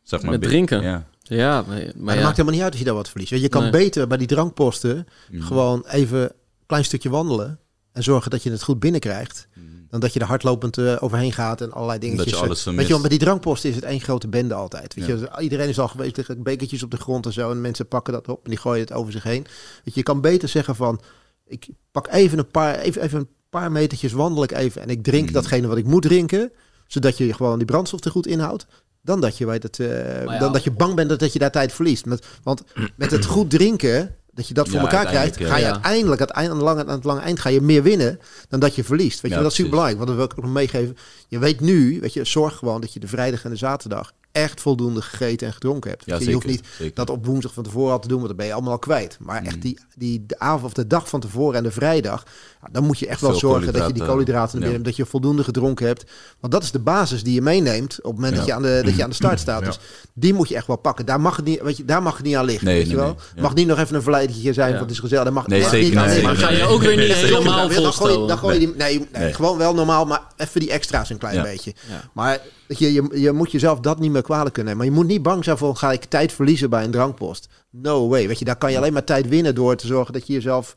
[0.03, 0.83] Zeg maar, met drinken?
[0.83, 1.07] Ja.
[1.23, 2.23] Ja, maar, maar, ja.
[2.23, 3.31] maakt helemaal niet uit als je daar wat verliest.
[3.31, 5.43] Je kan beter bij die drankposten mm.
[5.43, 6.33] gewoon even een
[6.67, 7.59] klein stukje wandelen.
[7.93, 9.49] En zorgen dat je het goed binnenkrijgt.
[9.55, 12.31] Mm dan dat je er hardlopend uh, overheen gaat en allerlei dingetjes.
[12.31, 14.95] Dat je alles weet je, want bij die drankposten is het één grote bende altijd.
[14.95, 17.51] Weet je, iedereen is al geweest tegen bekertjes op de grond en zo.
[17.51, 19.43] En mensen pakken dat op en die gooien het over zich heen.
[19.43, 21.01] Weet je, je kan beter zeggen van,
[21.47, 25.03] ik pak even een paar, even, even een paar metertjes wandel ik even en ik
[25.03, 25.33] drink mm.
[25.33, 26.53] datgene wat ik moet drinken,
[26.87, 28.67] zodat je gewoon die brandstof er goed inhoudt.
[29.03, 31.51] Dan dat je, weet het, uh, dan dat je bang bent dat, dat je daar
[31.51, 32.07] tijd verliest.
[32.07, 32.65] Met, want
[32.97, 36.61] met het goed drinken dat je dat voor elkaar krijgt, ga je uiteindelijk aan het,
[36.61, 39.21] lange, aan het lange eind ga je meer winnen dan dat je verliest.
[39.21, 39.99] Weet je, dat is super belangrijk.
[39.99, 40.97] Want dat wil ik ook nog meegeven.
[41.29, 44.61] Je weet nu, weet je, zorg gewoon dat je de vrijdag en de zaterdag echt
[44.61, 46.25] voldoende gegeten en gedronken hebt.
[46.25, 46.63] je, hoeft niet
[46.95, 49.17] dat op woensdag van tevoren al te doen, want dan ben je allemaal al kwijt.
[49.21, 49.61] Maar echt mm.
[49.61, 52.27] die, die de avond of de dag van tevoren en de vrijdag,
[52.73, 54.79] dan moet je echt wel zorgen dat je die koolhydraten ja.
[54.79, 56.05] dat je voldoende gedronken hebt.
[56.41, 58.81] Want dat is de basis die je meeneemt op het moment dat, je aan de,
[58.85, 59.65] dat je aan de start staat.
[59.65, 59.79] Dus
[60.13, 61.07] die moet je echt wel pakken.
[61.07, 62.67] Daar mag het niet, weet je, daar mag het niet aan liggen.
[62.67, 63.17] Nee, weet je wel?
[63.37, 65.25] Mag niet nog even een verleidertje zijn, want het is gezellig.
[65.25, 66.23] Dat mag, nee, zeker niet.
[66.23, 68.29] Maar ga je ook weer niet helemaal volstellen.
[68.29, 71.75] Dan gooi je, nee, nee, gewoon wel normaal, maar even die extra's een klein beetje.
[72.13, 74.87] Maar je, je, je moet jezelf dat niet meer kwalijk kunnen nemen.
[74.87, 77.49] Maar je moet niet bang zijn voor, ga ik tijd verliezen bij een drankpost?
[77.71, 78.27] No way.
[78.27, 80.75] Weet je, daar kan je alleen maar tijd winnen door te zorgen dat je jezelf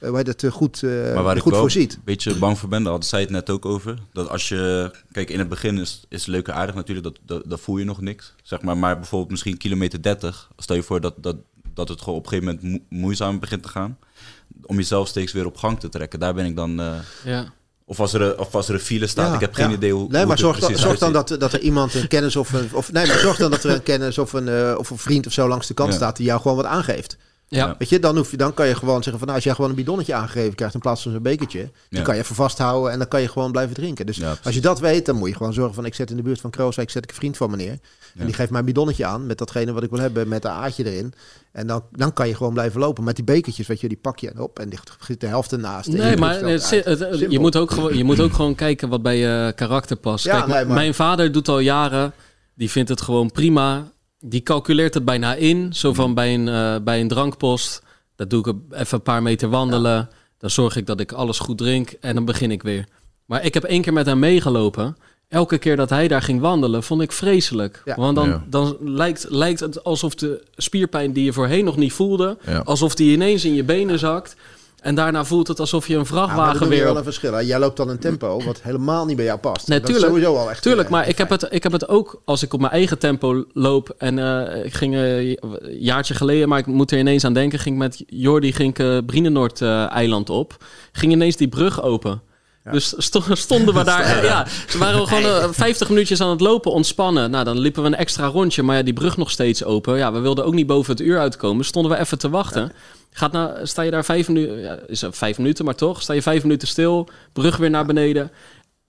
[0.00, 1.94] uh, het uh, goed, uh, maar waar goed ik voorziet.
[1.94, 3.98] een beetje bang voor ben, daar zei het net ook over.
[4.12, 7.18] Dat als je, kijk, in het begin is, is het leuk en aardig natuurlijk, dat,
[7.22, 8.34] dat, dat voel je nog niks.
[8.42, 11.36] Zeg maar, maar bijvoorbeeld misschien kilometer 30, stel je voor dat, dat,
[11.74, 13.98] dat het gewoon op een gegeven moment moeizaam begint te gaan.
[14.62, 16.20] Om jezelf steeds weer op gang te trekken.
[16.20, 17.02] Daar ben ik dan.
[17.24, 17.52] ja.
[17.88, 19.34] Of als er, een, of als er een file staat.
[19.34, 20.08] ik heb geen idee hoe.
[20.08, 22.68] Nee, maar zorg, dan, zorg dan dat, dat er iemand een kennis of een.
[22.72, 25.26] Of, nee, maar zorg dan dat er een kennis of een, uh, of een vriend
[25.26, 27.16] of zo langs de kant staat die jou gewoon wat aangeeft.
[27.48, 27.74] Ja.
[27.78, 29.70] Weet je, dan, hoef je, dan kan je gewoon zeggen van nou, als jij gewoon
[29.70, 32.98] een bidonnetje aangegeven krijgt in plaats van zo'n bekertje, dan kan je even vasthouden en
[32.98, 34.06] dan kan je gewoon blijven drinken.
[34.06, 36.22] Dus als je dat weet, dan moet je gewoon zorgen van ik zet in de
[36.22, 37.78] buurt van Krooswijk, zet ik een vriend van meneer.
[38.18, 40.50] En die geeft mij een bidonnetje aan met datgene wat ik wil hebben, met een
[40.50, 41.12] aardje erin.
[41.52, 43.04] En dan, dan kan je gewoon blijven lopen.
[43.04, 44.70] Met die bekertjes, weet je, die pak je op en
[45.06, 45.88] zit de helft ernaast.
[45.88, 46.68] Nee, maar het,
[47.28, 50.28] je, moet ook gewoon, je moet ook gewoon kijken wat bij je karakter past.
[50.28, 50.74] Kijk, nee, maar...
[50.74, 52.12] Mijn vader doet al jaren,
[52.54, 53.92] die vindt het gewoon prima.
[54.20, 55.72] Die calculeert het bijna in.
[55.72, 57.82] Zo van bij een, uh, bij een drankpost
[58.18, 60.08] dat doe ik even een paar meter wandelen.
[60.38, 62.84] Dan zorg ik dat ik alles goed drink en dan begin ik weer.
[63.24, 64.96] Maar ik heb één keer met hem meegelopen.
[65.28, 67.82] Elke keer dat hij daar ging wandelen, vond ik vreselijk.
[67.96, 72.36] Want dan, dan lijkt, lijkt het alsof de spierpijn die je voorheen nog niet voelde,
[72.64, 74.36] alsof die ineens in je benen zakt.
[74.80, 76.84] En daarna voelt het alsof je een vrachtwagen ja, weer...
[76.84, 77.42] wel een verschil.
[77.42, 79.68] Jij loopt dan een tempo wat helemaal niet bij jou past.
[79.68, 80.62] Nee, tuurlijk, sowieso al echt...
[80.62, 83.44] Tuurlijk, maar ik heb, het, ik heb het ook als ik op mijn eigen tempo
[83.52, 83.94] loop.
[83.98, 85.48] En uh, ik ging uh, een
[85.78, 87.58] jaartje geleden, maar ik moet er ineens aan denken...
[87.58, 90.64] ging met Jordi ging uh, Brienenoord-eiland op.
[90.92, 92.22] Ging ineens die brug open.
[92.72, 92.94] Dus
[93.32, 94.24] stonden we daar.
[94.24, 97.30] ja, ze waren gewoon 50 minuutjes aan het lopen, ontspannen.
[97.30, 98.62] Nou, dan liepen we een extra rondje.
[98.62, 99.96] Maar ja, die brug nog steeds open.
[99.96, 101.64] Ja, we wilden ook niet boven het uur uitkomen.
[101.64, 102.72] Stonden we even te wachten.
[103.12, 106.02] Gaat nou, sta je daar vijf minuten, ja, is vijf minuten, maar toch?
[106.02, 108.30] Sta je vijf minuten stil, brug weer naar beneden.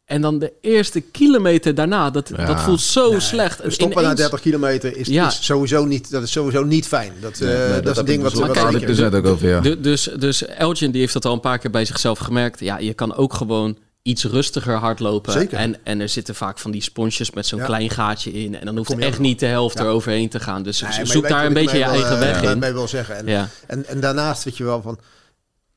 [0.09, 3.61] En dan de eerste kilometer daarna, dat, dat voelt zo slecht.
[3.67, 7.13] Stoppen na 30 kilometer is, is, sowieso niet, dat is sowieso niet fijn.
[7.21, 8.31] Dat, uh, dat, is een ding wat...
[8.31, 9.75] Dus, wat dus, ook over, ja.
[9.75, 12.59] dus, dus Elgin die heeft dat al een paar keer bij zichzelf gemerkt.
[12.59, 15.31] Ja, je kan ook gewoon iets rustiger hardlopen.
[15.31, 15.57] Zeker.
[15.57, 18.59] En, en er zitten vaak van die sponsjes met zo'n klein gaatje in.
[18.59, 19.83] En dan hoeft er echt niet de helft ja.
[19.83, 20.63] eroverheen te gaan.
[20.63, 22.59] Dus nee, zoek daar een beetje je eigen uh, weg in.
[22.59, 23.15] Dat wil zeggen.
[23.15, 23.49] En, ja.
[23.67, 24.99] en, en daarnaast weet je wel van...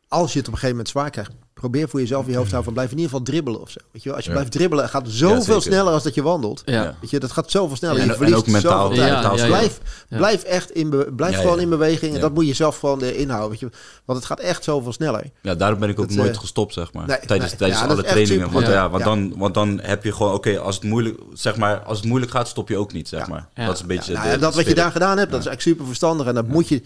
[0.09, 1.30] Als je het op een gegeven moment zwaar krijgt,
[1.62, 3.78] probeer voor jezelf je hoofd te houden van blijf in ieder geval dribbelen of zo.
[3.92, 4.16] Weet je wel?
[4.16, 6.62] Als je blijft dribbelen, gaat het zoveel sneller als dat je wandelt.
[6.64, 6.96] Ja.
[7.00, 8.00] Weet je, dat gaat zoveel sneller.
[8.00, 8.88] En, je verliest ook mentaal.
[8.88, 12.14] Blijf, blijf echt in, blijf gewoon in beweging.
[12.14, 13.50] En dat moet je zelf gewoon inhouden.
[13.50, 13.70] Weet je?
[14.04, 15.30] Want het gaat echt zoveel sneller.
[15.42, 17.06] Ja, daarom ben ik ook nooit uh, gestopt, zeg maar.
[17.06, 18.50] Nee, tijdens tijdens alle trainingen.
[18.50, 18.90] Want, ja.
[18.90, 22.06] want, Dan, want dan heb je gewoon, oké, als het moeilijk, zeg maar, als het
[22.06, 23.48] moeilijk gaat, stop je ook niet, zeg maar.
[23.54, 24.12] Dat is een beetje.
[24.12, 26.26] Nou dat wat je daar gedaan hebt, dat is eigenlijk super verstandig.
[26.26, 26.82] En dat moet je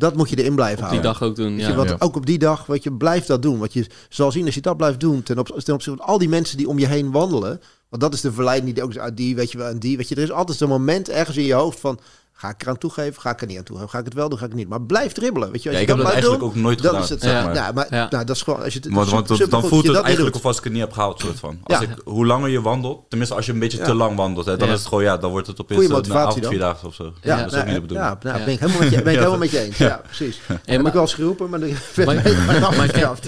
[0.00, 1.58] dat moet je erin blijven op die dag ook doen.
[1.58, 1.74] Ja.
[1.74, 3.58] wat, Ook op die dag, wat je blijft dat doen.
[3.58, 6.18] Wat je zal zien als je dat blijft doen ten, op, ten opzichte van al
[6.18, 7.60] die mensen die om je heen wandelen.
[7.88, 9.96] Want dat is de verleiding die ook uit die, weet je wel, en die.
[9.96, 12.00] Weet je, er is altijd een moment ergens in je hoofd van.
[12.40, 13.20] Ga ik eraan toegeven?
[13.20, 13.90] Ga ik er niet aan toegeven?
[13.90, 14.38] Ga ik het wel doen?
[14.38, 14.68] Ga ik het niet?
[14.68, 15.50] Maar blijf dribbelen.
[15.50, 17.02] Weet je, als ja, ik heb dat eigenlijk ook nooit gedaan.
[17.02, 17.44] Is het, ja.
[17.44, 17.54] maar.
[17.54, 18.06] Ja, maar ja.
[18.10, 18.62] Nou, dat is gewoon...
[18.62, 20.92] Als je het, want, want dan voelt het eigenlijk of als ik het niet heb
[20.92, 21.20] gehaald.
[21.20, 21.58] Soort van.
[21.62, 24.56] Als ik, hoe langer je wandelt, tenminste als je een beetje te lang wandelt, hè,
[24.56, 27.12] dan is het gewoon, ja, dan wordt het opeens een avond, vier dagen of zo.
[27.22, 28.08] Ja, dat is ook niet de bedoeling.
[28.08, 29.76] Ja, nou, ben ik helemaal met je, ben ik helemaal met je eens.
[29.76, 30.40] Ja, precies.
[30.64, 31.60] Heb ik wel eens geroepen, maar...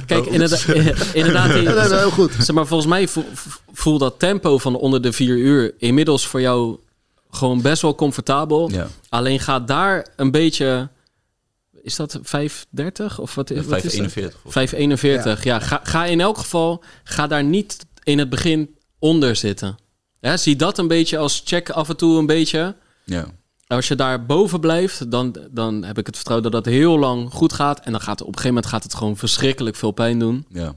[0.07, 1.51] Kijk, inderdaad...
[1.91, 2.53] Heel goed.
[2.53, 3.09] Maar volgens mij
[3.73, 6.79] voel dat tempo van onder de vier uur inmiddels voor jou
[7.35, 8.71] gewoon best wel comfortabel.
[8.71, 8.89] Ja.
[9.09, 10.89] Alleen gaat daar een beetje.
[11.83, 14.41] Is dat 530 of wat, ja, 541?
[14.45, 15.45] 541.
[15.45, 19.77] Ja, ja ga, ga, in elk geval ga daar niet in het begin onder zitten.
[20.21, 22.77] Ja, zie dat een beetje als check af en toe een beetje.
[23.05, 23.27] Ja.
[23.67, 27.33] Als je daar boven blijft, dan, dan heb ik het vertrouwen dat dat heel lang
[27.33, 27.81] goed gaat.
[27.81, 30.47] En dan gaat op een gegeven moment gaat het gewoon verschrikkelijk veel pijn doen.
[30.49, 30.75] Ja.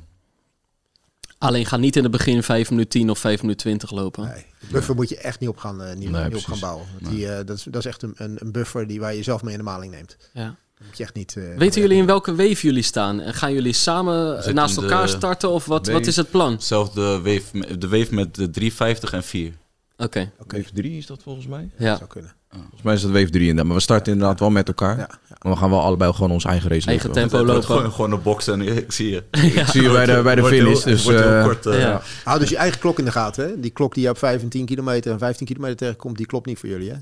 [1.38, 4.28] Alleen ga niet in het begin 5 minuten 10 of 5 minuten 20 lopen.
[4.28, 6.86] Nee, buffer moet je echt niet op gaan, uh, niet, nee, niet op gaan bouwen.
[7.10, 9.52] Die, uh, dat, is, dat is echt een, een, buffer die, waar je zelf mee
[9.52, 10.18] in de maling neemt.
[10.34, 10.56] Ja.
[10.86, 13.34] moet je echt niet, uh, Weten jullie in welke wave jullie staan?
[13.34, 16.62] Gaan jullie samen naast elkaar starten of wat, wat is het plan?
[16.62, 19.54] Zelfde wave, de wave met de 350 en 4.
[19.98, 20.32] Oké.
[20.38, 20.62] Okay.
[20.62, 21.70] Wave 3 is dat volgens mij?
[21.78, 21.90] Ja.
[21.90, 22.34] Dat zou kunnen.
[22.60, 23.66] Volgens mij is dat Wave 3 inderdaad.
[23.66, 24.98] Maar we starten inderdaad wel met elkaar.
[24.98, 25.08] Ja,
[25.42, 27.64] Maar we gaan wel allebei gewoon ons eigen race Eigen tempo lopen.
[27.64, 29.24] Gewoon, gewoon een box en ik zie je.
[29.62, 30.84] Ik zie je bij de, bij de finish.
[30.84, 32.02] Heel, dus, uh, kort, uh, ja.
[32.24, 33.48] Hou dus je eigen klok in de gaten.
[33.48, 33.60] Hè?
[33.60, 36.46] Die klok die je op 5 en 10 kilometer en 15 kilometer tegenkomt, die klopt
[36.46, 36.90] niet voor jullie.
[36.90, 36.98] Hè?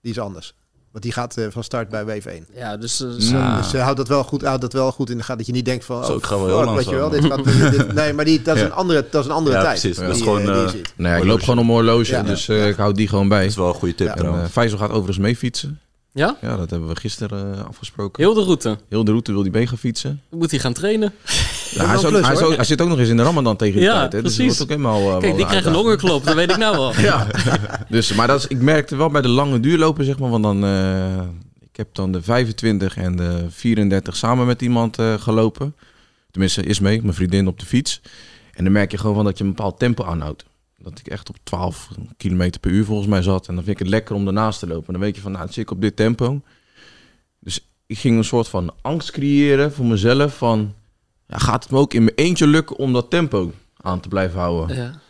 [0.00, 0.54] Die is anders.
[0.96, 2.46] Want die gaat uh, van start bij Wave 1.
[2.54, 3.00] Ja, dus...
[3.00, 3.62] Uh, nou.
[3.62, 5.36] dus uh, houd, dat wel goed, houd dat wel goed in de gaten.
[5.36, 6.04] Dat je niet denkt van...
[6.04, 8.42] Zo, oh, ik ga wel heel weet je wel, dit gaat, dit, Nee, maar die,
[8.42, 9.80] dat, is een andere, dat is een andere ja, tijd.
[9.80, 9.98] Precies.
[9.98, 10.70] Die, dat is gewoon...
[10.96, 12.22] nee, ik loop gewoon een horloge, ja.
[12.22, 13.40] dus ik hou die gewoon bij.
[13.40, 14.08] Dat is wel een goede tip.
[14.08, 15.80] En, Faisal gaat overigens mee fietsen.
[16.16, 16.36] Ja?
[16.40, 18.22] Ja, dat hebben we gisteren uh, afgesproken.
[18.22, 18.78] Heel de route?
[18.88, 20.22] Heel de route wil hij mee gaan fietsen.
[20.30, 21.12] Moet hij gaan trainen?
[21.70, 23.98] Ja, hij, plus, hij, hij, zit ook nog eens in de Ramadan tegen die ja,
[23.98, 24.12] tijd.
[24.12, 24.22] Hè?
[24.22, 24.62] Dus precies.
[24.62, 27.00] ook helemaal, uh, Kijk, die krijgt een hongerklop, dat weet ik nou wel.
[27.10, 27.26] ja,
[27.88, 30.64] dus, maar dat is, ik merkte wel bij de lange duurlopen, zeg maar, want dan...
[30.64, 31.20] Uh,
[31.60, 35.74] ik heb dan de 25 en de 34 samen met iemand uh, gelopen.
[36.30, 38.00] Tenminste, is mee, mijn vriendin op de fiets.
[38.52, 40.44] En dan merk je gewoon van dat je een bepaald tempo aanhoudt
[40.90, 43.48] dat ik echt op 12 km per uur volgens mij zat.
[43.48, 44.86] En dan vind ik het lekker om daarnaast te lopen.
[44.86, 46.40] En dan weet je van, nou, dan zit ik op dit tempo.
[47.38, 50.36] Dus ik ging een soort van angst creëren voor mezelf.
[50.36, 50.74] Van,
[51.26, 54.40] ja, gaat het me ook in mijn eentje lukken om dat tempo aan te blijven
[54.40, 54.76] houden?
[54.76, 55.00] Ja.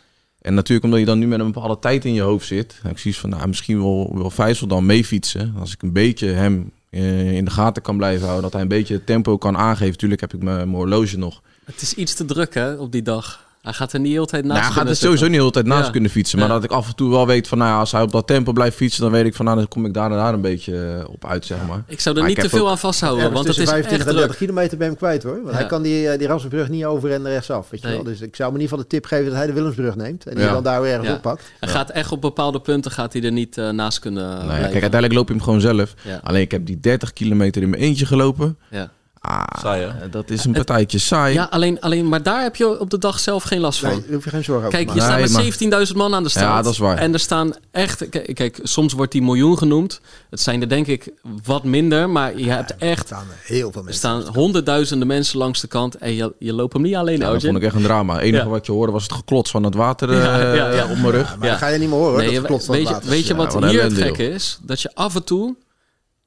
[0.41, 2.81] En natuurlijk omdat je dan nu met een bepaalde tijd in je hoofd zit.
[2.89, 5.53] Ik zie van, nou, misschien wil, wil Vijsel dan meefietsen.
[5.59, 8.43] Als ik een beetje hem eh, in de gaten kan blijven houden.
[8.43, 9.97] Dat hij een beetje het tempo kan aangeven.
[9.97, 11.41] Tuurlijk heb ik mijn horloge nog.
[11.65, 13.46] Het is iets te druk hè, op die dag.
[13.67, 16.11] Hij gaat er niet altijd naast nou, Hij gaat er sowieso niet altijd naast kunnen
[16.11, 16.39] fietsen.
[16.39, 18.27] Maar dat ik af en toe wel weet van, nou ja, als hij op dat
[18.27, 20.41] tempo blijft fietsen, dan weet ik van, nou, dan kom ik daar en daar een
[20.41, 21.83] beetje eh, op uit, zeg maar.
[21.87, 24.77] Ik zou er niet te veel aan vasthouden, want het is 25 en 30 kilometer
[24.77, 25.41] bij hem kwijt, hoor.
[25.43, 28.03] Want hij kan die, uh, die Ramsbrug niet over en rechtsaf, weet je wel.
[28.03, 30.27] Dus ik zou me in ieder geval de tip geven dat hij de Willemsbrug neemt
[30.27, 31.43] en die dan daar weer ergens oppakt.
[31.59, 34.71] Hij gaat echt op bepaalde punten gaat hij er niet uh, naast kunnen nou, Kijk,
[34.71, 35.93] uiteindelijk loop je hem gewoon zelf.
[36.23, 38.57] Alleen ik heb die 30 kilometer in mijn eentje gelopen.
[38.69, 38.91] Ja.
[39.27, 41.33] Ah, saai, dat is een partijtje saai.
[41.33, 43.89] Ja, alleen, alleen, maar daar heb je op de dag zelf geen last van.
[43.89, 46.43] Nee, hoef je geen zorgen over Kijk, je staat met 17.000 man aan de straat.
[46.43, 46.97] Ja, dat is waar.
[46.97, 48.09] En er staan echt...
[48.09, 50.01] Kijk, soms wordt die miljoen genoemd.
[50.29, 51.11] Het zijn er denk ik
[51.43, 53.09] wat minder, maar je hebt echt...
[53.09, 54.09] Er staan heel veel mensen.
[54.09, 57.33] Er staan honderdduizenden mensen langs de kant en je, je loopt hem niet alleen uit.
[57.33, 58.13] dat vond ik echt een drama.
[58.13, 61.37] Het enige wat je hoorde was het geklots van het water uh, op mijn rug.
[61.37, 63.63] maar dat ga je niet meer horen, nee, dat van weet, je, weet je wat
[63.63, 64.59] hier het gekke is?
[64.61, 65.55] Dat je af en toe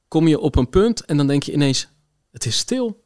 [0.09, 1.89] kom je op een punt en dan denk je ineens,
[2.33, 3.03] het is stil.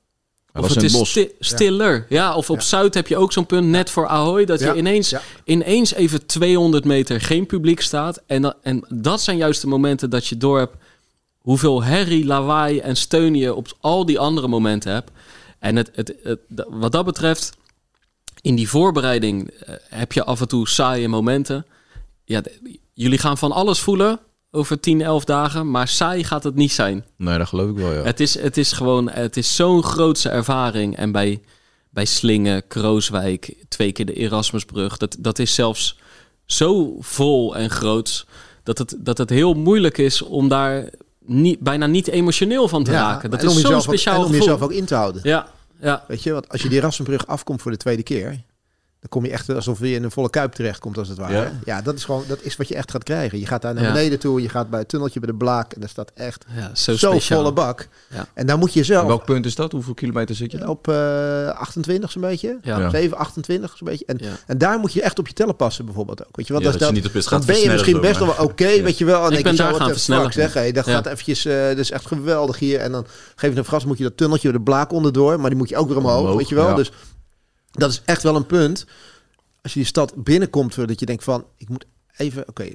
[0.53, 2.07] of het is stiller.
[2.09, 2.35] Ja.
[2.35, 5.15] of op Zuid heb je ook zo'n punt, net voor Ahoy, dat je ineens,
[5.45, 8.23] ineens even 200 meter geen publiek staat.
[8.27, 10.77] En, dat, en dat zijn juist de momenten dat je door hebt
[11.39, 15.11] hoeveel herrie, lawaai en steun je op al die andere momenten hebt.
[15.59, 16.15] En het, het,
[16.69, 17.53] wat dat betreft,
[18.41, 21.67] in die voorbereiding eh, heb je af en toe saaie momenten.
[22.25, 22.43] Ja,
[22.93, 24.21] jullie gaan van alles voelen
[24.55, 25.71] over 10, 11 dagen.
[25.71, 27.05] Maar saai gaat het niet zijn.
[27.17, 28.03] Nee, dat geloof ik wel, ja.
[28.03, 30.97] Het is, het is gewoon, het is zo'n grootse ervaring.
[30.97, 31.41] En bij,
[31.91, 34.97] bij Slingen, Krooswijk, twee keer de Erasmusbrug.
[34.97, 35.99] Dat, dat is zelfs
[36.45, 38.27] zo vol en groot
[38.63, 40.89] dat het, dat het heel moeilijk is om daar
[41.27, 43.31] niet, bijna niet emotioneel van te raken.
[43.31, 45.21] Dat is zo'n speciaal ook, En om jezelf ook in te houden.
[45.25, 45.49] Ja,
[45.81, 46.05] ja.
[46.09, 48.45] Weet je, want als je die Erasmusbrug afkomt voor de tweede keer...
[49.05, 51.51] Dan kom je echt alsof je in een volle kuip terecht komt, als het ware.
[51.65, 53.39] Ja, dat is gewoon dat is wat je echt gaat krijgen.
[53.39, 55.81] Je gaat daar naar beneden toe, je gaat bij het tunneltje bij de Blaak en
[55.81, 57.89] daar staat echt ja, zo, zo volle bak.
[58.35, 59.07] En dan moet je zelf.
[59.07, 59.73] welk punt is dat?
[59.73, 60.69] Hoeveel kilometer zit je?
[60.69, 62.59] Op uh, 28 zo'n beetje.
[62.63, 62.91] Ja.
[62.91, 64.05] 7, 28 zo'n beetje.
[64.07, 66.37] En, en daar moet je echt op je tellen passen, bijvoorbeeld ook.
[66.37, 66.63] Weet je wat?
[66.63, 69.27] dat, je niet op dan ben je misschien best wel oké, weet je wel.
[69.27, 70.33] En ik ben daar gaan versnellen.
[70.33, 72.81] Zeg, hey, dat gaat eventjes, uh, dat is echt geweldig hier.
[72.81, 75.51] En dan geef je een gas, moet je dat tunneltje bij de Blaak onderdoor, maar
[75.51, 76.75] die moet je ook weer omhoog, weet je wel.
[76.75, 76.93] Dus
[77.75, 78.87] dat is echt wel een punt
[79.65, 81.85] als je die stad binnenkomt, dat je denkt van, ik moet
[82.17, 82.69] even, oké.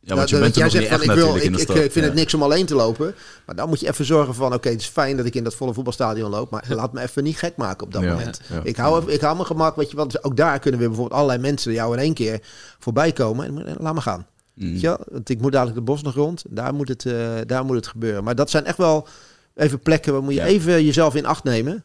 [0.00, 2.42] ja, want je bent jij zegt van, ik, wil, ik, ik, vind het niks om
[2.42, 3.14] alleen te lopen.
[3.46, 5.54] Maar dan moet je even zorgen van, oké, het is fijn dat ik in dat
[5.54, 6.50] volle voetbalstadion loop.
[6.50, 8.40] Maar laat me even niet gek maken op dat moment.
[8.62, 10.06] Ik, hou, ik hou me gemak, weet je.
[10.06, 12.40] Dus ook daar kunnen weer bijvoorbeeld allerlei mensen jou in één keer
[12.78, 13.66] voorbij komen.
[13.66, 14.26] En laat me gaan.
[14.54, 14.76] Mm.
[14.76, 16.44] Ja, want ik moet dadelijk de bos nog rond.
[16.48, 18.24] Daar moet, het, uh, daar moet het gebeuren.
[18.24, 19.08] Maar dat zijn echt wel
[19.54, 21.84] even plekken waar moet je even jezelf in acht nemen.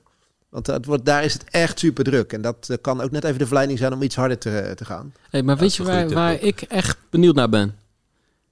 [0.52, 2.34] Want het wordt, daar is het echt super druk.
[2.34, 5.14] En dat kan ook net even de verleiding zijn om iets harder te, te gaan.
[5.30, 7.76] Hey, maar weet je waar, waar ik echt benieuwd naar ben?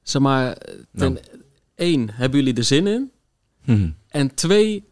[0.02, 0.58] Zeg maar,
[0.96, 1.26] ten nou.
[1.76, 3.12] één, hebben jullie er zin in?
[3.64, 3.96] Hmm.
[4.08, 4.84] En twee,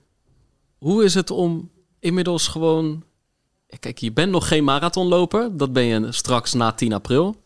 [0.77, 3.03] hoe is het om inmiddels gewoon...
[3.79, 5.57] Kijk, je bent nog geen marathonloper.
[5.57, 7.41] Dat ben je straks na 10 april.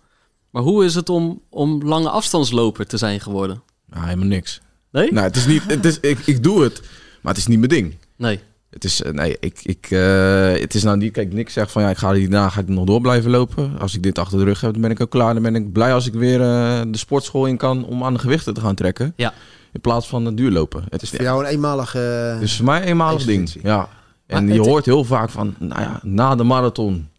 [0.50, 3.64] Maar hoe is het om, om lange afstandsloper te zijn geworden?
[3.86, 4.62] Nou, helemaal niks.
[4.92, 5.12] Nee?
[5.12, 5.64] Nou, het is niet...
[5.68, 6.82] Het is, ik, ik doe het,
[7.22, 7.96] maar het is niet mijn ding.
[8.16, 8.40] Nee.
[8.72, 11.82] Het is, eh, nee, ik, ik, uh, het is nou niet, kijk, niks zegt van
[11.82, 13.80] ja, ik ga hierna ga ik nog door blijven lopen.
[13.80, 15.34] Als ik dit achter de rug heb, dan ben ik ook klaar.
[15.34, 18.20] Dan ben ik blij als ik weer uh, de sportschool in kan om aan de
[18.20, 19.14] gewichten te gaan trekken.
[19.16, 19.34] Ja.
[19.72, 20.84] In plaats van het duurlopen.
[20.90, 21.98] Het is voor jou een eenmalige.
[21.98, 23.56] Het is voor mij een eenmalig ding.
[23.64, 23.90] Ja.
[24.28, 27.10] En je hoort heel vaak van, nou ja, na de marathon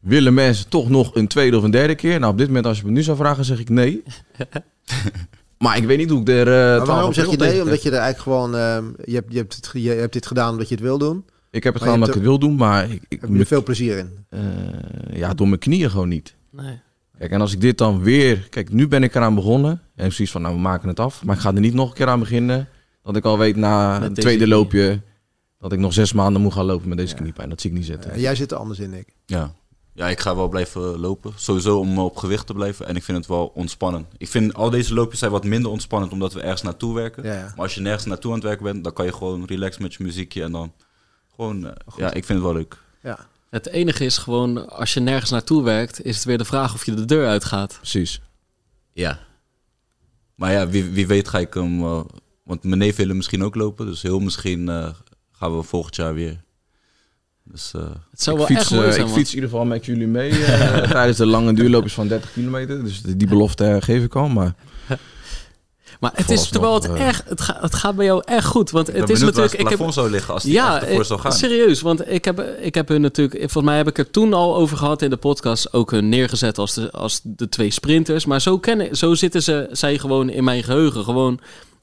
[0.00, 2.20] willen mensen toch nog een tweede of een derde keer.
[2.20, 4.02] Nou, op dit moment, als je me nu zou vragen, zeg ik nee.
[5.58, 6.46] Maar ik weet niet hoe ik er.
[6.46, 7.62] Uh, waarom zeg je nee?
[7.62, 8.54] Omdat je er eigenlijk gewoon.
[8.54, 11.24] Uh, je, hebt, je, hebt het, je hebt dit gedaan omdat je het wil doen.
[11.50, 13.62] Ik heb het gedaan omdat ik het wil doen, maar ik, ik heb er veel
[13.62, 14.26] plezier in.
[14.30, 14.40] Uh,
[15.12, 16.34] ja, door mijn knieën gewoon niet.
[16.50, 16.80] Nee.
[17.18, 18.46] Kijk, en als ik dit dan weer.
[18.50, 19.70] Kijk, nu ben ik eraan begonnen.
[19.70, 21.24] En precies van, nou, we maken het af.
[21.24, 22.68] Maar ik ga er niet nog een keer aan beginnen.
[23.02, 25.00] Dat ik al weet na het tweede loopje.
[25.58, 27.20] Dat ik nog zes maanden moet gaan lopen met deze ja.
[27.20, 27.48] kniepijn.
[27.48, 28.10] Dat zie ik niet zitten.
[28.10, 29.06] Uh, jij zit er anders in, ik.
[29.26, 29.54] Ja.
[29.98, 31.32] Ja, ik ga wel blijven lopen.
[31.36, 32.86] Sowieso om op gewicht te blijven.
[32.86, 34.06] En ik vind het wel ontspannen.
[34.16, 37.22] Ik vind al deze loopjes zijn wat minder ontspannend omdat we ergens naartoe werken.
[37.24, 39.94] Maar als je nergens naartoe aan het werken bent, dan kan je gewoon relaxen met
[39.94, 40.42] je muziekje.
[40.42, 40.72] En dan
[41.34, 42.78] gewoon, uh, ja, ik vind het wel leuk.
[43.02, 43.18] Ja.
[43.50, 46.86] Het enige is gewoon, als je nergens naartoe werkt, is het weer de vraag of
[46.86, 47.76] je de deur uitgaat.
[47.76, 48.20] Precies.
[48.92, 49.18] Ja.
[50.34, 51.82] Maar ja, wie, wie weet ga ik hem...
[51.82, 52.00] Uh,
[52.44, 53.86] want mijn neef willen misschien ook lopen.
[53.86, 54.88] Dus heel misschien uh,
[55.32, 56.46] gaan we volgend jaar weer
[57.52, 60.06] dus, uh, het zou wel fiets, echt uh, Ik fiets in ieder geval met jullie
[60.06, 62.84] mee uh, tijdens de lange duurlopers van 30 kilometer.
[62.84, 64.28] Dus die belofte geef ik al.
[64.28, 64.54] Maar,
[66.00, 68.70] maar het is terwijl het echt, het, gaat, het gaat bij jou echt goed.
[68.70, 69.52] Want het is natuurlijk.
[69.52, 71.32] Ik heb zou liggen als die ja, ervoor zou gaan.
[71.32, 73.38] Serieus, want ik heb, ik heb hun natuurlijk.
[73.38, 75.72] Volgens mij heb ik er toen al over gehad in de podcast.
[75.72, 78.24] Ook hun neergezet als de, als de twee sprinters.
[78.24, 81.04] Maar zo, kennen, zo zitten ze, zij gewoon in mijn geheugen.
[81.04, 81.40] Gewoon,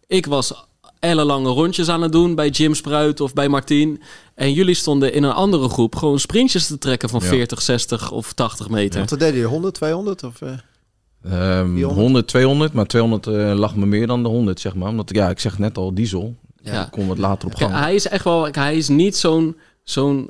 [0.07, 0.65] ik was
[1.05, 4.01] ellenlange rondjes aan het doen bij Jim Spruit of bij Martien.
[4.35, 8.33] En jullie stonden in een andere groep gewoon sprintjes te trekken van 40, 60 of
[8.33, 8.99] 80 meter.
[8.99, 9.05] Ja.
[9.05, 9.45] Wat deden je?
[9.45, 10.23] 100, 200?
[10.23, 11.59] Of, uh...
[11.59, 12.73] um, 100, 200.
[12.73, 14.89] Maar 200 uh, lag me meer dan de 100, zeg maar.
[14.89, 16.35] Omdat, ja, ik zeg net al, diesel.
[16.61, 16.85] Ja.
[16.85, 17.73] Ik kom wat later op gang.
[17.73, 18.47] hij is echt wel...
[18.51, 19.57] Hij is niet zo'n...
[19.83, 20.29] zo'n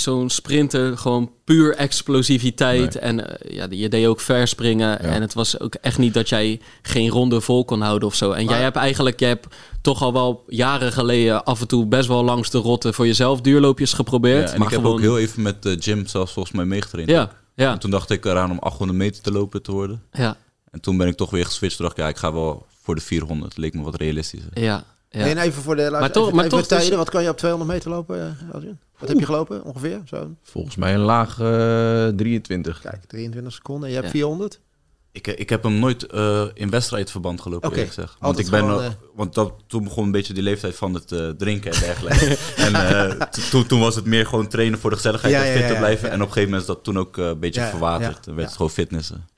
[0.00, 2.96] zo'n sprinter gewoon puur explosiviteit.
[2.96, 5.00] En uh, ja, je deed ook verspringen.
[5.00, 8.30] En het was ook echt niet dat jij geen ronde vol kon houden of zo.
[8.30, 9.46] En jij hebt eigenlijk, jij hebt
[9.80, 13.40] toch al wel jaren geleden af en toe best wel langs de rotte voor jezelf
[13.40, 14.52] duurloopjes geprobeerd.
[14.52, 17.10] en maar ik heb ook heel even met de gym zelfs volgens mij meegetraind.
[17.10, 17.72] Ja, ja.
[17.72, 20.02] En toen dacht ik eraan om 800 meter te lopen te worden.
[20.12, 20.36] Ja.
[20.70, 21.78] En toen ben ik toch weer geswitcht.
[21.78, 23.56] Dacht ik, ja, ik ga wel voor de 400.
[23.56, 24.60] Leek me wat realistischer.
[24.60, 24.84] Ja.
[25.08, 25.26] Ja.
[25.26, 27.90] En even voor de maar toch, maar toch tijden, wat kan je op 200 meter
[27.90, 28.78] lopen, Elgin?
[28.98, 30.02] Wat heb je gelopen ongeveer?
[30.04, 30.30] Zo?
[30.42, 32.80] Volgens mij een laag uh, 23.
[32.80, 33.88] Kijk, 23 seconden.
[33.88, 34.60] En je hebt 400?
[35.12, 37.86] Ik, ik heb hem nooit uh, in wedstrijdverband gelopen, okay.
[37.86, 38.16] gezegd.
[38.20, 38.88] Want, ik ben, gewoon, uh...
[39.14, 42.36] want dat, toen begon een beetje die leeftijd van het uh, drinken en dergelijke.
[42.66, 43.18] en
[43.50, 46.10] toen, toen was het meer gewoon trainen voor de gezelligheid ja, en fit te blijven.
[46.10, 48.24] En op een gegeven moment is dat toen ook een beetje verwaterd.
[48.24, 49.28] Dan werd het gewoon fitnessen.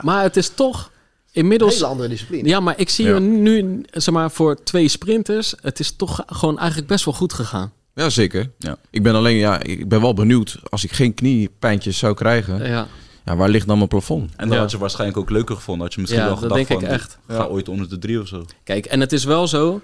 [0.00, 0.90] Maar het is toch
[1.32, 1.72] inmiddels...
[1.72, 2.48] Een hele andere discipline.
[2.48, 3.18] Ja, maar ik zie ja.
[3.18, 5.54] nu, zeg maar, voor twee sprinters...
[5.60, 7.72] het is toch gewoon eigenlijk best wel goed gegaan.
[7.94, 8.50] Ja, zeker.
[8.58, 8.76] Ja.
[8.90, 10.58] Ik ben alleen, ja, ik ben wel benieuwd...
[10.68, 12.68] als ik geen kniepijntjes zou krijgen...
[12.68, 12.86] Ja.
[13.24, 14.32] Ja, waar ligt dan mijn plafond?
[14.36, 15.84] En dan had je waarschijnlijk ook leuker gevonden.
[15.84, 17.18] Had je misschien wel gedacht denk van, ik echt.
[17.28, 18.44] ga ooit onder de drie of zo.
[18.64, 19.80] Kijk, en het is wel zo...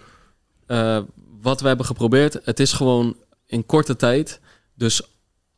[0.68, 0.98] Uh,
[1.42, 2.38] wat we hebben geprobeerd...
[2.44, 3.16] het is gewoon
[3.46, 4.40] in korte tijd...
[4.74, 5.02] Dus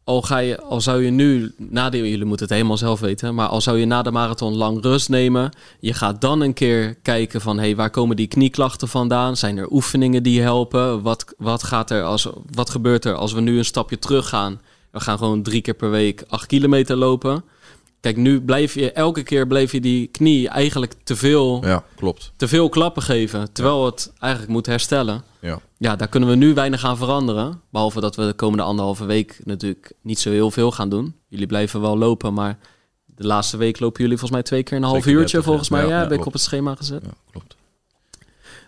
[0.09, 0.25] al,
[0.69, 3.79] al zou je nu, na de, jullie moeten het helemaal zelf weten, maar al zou
[3.79, 7.77] je na de marathon lang rust nemen, je gaat dan een keer kijken van, hey,
[7.77, 9.37] waar komen die knieklachten vandaan?
[9.37, 11.03] Zijn er oefeningen die helpen?
[11.03, 14.61] Wat, wat, gaat er als, wat gebeurt er als we nu een stapje terug gaan?
[14.91, 17.45] We gaan gewoon drie keer per week acht kilometer lopen.
[18.01, 22.33] Kijk, nu blijf je elke keer bleef je die knie eigenlijk te veel, ja, klopt.
[22.37, 25.23] te veel klappen geven, terwijl het eigenlijk moet herstellen.
[25.41, 25.61] Ja.
[25.77, 27.61] ja, daar kunnen we nu weinig aan veranderen.
[27.71, 31.15] Behalve dat we de komende anderhalve week natuurlijk niet zo heel veel gaan doen.
[31.29, 32.59] Jullie blijven wel lopen, maar
[33.05, 35.43] de laatste week lopen jullie volgens mij twee keer een half uurtje.
[35.43, 37.03] volgens mij, ja, ja, heb ik op het schema gezet.
[37.05, 37.57] Ja, klopt.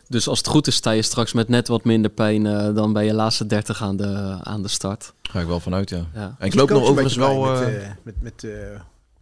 [0.09, 2.93] Dus als het goed is, sta je straks met net wat minder pijn uh, dan
[2.93, 5.13] bij je laatste 30 aan de, aan de start.
[5.23, 6.07] Ga ik wel vanuit, ja.
[6.15, 6.37] ja.
[6.39, 7.45] En ik loop nog overigens wel...
[7.45, 8.53] Met, uh, met, met, uh,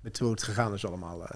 [0.09, 1.29] met hoe het gegaan is allemaal.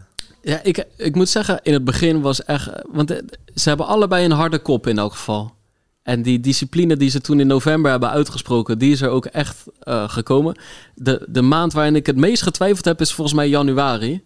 [0.43, 2.71] Ja, ik, ik moet zeggen, in het begin was echt...
[2.89, 3.09] Want
[3.55, 5.55] ze hebben allebei een harde kop in elk geval.
[6.03, 9.65] En die discipline die ze toen in november hebben uitgesproken, die is er ook echt
[10.07, 10.59] gekomen.
[10.95, 14.23] De, de maand waarin ik het meest getwijfeld heb, is volgens mij januari.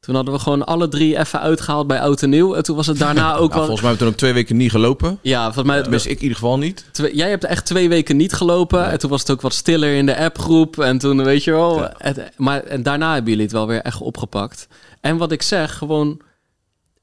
[0.00, 2.54] Toen hadden we gewoon alle drie even uitgehaald bij Oud en Nieuw.
[2.54, 3.64] En toen was het daarna ook wel...
[3.64, 5.18] Volgens mij hebben we toen ook twee weken niet gelopen.
[5.22, 5.82] Ja, volgens mij...
[5.82, 6.84] Tenminste, ik in ieder geval niet.
[6.92, 8.90] Twee, jij hebt echt twee weken niet gelopen.
[8.90, 10.78] En toen was het ook wat stiller in de appgroep.
[10.78, 11.88] En toen, weet je wel...
[11.96, 14.68] Het, maar en daarna hebben jullie het wel weer echt opgepakt.
[15.00, 16.20] En wat ik zeg, gewoon...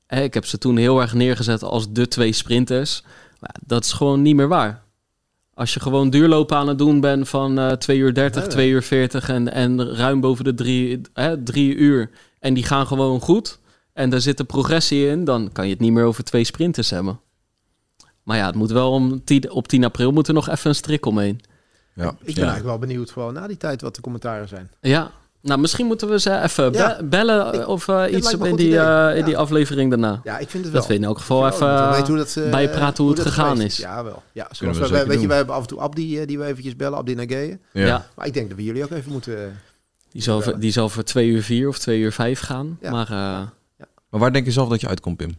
[0.08, 3.04] Hè, ik heb ze toen heel erg neergezet als de twee sprinters.
[3.40, 4.84] Maar dat is gewoon niet meer waar.
[5.54, 8.70] Als je gewoon duurlopen aan het doen bent van uh, 2 uur 30, ja, 2
[8.70, 12.10] uur 40 en, en ruim boven de 3 hè, drie uur
[12.46, 13.60] en die gaan gewoon goed
[13.94, 16.90] en daar zit de progressie in, dan kan je het niet meer over twee sprinters
[16.90, 17.20] hebben.
[18.24, 20.76] Maar ja, het moet wel om tien, op 10 april moet er nog even een
[20.76, 21.42] strik omheen.
[21.94, 22.10] Ja.
[22.10, 22.36] Ik ben ja.
[22.36, 24.72] eigenlijk wel benieuwd gewoon na die tijd wat de commentaren zijn.
[24.82, 25.12] Ja,
[25.42, 26.98] nou misschien moeten we ze even ja.
[26.98, 30.22] be bellen of uh, iets in die, uh, in die aflevering daarna.
[30.24, 30.82] Ja, ik vind het wel.
[30.82, 33.62] Dat we in elk geval even weet hoe dat, uh, bijpraten hoe, hoe het gegaan
[33.62, 33.78] is.
[33.78, 34.24] Ja, wel.
[34.32, 36.76] Ja, zoals we, we weet je, wij hebben af en toe Abdi die we eventjes
[36.76, 37.60] bellen, Abdi Nageye.
[37.72, 37.86] Ja.
[37.86, 38.06] ja.
[38.16, 39.60] Maar ik denk dat we jullie ook even moeten
[40.16, 42.78] die zal, voor, die zal voor twee uur vier of twee uur vijf gaan.
[42.82, 42.92] Ja.
[42.92, 43.48] Maar, uh,
[43.78, 43.88] ja.
[44.10, 45.36] maar waar denk je zelf dat je uitkomt, Pim?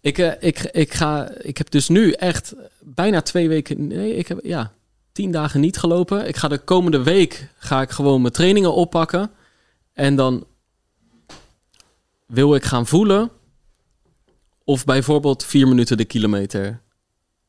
[0.00, 3.86] Ik, uh, ik, ik, ga, ik heb dus nu echt bijna twee weken...
[3.86, 4.72] Nee, ik heb ja,
[5.12, 6.28] tien dagen niet gelopen.
[6.28, 9.30] Ik ga de komende week ga ik gewoon mijn trainingen oppakken.
[9.92, 10.46] En dan
[12.26, 13.30] wil ik gaan voelen
[14.64, 16.80] of bijvoorbeeld vier minuten de kilometer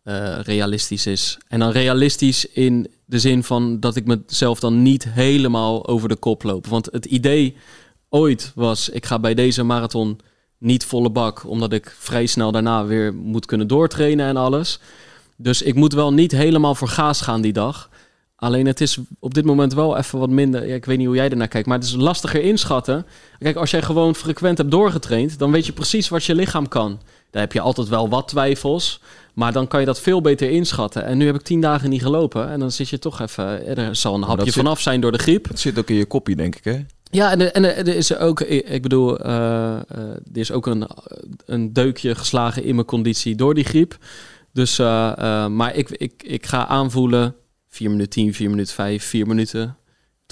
[0.03, 1.37] uh, realistisch is.
[1.47, 6.15] En dan realistisch in de zin van dat ik mezelf dan niet helemaal over de
[6.15, 6.67] kop loop.
[6.67, 7.55] Want het idee
[8.09, 10.19] ooit was, ik ga bij deze marathon
[10.57, 14.79] niet volle bak, omdat ik vrij snel daarna weer moet kunnen doortrainen en alles.
[15.37, 17.89] Dus ik moet wel niet helemaal voor gaas gaan die dag.
[18.35, 20.67] Alleen het is op dit moment wel even wat minder.
[20.67, 23.05] Ja, ik weet niet hoe jij ernaar kijkt, maar het is lastiger inschatten.
[23.39, 26.99] Kijk, als jij gewoon frequent hebt doorgetraind, dan weet je precies wat je lichaam kan.
[27.29, 29.01] Daar heb je altijd wel wat twijfels.
[29.33, 31.05] Maar dan kan je dat veel beter inschatten.
[31.05, 32.49] En nu heb ik tien dagen niet gelopen.
[32.49, 33.65] En dan zit je toch even...
[33.65, 35.47] Eh, er zal een hapje vanaf zijn door de griep.
[35.47, 36.79] Het zit ook in je kopie, denk ik, hè?
[37.11, 38.41] Ja, en, en er is ook...
[38.41, 39.79] Ik bedoel, uh, uh,
[40.33, 40.87] er is ook een,
[41.45, 43.97] een deukje geslagen in mijn conditie door die griep.
[44.53, 47.35] Dus, uh, maar ik, ik, ik ga aanvoelen...
[47.69, 49.75] 4 minuten 10, 4 minuten 5, 4 minuten...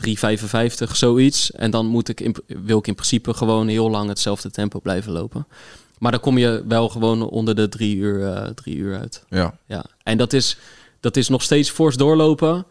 [0.07, 1.51] 3,55, zoiets.
[1.51, 5.11] En dan moet ik in, wil ik in principe gewoon heel lang hetzelfde tempo blijven
[5.11, 5.47] lopen.
[5.99, 9.23] Maar dan kom je wel gewoon onder de drie uur, uh, drie uur uit.
[9.29, 9.57] Ja.
[9.65, 9.85] ja.
[10.03, 10.57] En dat is,
[10.99, 12.65] dat is nog steeds fors doorlopen.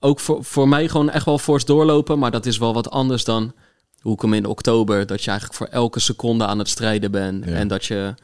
[0.00, 2.18] Ook voor, voor mij gewoon echt wel fors doorlopen.
[2.18, 3.52] Maar dat is wel wat anders dan
[4.00, 5.06] hoe ik hem in oktober...
[5.06, 7.44] dat je eigenlijk voor elke seconde aan het strijden bent.
[7.44, 7.50] Ja.
[7.50, 8.14] En dat je...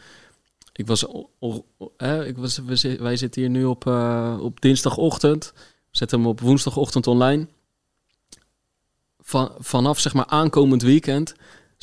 [0.72, 1.04] Ik was,
[1.96, 2.60] hè, ik was,
[2.98, 5.52] wij zitten hier nu op, uh, op dinsdagochtend.
[5.90, 7.46] Zet hem op woensdagochtend online.
[9.20, 11.34] van, vanaf zeg maar aankomend weekend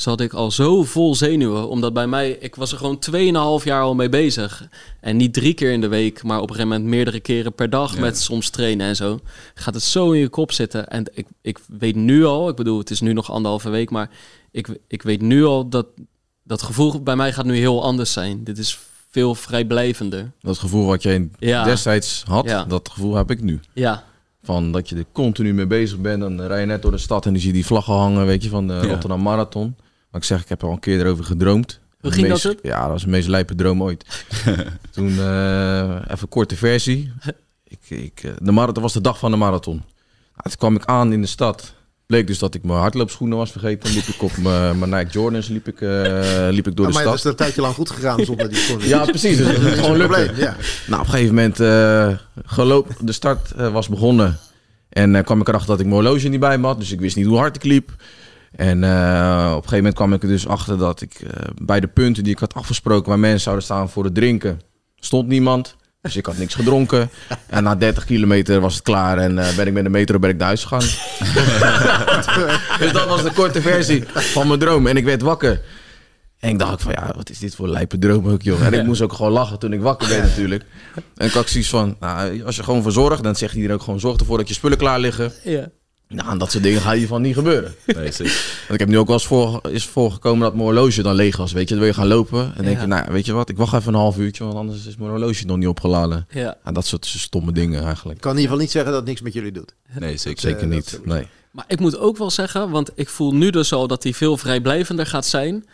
[0.02, 1.70] zat ik al zo vol zenuwen.
[1.70, 4.68] Omdat bij mij, ik was er gewoon 2,5 jaar al mee bezig.
[5.00, 7.70] En niet drie keer in de week, maar op een gegeven moment meerdere keren per
[7.70, 9.20] dag met soms trainen en zo.
[9.54, 10.88] Gaat het zo in je kop zitten.
[10.88, 14.10] En ik, ik weet nu al, ik bedoel, het is nu nog anderhalve week, maar
[14.52, 15.86] ik, ik weet nu al dat
[16.44, 18.44] dat gevoel bij mij gaat nu heel anders zijn.
[18.44, 18.80] Dit is
[19.10, 20.32] veel vrijblijvender.
[20.42, 23.60] Dat gevoel wat jij destijds had, dat gevoel heb ik nu.
[23.74, 24.04] Ja.
[24.44, 26.22] Van dat je er continu mee bezig bent.
[26.22, 28.44] Dan rij je net door de stad en dan zie je die vlaggen hangen, weet
[28.44, 29.76] je, van de Rotterdam Marathon.
[30.12, 31.80] Maar ik zeg, ik heb al een keer erover gedroomd.
[32.00, 32.56] Hoe ging dat?
[32.62, 34.26] Ja, dat was de meest lijpe droom ooit.
[34.92, 37.12] Toen, uh, even korte versie.
[37.64, 39.76] Ik, ik, eh, de marathon was de dag van de marathon.
[39.76, 41.74] Nou, toen kwam ik aan in de stad
[42.12, 43.94] bleek dus dat ik mijn hardloopschoenen was vergeten.
[43.94, 45.90] Liep ik op mijn, mijn Nike Jordans liep ik, uh,
[46.50, 47.06] liep ik door de maar stad.
[47.06, 48.88] Maar is een tijdje lang goed gegaan zonder die schoenen.
[48.88, 49.38] ja, precies.
[49.38, 50.36] Dus dat is gewoon lukken.
[50.36, 50.56] Ja.
[50.88, 52.10] Nou, op een gegeven moment uh,
[52.46, 54.40] geloop, de start uh, was begonnen.
[54.90, 56.80] En kwam ik erachter dat ik mijn horloge niet bij me had.
[56.80, 57.92] Dus ik wist niet hoe hard ik liep.
[58.52, 61.22] En op een gegeven moment kwam ik er dus achter dat ik
[61.62, 63.10] bij de punten die ik had afgesproken...
[63.10, 64.62] waar mensen zouden staan voor het drinken,
[64.96, 65.76] stond niemand.
[66.02, 67.10] Dus ik had niks gedronken.
[67.48, 70.30] En na 30 kilometer was het klaar en uh, ben ik met de metro ben
[70.30, 70.80] ik naar huis gegaan.
[72.80, 74.88] dus dat was de korte versie van mijn droom.
[74.88, 75.62] En ik werd wakker.
[76.40, 78.66] En ik dacht van, ja, wat is dit voor lijpe droom ook, joh.
[78.66, 80.64] En ik moest ook gewoon lachen toen ik wakker werd natuurlijk.
[81.16, 84.00] En ik had zoiets van, nou, als je gewoon verzorgt, dan zegt iedereen ook gewoon,
[84.00, 85.32] zorg ervoor dat je spullen klaar liggen.
[85.44, 85.70] Ja.
[86.14, 87.76] Nou, dat soort dingen ga je van niet gebeuren.
[87.86, 91.16] Nee, Want ik heb nu ook wel eens voor, is voorgekomen dat mijn horloge dan
[91.16, 91.52] leeg was.
[91.52, 92.54] Weet je, dan wil je gaan lopen.
[92.56, 94.86] En denk je, nou, weet je wat, ik wacht even een half uurtje, want anders
[94.86, 96.28] is mijn horloge nog niet opgeladen.
[96.30, 96.58] Ja.
[96.64, 98.16] En dat soort stomme dingen eigenlijk.
[98.16, 99.74] Ik kan in ieder geval niet zeggen dat het niks met jullie doet.
[100.00, 101.00] Nee, zeker, zeker niet.
[101.04, 101.28] Nee.
[101.52, 104.38] Maar ik moet ook wel zeggen, want ik voel nu dus al dat hij veel
[104.38, 105.66] vrijblijvender gaat zijn.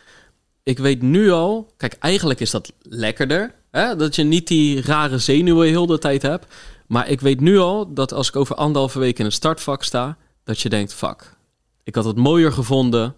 [0.64, 3.54] Ik weet nu al, kijk, eigenlijk is dat lekkerder.
[3.72, 3.96] Hè?
[3.96, 6.46] Dat je niet die rare zenuwen heel de tijd hebt.
[6.88, 10.18] Maar ik weet nu al dat als ik over anderhalve week in een startvak sta,
[10.48, 11.36] dat je denkt, fuck,
[11.84, 13.16] ik had het mooier gevonden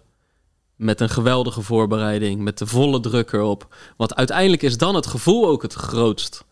[0.76, 3.74] met een geweldige voorbereiding, met de volle druk erop.
[3.96, 6.44] Want uiteindelijk is dan het gevoel ook het grootst.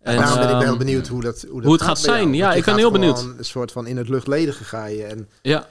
[0.00, 2.34] En, daarom ben ik heel ehm, benieuwd hoe dat, hoe dat hoe het gaat, zijn.
[2.34, 3.22] Ja, ik ben heel benieuwd.
[3.38, 5.04] Een soort van in het luchtledige ga je.
[5.04, 5.68] En ja.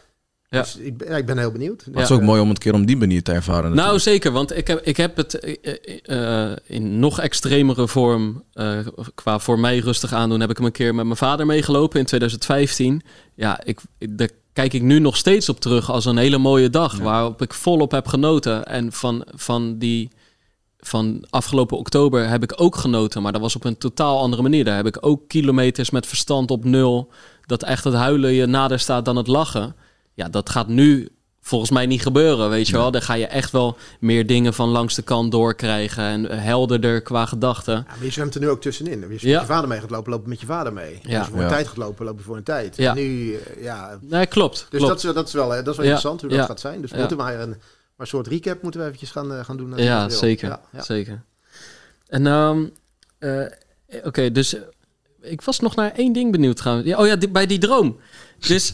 [0.49, 0.61] Ja.
[0.61, 1.85] Dus ik, ben, ik ben heel benieuwd.
[1.85, 3.75] Het is ook mooi om het keer om die manier te ervaren.
[3.75, 4.31] Nou, zeker.
[4.31, 5.57] Want ik heb, ik heb het
[6.03, 8.79] uh, in nog extremere vorm, uh,
[9.15, 12.05] qua voor mij rustig aandoen, heb ik hem een keer met mijn vader meegelopen in
[12.05, 13.01] 2015.
[13.35, 13.79] Ja, ik,
[14.09, 17.53] daar kijk ik nu nog steeds op terug als een hele mooie dag, waarop ik
[17.53, 18.65] volop heb genoten.
[18.65, 20.09] En van, van die
[20.79, 24.63] van afgelopen oktober heb ik ook genoten, maar dat was op een totaal andere manier.
[24.63, 27.11] Daar heb ik ook kilometers met verstand op nul.
[27.45, 29.75] Dat echt het huilen je nader staat dan het lachen.
[30.13, 31.09] Ja, dat gaat nu
[31.49, 32.91] volgens mij niet gebeuren, weet je wel.
[32.91, 37.25] Dan ga je echt wel meer dingen van langs de kant doorkrijgen en helderder qua
[37.25, 37.73] gedachten.
[37.73, 38.93] Ja, maar je zwemt er nu ook tussenin.
[38.93, 40.99] Als je met je vader mee gaat lopen, loop met je vader mee.
[41.03, 41.17] Ja.
[41.17, 42.75] Als je voor een tijd gaat lopen, loop je voor een tijd.
[42.77, 42.89] Ja.
[42.89, 43.99] En nu, eh, ja...
[44.01, 44.67] Nee, klopt.
[44.69, 45.01] Dus klopt.
[45.01, 46.81] Dat, is, dat is wel, dat is wel interessant hoe dat gaat zijn.
[46.81, 47.57] Dus we moeten maar een, maar
[47.97, 49.73] een soort recap moeten we eventjes gaan, uh, gaan doen.
[49.77, 50.59] Ja, zeker.
[50.77, 51.21] Zeker.
[52.07, 52.71] En um,
[53.19, 53.45] uh,
[54.03, 54.55] oké, dus
[55.21, 56.83] ik was nog naar één ding benieuwd gaan.
[56.83, 57.99] Ja, oh ja, die, bij die droom.
[58.47, 58.73] Dus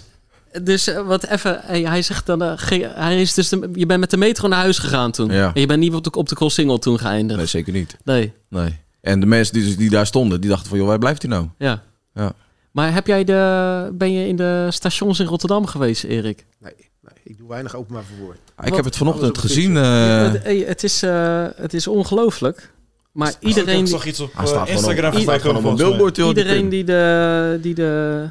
[0.63, 2.53] dus uh, wat even, hij zegt dan, uh,
[2.95, 5.31] hij is dus de, je bent met de metro naar huis gegaan toen.
[5.31, 5.51] Ja.
[5.53, 7.37] En je bent niet op de, op de Single toen geëindigd.
[7.37, 7.97] Nee, zeker niet.
[8.03, 8.33] Nee.
[8.49, 8.79] Nee.
[9.01, 11.47] En de mensen die, die daar stonden, die dachten van, joh, waar blijft hij nou?
[11.57, 11.81] Ja.
[12.13, 12.33] Ja.
[12.71, 16.45] Maar heb jij de, ben je in de stations in Rotterdam geweest, Erik?
[16.59, 18.35] Nee, nee ik doe weinig openbaar vervoer.
[18.55, 19.69] Ah, ik heb het vanochtend gezien.
[19.69, 19.75] Uh...
[19.75, 22.73] Ja, het, het, is, uh, het is ongelooflijk.
[23.11, 23.79] Maar iedereen...
[23.79, 25.55] Ik zag iets op uh, Instagram.
[25.55, 28.29] Op een billboard, Iedereen die de, die de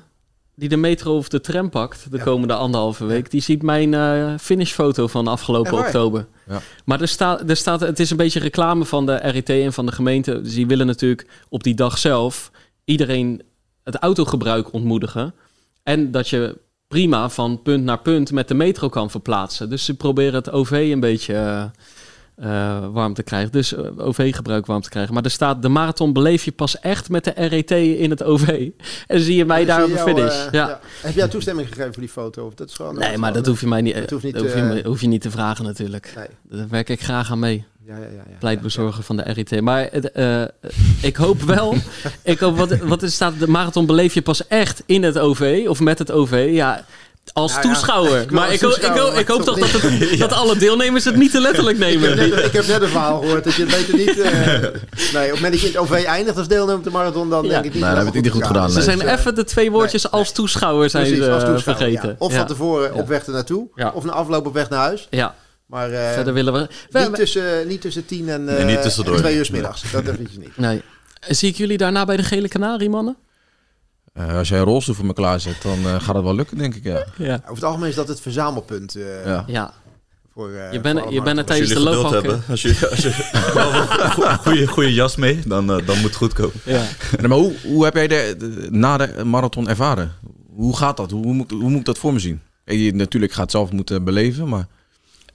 [0.55, 4.35] die de metro of de tram pakt de komende anderhalve week, die ziet mijn uh,
[4.40, 6.26] finishfoto van afgelopen oktober.
[6.48, 6.60] Ja.
[6.85, 9.86] Maar er staat, er staat, het is een beetje reclame van de RET en van
[9.86, 10.40] de gemeente.
[10.43, 12.51] Dus die willen natuurlijk op die dag zelf
[12.85, 13.43] iedereen
[13.82, 15.35] het autogebruik ontmoedigen.
[15.82, 16.59] En dat je
[16.89, 19.70] prima van punt naar punt met de metro kan verplaatsen.
[19.70, 21.35] Dus ze proberen het OV een beetje...
[21.35, 21.64] Uh,
[22.43, 23.52] uh, warm te krijgen.
[23.52, 25.15] Dus uh, OV-gebruik warm te krijgen.
[25.15, 28.48] Maar er staat, de marathon beleef je pas echt met de RET in het OV.
[29.06, 30.47] En zie je mij daar op de finish.
[30.47, 30.69] Uh, ja.
[30.69, 30.81] ja.
[31.02, 32.47] Heb jij toestemming gegeven voor die foto?
[32.47, 34.55] Of dat is gewoon, nee, maar dat hoef je mij niet, dat hoeft niet, hoef
[34.55, 36.12] je, hoef je, niet te vragen natuurlijk.
[36.16, 36.27] Nee.
[36.43, 37.65] Daar werk ik graag aan mee.
[37.86, 39.61] Ja, ja, ja, ja, Pleitbezorger van de RET.
[39.61, 39.90] Maar
[41.02, 41.74] ik hoop wel,
[42.23, 45.65] ik hoop, wat, wat er staat, de marathon beleef je pas echt in het OV
[45.69, 46.48] of met het OV.
[46.52, 46.85] Ja,
[47.32, 48.26] als nou toeschouwer.
[48.30, 48.76] maar ik, ik,
[49.18, 52.12] ik, hoop toch dat, het, dat alle deelnemers het niet te letterlijk nemen.
[52.12, 54.16] Ik heb net, ik heb net een verhaal gehoord dat je het beter niet...
[54.16, 54.24] Uh,
[55.14, 57.30] nee, op het moment dat je in het OV eindigt als deelnemer op de marathon,
[57.30, 57.82] dan denk ik niet...
[57.82, 58.70] Nee, dat heb ik niet goed gedaan.
[58.70, 62.16] Ze zijn even de twee woordjes als toeschouwer zijn Precies, ze als vergeten.
[62.18, 65.06] Of van tevoren op weg ernaartoe, of na afloop op weg naar huis.
[65.10, 65.34] Ja.
[65.66, 66.68] Maar uh, verder willen we...
[66.90, 69.82] Niet tussen, niet tussen tien en, uh, nee, en twee uur s middags.
[69.92, 70.56] Dat eventjes niet.
[70.56, 70.82] Nee.
[71.28, 73.16] Zie ik jullie daarna bij de Gele Canarie, mannen?
[74.14, 76.74] Uh, als jij een rolstoel voor me klaarzet, dan uh, gaat het wel lukken, denk
[76.74, 76.84] ik.
[76.84, 77.06] Ja.
[77.16, 77.34] ja.
[77.34, 78.96] Over het algemeen is dat het verzamelpunt.
[78.96, 79.44] Uh, ja.
[79.46, 79.72] ja.
[80.32, 83.12] Voor, je bent je bent er tijdens de loop hebben, Als je, als je
[84.44, 86.54] goede, goede jas mee, dan, dan moet het goed komen.
[86.64, 86.84] Ja.
[87.20, 90.12] maar hoe, hoe heb jij de, na de marathon ervaren?
[90.54, 91.10] Hoe gaat dat?
[91.10, 92.40] Hoe, hoe, moet, hoe moet ik dat voor me zien?
[92.64, 94.66] je natuurlijk gaat het zelf moeten beleven, maar...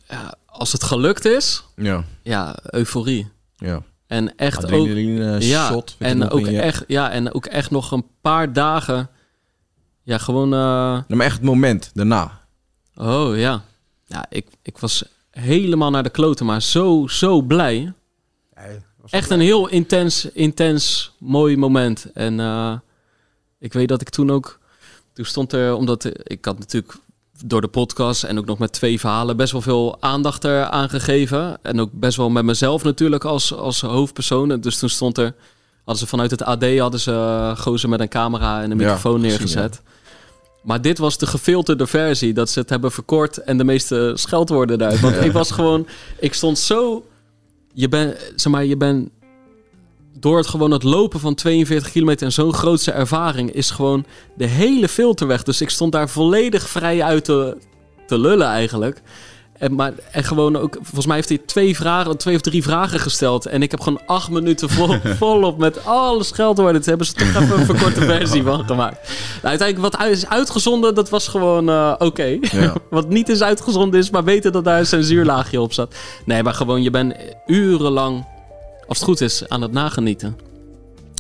[0.08, 3.32] Ja, als het gelukt is, ja, ja euforie.
[3.56, 3.84] Ja.
[4.10, 4.88] En echt ook,
[5.40, 9.10] ja, shot, en ook echt, ja, en ook echt nog een paar dagen.
[10.04, 10.54] Ja, gewoon.
[10.54, 10.60] Uh...
[11.08, 12.40] maar echt het moment daarna.
[12.96, 13.64] Oh ja,
[14.06, 17.94] ja, ik, ik was helemaal naar de kloten, maar zo, zo blij.
[19.10, 22.12] echt een heel intens, intens, mooi moment.
[22.14, 22.78] En uh,
[23.60, 24.60] ik weet dat ik toen ook,
[25.14, 26.98] toen stond er, omdat ik had natuurlijk
[27.46, 30.90] door de podcast en ook nog met twee verhalen best wel veel aandacht er aan
[30.90, 31.58] gegeven.
[31.62, 34.60] En ook best wel met mezelf natuurlijk als, als hoofdpersoon.
[34.62, 35.34] Dus toen stond er,
[35.78, 39.22] hadden ze vanuit het AD hadden ze uh, gozer met een camera en een microfoon
[39.22, 39.82] neergezet.
[40.64, 44.82] Maar dit was de gefilterde versie, dat ze het hebben verkort en de meeste scheldwoorden
[44.82, 45.00] eruit.
[45.00, 45.88] Want ik was gewoon,
[46.20, 47.06] ik stond zo,
[47.74, 49.10] je bent, zeg maar, je bent
[50.20, 54.06] door het gewoon het lopen van 42 kilometer en zo'n grootste ervaring is gewoon
[54.36, 55.44] de hele filter weg.
[55.44, 57.58] Dus ik stond daar volledig vrij uit te,
[58.08, 59.02] te lullen eigenlijk.
[59.60, 63.00] En, maar, en gewoon ook, volgens mij heeft hij twee, vragen, twee of drie vragen
[63.00, 63.46] gesteld.
[63.46, 66.82] En ik heb gewoon acht minuten vol, volop met alle scheldwoorden.
[66.82, 69.10] Daar hebben ze toch even een verkorte versie van gemaakt.
[69.42, 72.38] Nou, uiteindelijk, wat is uitgezonden, dat was gewoon uh, oké.
[72.42, 72.74] Ja.
[72.90, 75.96] wat niet is uitgezonden is, maar weten dat daar een censuurlaagje op zat.
[76.26, 77.16] Nee, maar gewoon, je bent
[77.46, 78.26] urenlang
[78.90, 80.38] als het goed is, aan het nagenieten.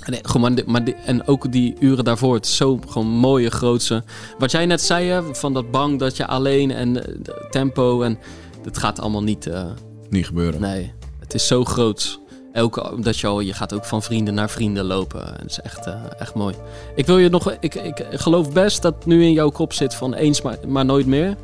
[0.03, 3.49] En, eh, gewoon, maar, maar en ook die uren daarvoor, het is zo gewoon mooie,
[3.49, 4.03] grootse.
[4.37, 8.19] Wat jij net zei, van dat bang dat je alleen en eh, tempo en
[8.63, 9.45] dat gaat allemaal niet.
[9.45, 9.65] Uh,
[10.09, 10.61] niet gebeuren.
[10.61, 12.19] Nee, het is zo groot.
[12.53, 15.25] Ook omdat je al, je gaat ook van vrienden naar vrienden lopen.
[15.25, 16.55] Het is echt, uh, echt mooi.
[16.95, 20.13] Ik wil je nog, ik, ik geloof best dat nu in jouw kop zit van
[20.13, 21.35] eens maar, maar nooit meer.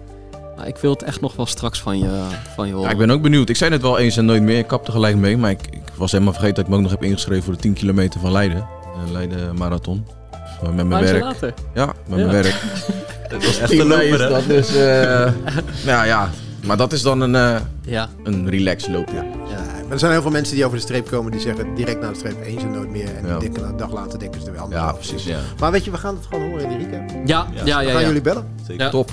[0.57, 2.22] Maar ik wil het echt nog wel straks van je,
[2.56, 2.88] van je horen.
[2.88, 3.49] Ja, ik ben ook benieuwd.
[3.49, 4.57] Ik zei het wel eens en nooit meer.
[4.57, 5.38] Ik kapte gelijk mee.
[5.38, 7.60] Maar ik, ik, was helemaal vergeten dat ik me ook nog heb ingeschreven voor de
[7.60, 8.57] 10 kilometer van Leiden.
[9.06, 10.07] Uh, Leiden Marathon.
[10.76, 11.22] Met mijn werk.
[11.22, 11.53] Later.
[11.73, 12.56] Ja, met mijn werk.
[13.30, 15.27] dat was echt een lopen, dat dus, uh,
[15.86, 16.30] ja, ja.
[16.65, 18.10] Maar dat is dan een, uh, ja.
[18.23, 19.15] een relax loopje.
[19.15, 19.64] Ja.
[19.84, 22.10] Maar er zijn heel veel mensen die over de streep komen die zeggen direct na
[22.10, 23.15] de streep eens en nooit meer.
[23.15, 23.36] En ja.
[23.64, 25.23] een dag later denken ze er wel Ja, precies.
[25.23, 25.40] Ja.
[25.60, 27.80] Maar weet je, we gaan het gewoon horen in de Ja, ja, ja.
[27.82, 28.48] ja, gaan jullie bellen.
[28.68, 28.90] Zeker.
[28.90, 29.11] Top.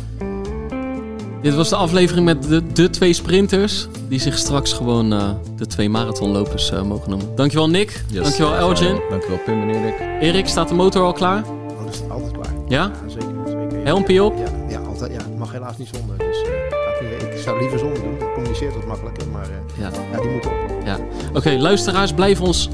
[1.43, 3.86] Dit was de aflevering met de, de twee sprinters.
[4.09, 7.36] Die zich straks gewoon uh, de twee marathonlopers uh, mogen noemen.
[7.36, 8.05] Dankjewel Nick.
[8.09, 8.23] Yes.
[8.23, 9.01] Dankjewel Elgin.
[9.10, 9.94] Dankjewel Pim en Erik.
[10.20, 11.44] Erik, staat de motor al klaar?
[11.44, 12.52] Oh, dat is altijd klaar.
[12.69, 12.82] Ja?
[12.82, 13.85] ja zeker, zeker.
[13.85, 14.35] Helmpje op?
[14.39, 15.12] Ja, ja, altijd.
[15.12, 16.19] Ja, mag helaas niet zonder.
[16.19, 18.19] Dus uh, ik zou liever zonder doen.
[18.19, 19.28] Dat communiceert wat makkelijker.
[19.28, 19.48] Maar
[19.78, 19.90] ja.
[20.12, 20.20] ja.
[20.20, 20.52] die moet op.
[20.85, 20.98] Ja.
[21.28, 22.69] Oké, okay, luisteraars, blijf ons,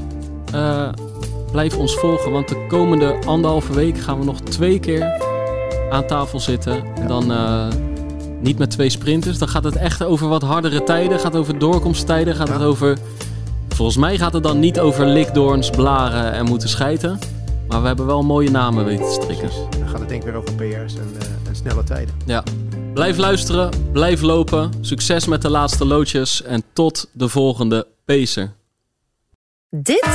[1.51, 2.31] blijf ons volgen.
[2.31, 5.21] Want de komende anderhalve week gaan we nog twee keer
[5.89, 6.83] aan tafel zitten.
[6.95, 7.31] En dan
[8.41, 9.37] niet met twee sprinters.
[9.37, 11.19] Dan gaat het echt over wat hardere tijden.
[11.19, 12.35] Gaat over doorkomsttijden.
[12.35, 12.97] Gaat het over.
[13.69, 17.19] Volgens mij gaat het dan niet over likdoorns, blaren en moeten schijten.
[17.67, 19.49] Maar we hebben wel mooie namen weten te strikken.
[19.79, 22.15] Dan gaat het denk ik weer over PR's en, uh, en snelle tijden.
[22.25, 22.43] Ja.
[22.93, 24.71] Blijf luisteren, blijf lopen.
[24.81, 28.53] Succes met de laatste loodjes en tot de volgende Pacer.
[29.69, 30.07] Dit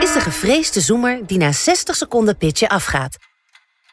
[0.00, 3.16] is de gevreesde zoemer die na 60 seconden pitje afgaat.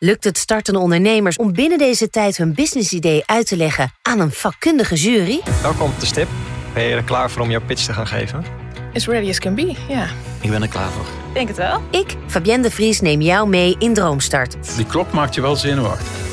[0.06, 4.32] Lukt het startende ondernemers om binnen deze tijd hun businessidee uit te leggen aan een
[4.32, 5.42] vakkundige jury?
[5.62, 6.28] Welkom op de stip.
[6.74, 8.44] Ben je er klaar voor om jouw pitch te gaan geven?
[8.94, 10.08] As ready as can be, ja.
[10.42, 11.06] Ik ben er klaar voor.
[11.34, 11.82] Denk het wel.
[11.92, 14.76] Ik, Fabienne de Vries, neem jou mee in Droomstart.
[14.76, 16.33] Die klok maakt je wel zenuwachtig.